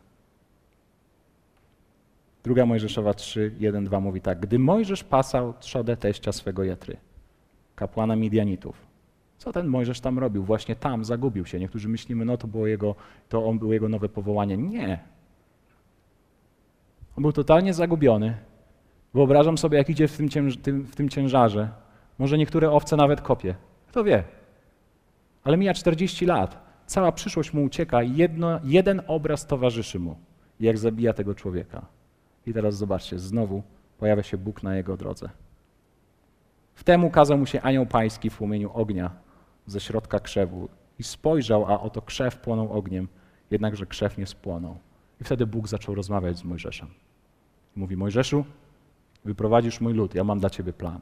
Druga 2.44 2.66
Mojżeszowa 2.66 3.14
3, 3.14 3.54
1, 3.58 3.84
2 3.84 4.00
mówi 4.00 4.20
tak. 4.20 4.40
Gdy 4.40 4.58
Mojżesz 4.58 5.04
pasał 5.04 5.54
trzodę 5.60 5.96
teścia 5.96 6.32
swego 6.32 6.64
Jetry, 6.64 6.96
kapłana 7.78 8.16
Midianitów, 8.16 8.86
co 9.38 9.52
ten 9.52 9.66
Mojżesz 9.66 10.00
tam 10.00 10.18
robił? 10.18 10.44
Właśnie 10.44 10.76
tam 10.76 11.04
zagubił 11.04 11.46
się. 11.46 11.58
Niektórzy 11.58 11.88
myślimy, 11.88 12.24
no 12.24 12.36
to 12.36 12.46
było 12.46 12.66
jego, 12.66 12.94
to 13.28 13.46
on 13.46 13.58
było 13.58 13.72
jego 13.72 13.88
nowe 13.88 14.08
powołanie. 14.08 14.56
Nie. 14.56 14.98
On 17.16 17.22
był 17.22 17.32
totalnie 17.32 17.74
zagubiony. 17.74 18.36
Wyobrażam 19.14 19.58
sobie, 19.58 19.78
jak 19.78 19.90
idzie 19.90 20.08
w 20.08 20.16
tym, 20.16 20.28
cięż, 20.28 20.56
tym, 20.56 20.82
w 20.82 20.96
tym 20.96 21.08
ciężarze. 21.08 21.68
Może 22.18 22.38
niektóre 22.38 22.70
owce 22.70 22.96
nawet 22.96 23.20
kopie. 23.20 23.54
Kto 23.88 24.04
wie? 24.04 24.24
Ale 25.44 25.56
mija 25.56 25.74
40 25.74 26.26
lat. 26.26 26.68
Cała 26.86 27.12
przyszłość 27.12 27.52
mu 27.52 27.64
ucieka 27.64 28.02
i 28.02 28.16
jedno, 28.16 28.60
jeden 28.64 29.02
obraz 29.06 29.46
towarzyszy 29.46 29.98
mu, 29.98 30.16
jak 30.60 30.78
zabija 30.78 31.12
tego 31.12 31.34
człowieka. 31.34 31.86
I 32.46 32.52
teraz 32.52 32.76
zobaczcie, 32.76 33.18
znowu 33.18 33.62
pojawia 33.98 34.22
się 34.22 34.38
Bóg 34.38 34.62
na 34.62 34.76
jego 34.76 34.96
drodze. 34.96 35.28
Wtem 36.78 37.04
ukazał 37.04 37.38
mu 37.38 37.46
się 37.46 37.60
anioł 37.60 37.86
pański 37.86 38.30
w 38.30 38.36
płomieniu 38.36 38.70
ognia 38.74 39.10
ze 39.66 39.80
środka 39.80 40.20
krzewu 40.20 40.68
i 40.98 41.02
spojrzał, 41.02 41.66
a 41.66 41.80
oto 41.80 42.02
krzew 42.02 42.38
płonął 42.38 42.72
ogniem, 42.72 43.08
jednakże 43.50 43.86
krzew 43.86 44.18
nie 44.18 44.26
spłonął. 44.26 44.78
I 45.20 45.24
wtedy 45.24 45.46
Bóg 45.46 45.68
zaczął 45.68 45.94
rozmawiać 45.94 46.38
z 46.38 46.44
Mojżeszem. 46.44 46.88
Mówi, 47.76 47.96
Mojżeszu, 47.96 48.44
wyprowadzisz 49.24 49.80
mój 49.80 49.94
lud, 49.94 50.14
ja 50.14 50.24
mam 50.24 50.40
dla 50.40 50.50
ciebie 50.50 50.72
plan. 50.72 51.00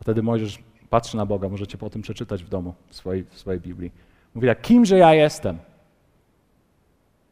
A 0.00 0.02
wtedy 0.02 0.22
Mojżesz 0.22 0.58
patrzy 0.90 1.16
na 1.16 1.26
Boga, 1.26 1.48
możecie 1.48 1.78
po 1.78 1.90
tym 1.90 2.02
przeczytać 2.02 2.44
w 2.44 2.48
domu, 2.48 2.74
w 2.88 2.94
swojej, 2.94 3.24
w 3.24 3.38
swojej 3.38 3.60
Biblii. 3.60 3.92
Mówi 4.34 4.48
tak, 4.48 4.60
kimże 4.60 4.98
ja 4.98 5.14
jestem, 5.14 5.58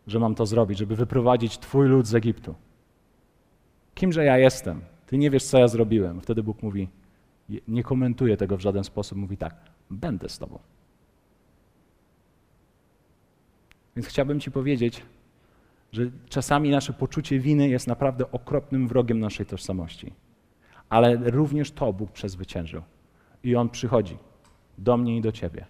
że 0.06 0.18
mam 0.18 0.34
to 0.34 0.46
zrobić, 0.46 0.78
żeby 0.78 0.96
wyprowadzić 0.96 1.58
twój 1.58 1.88
lud 1.88 2.06
z 2.06 2.14
Egiptu? 2.14 2.54
Kimże 3.94 4.24
ja 4.24 4.38
jestem? 4.38 4.80
Ty 5.06 5.18
nie 5.18 5.30
wiesz, 5.30 5.44
co 5.44 5.58
ja 5.58 5.68
zrobiłem. 5.68 6.20
Wtedy 6.20 6.42
Bóg 6.42 6.62
mówi, 6.62 6.88
nie 7.68 7.82
komentuje 7.82 8.36
tego 8.36 8.56
w 8.56 8.60
żaden 8.60 8.84
sposób, 8.84 9.18
mówi 9.18 9.36
tak, 9.36 9.54
będę 9.90 10.28
z 10.28 10.38
tobą. 10.38 10.58
Więc 13.96 14.06
chciałbym 14.06 14.40
ci 14.40 14.50
powiedzieć, 14.50 15.02
że 15.92 16.10
czasami 16.28 16.70
nasze 16.70 16.92
poczucie 16.92 17.38
winy 17.38 17.68
jest 17.68 17.86
naprawdę 17.86 18.32
okropnym 18.32 18.88
wrogiem 18.88 19.20
naszej 19.20 19.46
tożsamości. 19.46 20.12
Ale 20.88 21.16
również 21.16 21.70
to 21.70 21.92
Bóg 21.92 22.12
przezwyciężył. 22.12 22.82
I 23.44 23.56
On 23.56 23.68
przychodzi 23.68 24.16
do 24.78 24.96
mnie 24.96 25.16
i 25.16 25.20
do 25.20 25.32
ciebie. 25.32 25.66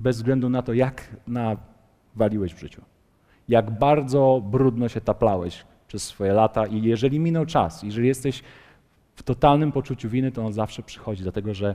Bez 0.00 0.16
względu 0.16 0.48
na 0.48 0.62
to, 0.62 0.72
jak 0.72 1.16
nawaliłeś 1.26 2.54
w 2.54 2.58
życiu. 2.58 2.82
Jak 3.48 3.70
bardzo 3.70 4.42
brudno 4.50 4.88
się 4.88 5.00
taplałeś 5.00 5.64
przez 5.88 6.02
swoje 6.02 6.32
lata 6.32 6.66
i 6.66 6.82
jeżeli 6.82 7.20
minął 7.20 7.46
czas, 7.46 7.82
jeżeli 7.82 8.08
jesteś 8.08 8.42
w 9.14 9.22
totalnym 9.22 9.72
poczuciu 9.72 10.08
winy, 10.08 10.32
to 10.32 10.46
on 10.46 10.52
zawsze 10.52 10.82
przychodzi, 10.82 11.22
dlatego 11.22 11.54
że 11.54 11.74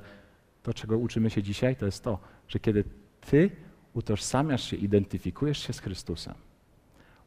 to, 0.64 0.74
czego 0.74 0.98
uczymy 0.98 1.30
się 1.30 1.44
dzisiaj, 1.44 1.76
to 1.76 1.86
jest 1.86 2.04
to, 2.04 2.20
że 2.48 2.60
kiedy 2.60 2.84
ty 3.22 3.50
utożsamiasz 3.94 4.64
się, 4.64 4.78
identyfikujesz 4.78 5.58
się 5.68 5.74
z 5.74 5.80
Chrystusem, 5.80 6.34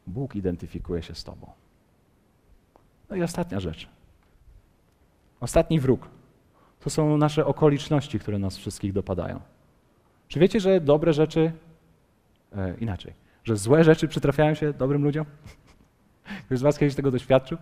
Bóg 0.07 0.35
identyfikuje 0.35 1.01
się 1.01 1.15
z 1.15 1.23
Tobą. 1.23 1.51
No 3.09 3.15
i 3.15 3.23
ostatnia 3.23 3.59
rzecz. 3.59 3.89
Ostatni 5.39 5.79
wróg. 5.79 6.09
To 6.79 6.89
są 6.89 7.17
nasze 7.17 7.45
okoliczności, 7.45 8.19
które 8.19 8.39
nas 8.39 8.57
wszystkich 8.57 8.93
dopadają. 8.93 9.39
Czy 10.27 10.39
wiecie, 10.39 10.59
że 10.59 10.81
dobre 10.81 11.13
rzeczy, 11.13 11.51
e, 12.55 12.75
inaczej, 12.79 13.13
że 13.43 13.55
złe 13.55 13.83
rzeczy 13.83 14.07
przytrafiają 14.07 14.53
się 14.53 14.73
dobrym 14.73 15.03
ludziom? 15.03 15.25
Ktoś 16.45 16.59
z 16.59 16.61
Was 16.61 16.77
kiedyś 16.77 16.95
tego 16.95 17.11
doświadczył? 17.11 17.57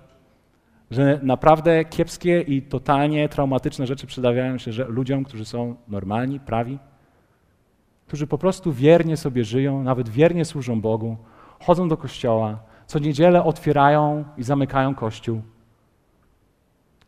Że 0.92 1.20
naprawdę 1.24 1.86
kiepskie 1.86 2.42
i 2.42 2.62
totalnie 2.62 3.30
traumatyczne 3.30 3.88
rzeczy 3.88 4.08
przydawiają 4.08 4.58
się 4.58 4.72
ludziom, 4.88 5.24
którzy 5.24 5.46
są 5.46 5.76
normalni, 5.88 6.40
prawi, 6.40 6.80
którzy 8.08 8.28
po 8.28 8.38
prostu 8.38 8.74
wiernie 8.74 9.18
sobie 9.18 9.44
żyją, 9.44 9.84
nawet 9.84 10.10
wiernie 10.10 10.46
służą 10.46 10.82
Bogu, 10.82 11.18
chodzą 11.60 11.90
do 11.90 11.98
kościoła, 11.98 12.60
co 12.88 13.00
niedzielę 13.00 13.44
otwierają 13.44 14.26
i 14.38 14.44
zamykają 14.44 14.96
kościół, 14.96 15.42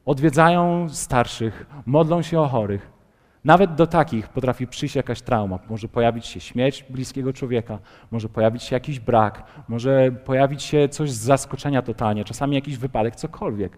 odwiedzają 0.06 0.90
starszych, 0.90 1.66
modlą 1.86 2.22
się 2.22 2.40
o 2.40 2.48
chorych. 2.48 2.93
Nawet 3.46 3.76
do 3.76 3.88
takich 3.88 4.28
potrafi 4.28 4.68
przyjść 4.68 4.96
jakaś 4.96 5.22
trauma. 5.22 5.60
Może 5.70 5.88
pojawić 5.88 6.26
się 6.26 6.40
śmierć 6.40 6.84
bliskiego 6.90 7.34
człowieka, 7.34 7.80
może 8.12 8.30
pojawić 8.30 8.64
się 8.64 8.76
jakiś 8.76 9.00
brak, 9.00 9.44
może 9.68 10.12
pojawić 10.12 10.64
się 10.64 10.90
coś 10.90 11.12
z 11.12 11.20
zaskoczenia 11.20 11.82
totalnie, 11.82 12.26
czasami 12.26 12.56
jakiś 12.56 12.78
wypadek, 12.78 13.16
cokolwiek. 13.16 13.78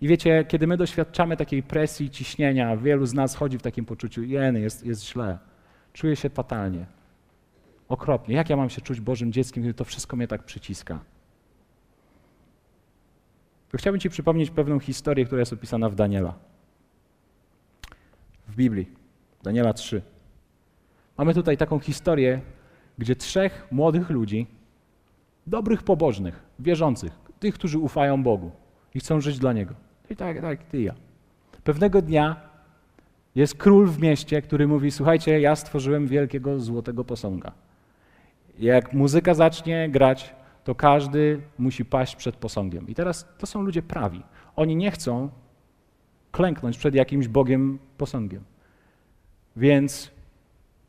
I 0.00 0.08
wiecie, 0.08 0.44
kiedy 0.48 0.66
my 0.66 0.76
doświadczamy 0.76 1.36
takiej 1.36 1.62
presji, 1.62 2.10
ciśnienia, 2.10 2.76
wielu 2.76 3.06
z 3.06 3.14
nas 3.14 3.34
chodzi 3.34 3.58
w 3.58 3.62
takim 3.62 3.84
poczuciu, 3.84 4.22
jeny, 4.22 4.60
jest, 4.60 4.86
jest 4.86 5.04
źle, 5.06 5.38
czuje 5.92 6.16
się 6.16 6.28
fatalnie. 6.28 6.86
Okropnie. 7.88 8.34
Jak 8.34 8.50
ja 8.50 8.56
mam 8.56 8.70
się 8.70 8.80
czuć 8.80 9.00
Bożym 9.00 9.32
dzieckiem, 9.32 9.62
kiedy 9.62 9.74
to 9.74 9.84
wszystko 9.84 10.16
mnie 10.16 10.28
tak 10.28 10.42
przyciska? 10.42 10.98
To 13.70 13.78
chciałbym 13.78 14.00
Ci 14.00 14.10
przypomnieć 14.10 14.50
pewną 14.50 14.78
historię, 14.78 15.24
która 15.24 15.40
jest 15.40 15.52
opisana 15.52 15.88
w 15.88 15.94
Daniela. 15.94 16.34
W 18.54 18.56
Biblii. 18.56 18.88
Daniela 19.42 19.72
3. 19.72 20.02
Mamy 21.18 21.34
tutaj 21.34 21.56
taką 21.56 21.78
historię, 21.78 22.40
gdzie 22.98 23.16
trzech 23.16 23.66
młodych 23.70 24.10
ludzi, 24.10 24.46
dobrych 25.46 25.82
pobożnych, 25.82 26.42
wierzących, 26.58 27.12
tych, 27.40 27.54
którzy 27.54 27.78
ufają 27.78 28.22
Bogu 28.22 28.50
i 28.94 29.00
chcą 29.00 29.20
żyć 29.20 29.38
dla 29.38 29.52
Niego. 29.52 29.74
I 30.10 30.16
tak, 30.16 30.40
tak, 30.40 30.64
ty 30.64 30.80
i 30.80 30.84
ja. 30.84 30.94
Pewnego 31.64 32.02
dnia 32.02 32.36
jest 33.34 33.54
król 33.54 33.88
w 33.88 34.00
mieście, 34.00 34.42
który 34.42 34.66
mówi: 34.66 34.90
Słuchajcie, 34.90 35.40
ja 35.40 35.56
stworzyłem 35.56 36.06
wielkiego 36.06 36.60
złotego 36.60 37.04
posąga. 37.04 37.52
Jak 38.58 38.92
muzyka 38.92 39.34
zacznie 39.34 39.88
grać, 39.90 40.34
to 40.64 40.74
każdy 40.74 41.40
musi 41.58 41.84
paść 41.84 42.16
przed 42.16 42.36
posągiem. 42.36 42.88
I 42.88 42.94
teraz 42.94 43.26
to 43.38 43.46
są 43.46 43.62
ludzie 43.62 43.82
prawi. 43.82 44.22
Oni 44.56 44.76
nie 44.76 44.90
chcą 44.90 45.30
klęknąć 46.34 46.78
przed 46.78 46.94
jakimś 46.94 47.28
Bogiem 47.28 47.78
posągiem. 47.98 48.42
Więc 49.56 50.10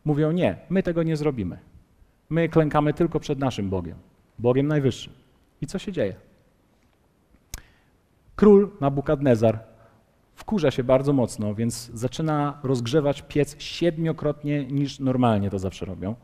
mówią: 0.06 0.32
Nie, 0.32 0.58
my 0.70 0.84
tego 0.84 1.04
nie 1.04 1.18
zrobimy. 1.18 1.58
My 2.30 2.50
klękamy 2.50 2.93
tylko 2.93 3.20
przed 3.20 3.39
naszym 3.39 3.70
Bogiem, 3.70 3.98
Bogiem 4.39 4.68
Najwyższym. 4.68 5.14
I 5.62 5.68
co 5.68 5.80
się 5.80 5.91
dzieje? 5.91 6.16
Król 8.36 8.72
Nabukadnezar 8.82 9.60
wkurza 10.36 10.72
się 10.72 10.84
bardzo 10.84 11.14
mocno, 11.14 11.56
więc 11.56 11.91
zaczyna 11.93 12.60
rozgrzewać 12.64 13.22
piec 13.22 13.56
siedmiokrotnie 13.62 14.66
niż 14.66 15.00
normalnie 15.00 15.50
to 15.50 15.60
zawsze 15.60 15.86
robią 15.86 16.16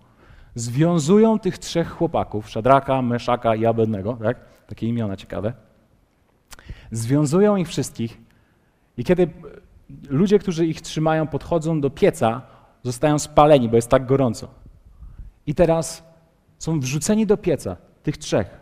związują 0.55 1.39
tych 1.39 1.57
trzech 1.57 1.89
chłopaków, 1.89 2.49
Szadraka, 2.49 3.01
Meszaka 3.01 3.55
i 3.55 3.65
Abednego, 3.65 4.13
tak? 4.13 4.37
takie 4.67 4.87
imiona 4.87 5.17
ciekawe, 5.17 5.53
związują 6.91 7.55
ich 7.55 7.67
wszystkich 7.67 8.30
i 8.97 9.03
kiedy 9.03 9.29
ludzie, 10.09 10.39
którzy 10.39 10.65
ich 10.65 10.81
trzymają, 10.81 11.27
podchodzą 11.27 11.81
do 11.81 11.89
pieca, 11.89 12.41
zostają 12.83 13.19
spaleni, 13.19 13.69
bo 13.69 13.75
jest 13.75 13.89
tak 13.89 14.05
gorąco. 14.05 14.47
I 15.47 15.55
teraz 15.55 16.03
są 16.59 16.79
wrzuceni 16.79 17.25
do 17.25 17.37
pieca, 17.37 17.77
tych 18.03 18.17
trzech. 18.17 18.59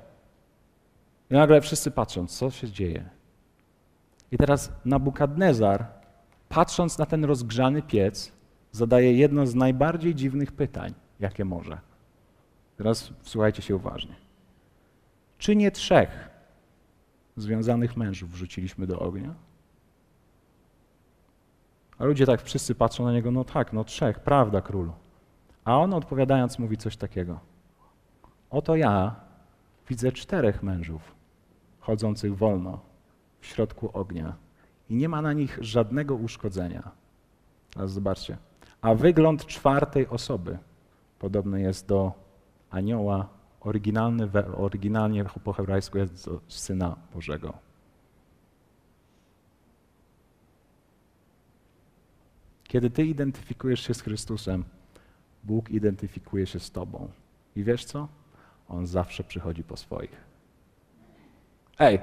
I 1.29 1.33
nagle 1.33 1.61
wszyscy 1.61 1.91
patrzą, 1.91 2.27
co 2.27 2.51
się 2.51 2.71
dzieje. 2.71 3.09
I 4.31 4.37
teraz 4.37 4.71
Nabukadnezar, 4.85 5.87
patrząc 6.49 6.97
na 6.97 7.05
ten 7.05 7.25
rozgrzany 7.25 7.81
piec, 7.81 8.31
zadaje 8.71 9.13
jedno 9.13 9.47
z 9.47 9.55
najbardziej 9.55 10.15
dziwnych 10.15 10.51
pytań– 10.51 10.93
jakie 11.19 11.45
może. 11.45 11.77
Teraz 12.77 13.13
słuchajcie 13.23 13.61
się 13.61 13.75
uważnie. 13.75 14.15
Czy 15.37 15.55
nie 15.55 15.71
trzech 15.71 16.29
związanych 17.37 17.97
mężów 17.97 18.31
wrzuciliśmy 18.31 18.87
do 18.87 18.99
ognia? 18.99 19.35
A 21.99 22.05
ludzie 22.05 22.25
tak 22.25 22.41
wszyscy 22.41 22.75
patrzą 22.75 23.05
na 23.05 23.13
niego, 23.13 23.31
no 23.31 23.43
tak, 23.43 23.73
no 23.73 23.83
trzech, 23.83 24.19
prawda, 24.19 24.61
królu. 24.61 24.93
A 25.65 25.77
on 25.77 25.93
odpowiadając 25.93 26.59
mówi 26.59 26.77
coś 26.77 26.97
takiego. 26.97 27.39
Oto 28.49 28.75
ja 28.75 29.15
widzę 29.89 30.11
czterech 30.11 30.63
mężów 30.63 31.01
chodzących 31.79 32.37
wolno 32.37 32.79
w 33.39 33.45
środku 33.45 33.89
ognia 33.93 34.35
i 34.89 34.95
nie 34.95 35.09
ma 35.09 35.21
na 35.21 35.33
nich 35.33 35.57
żadnego 35.61 36.15
uszkodzenia. 36.15 36.91
Teraz 37.73 37.91
zobaczcie. 37.91 38.37
A 38.81 38.95
wygląd 38.95 39.45
czwartej 39.45 40.07
osoby 40.07 40.57
podobny 41.19 41.61
jest 41.61 41.87
do 41.87 42.11
anioła. 42.69 43.27
Oryginalny, 43.61 44.29
oryginalnie 44.57 45.25
po 45.43 45.53
hebrajsku 45.53 45.97
jest 45.97 46.25
do 46.25 46.39
Syna 46.47 46.95
Bożego. 47.13 47.68
Kiedy 52.69 52.89
ty 52.89 53.05
identyfikujesz 53.05 53.87
się 53.87 53.93
z 53.93 54.01
Chrystusem, 54.01 54.63
Bóg 55.43 55.69
identyfikuje 55.69 56.45
się 56.45 56.59
z 56.59 56.71
tobą. 56.71 57.09
I 57.55 57.63
wiesz 57.63 57.85
co? 57.85 58.07
On 58.67 58.87
zawsze 58.87 59.23
przychodzi 59.23 59.63
po 59.63 59.77
swoich. 59.77 60.23
Ej, 61.79 61.99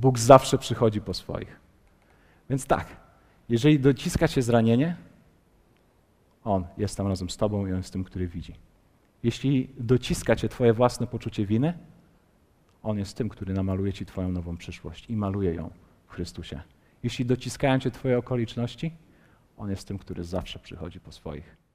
Bóg 0.00 0.18
zawsze 0.18 0.58
przychodzi 0.58 1.00
po 1.00 1.14
swoich. 1.14 1.60
Więc 2.50 2.66
tak, 2.66 2.96
jeżeli 3.48 3.80
dociska 3.80 4.28
cię 4.28 4.42
zranienie, 4.42 4.96
On 6.44 6.66
jest 6.78 6.96
tam 6.96 7.06
razem 7.06 7.30
z 7.30 7.36
tobą 7.36 7.66
i 7.66 7.70
On 7.70 7.76
jest 7.76 7.92
tym, 7.92 8.04
który 8.04 8.28
widzi. 8.28 8.54
Jeśli 9.22 9.70
dociska 9.78 10.36
cię 10.36 10.48
twoje 10.48 10.72
własne 10.72 11.06
poczucie 11.06 11.46
winy, 11.46 11.78
On 12.82 12.98
jest 12.98 13.16
tym, 13.16 13.28
który 13.28 13.54
namaluje 13.54 13.92
ci 13.92 14.06
twoją 14.06 14.32
nową 14.32 14.56
przyszłość 14.56 15.10
i 15.10 15.16
maluje 15.16 15.54
ją 15.54 15.70
w 16.06 16.12
Chrystusie. 16.12 16.60
Jeśli 17.02 17.26
dociskają 17.26 17.78
cię 17.78 17.90
twoje 17.90 18.18
okoliczności, 18.18 18.92
On 19.56 19.70
jest 19.70 19.88
tym, 19.88 19.98
który 19.98 20.24
zawsze 20.24 20.58
przychodzi 20.58 21.00
po 21.00 21.12
swoich. 21.12 21.65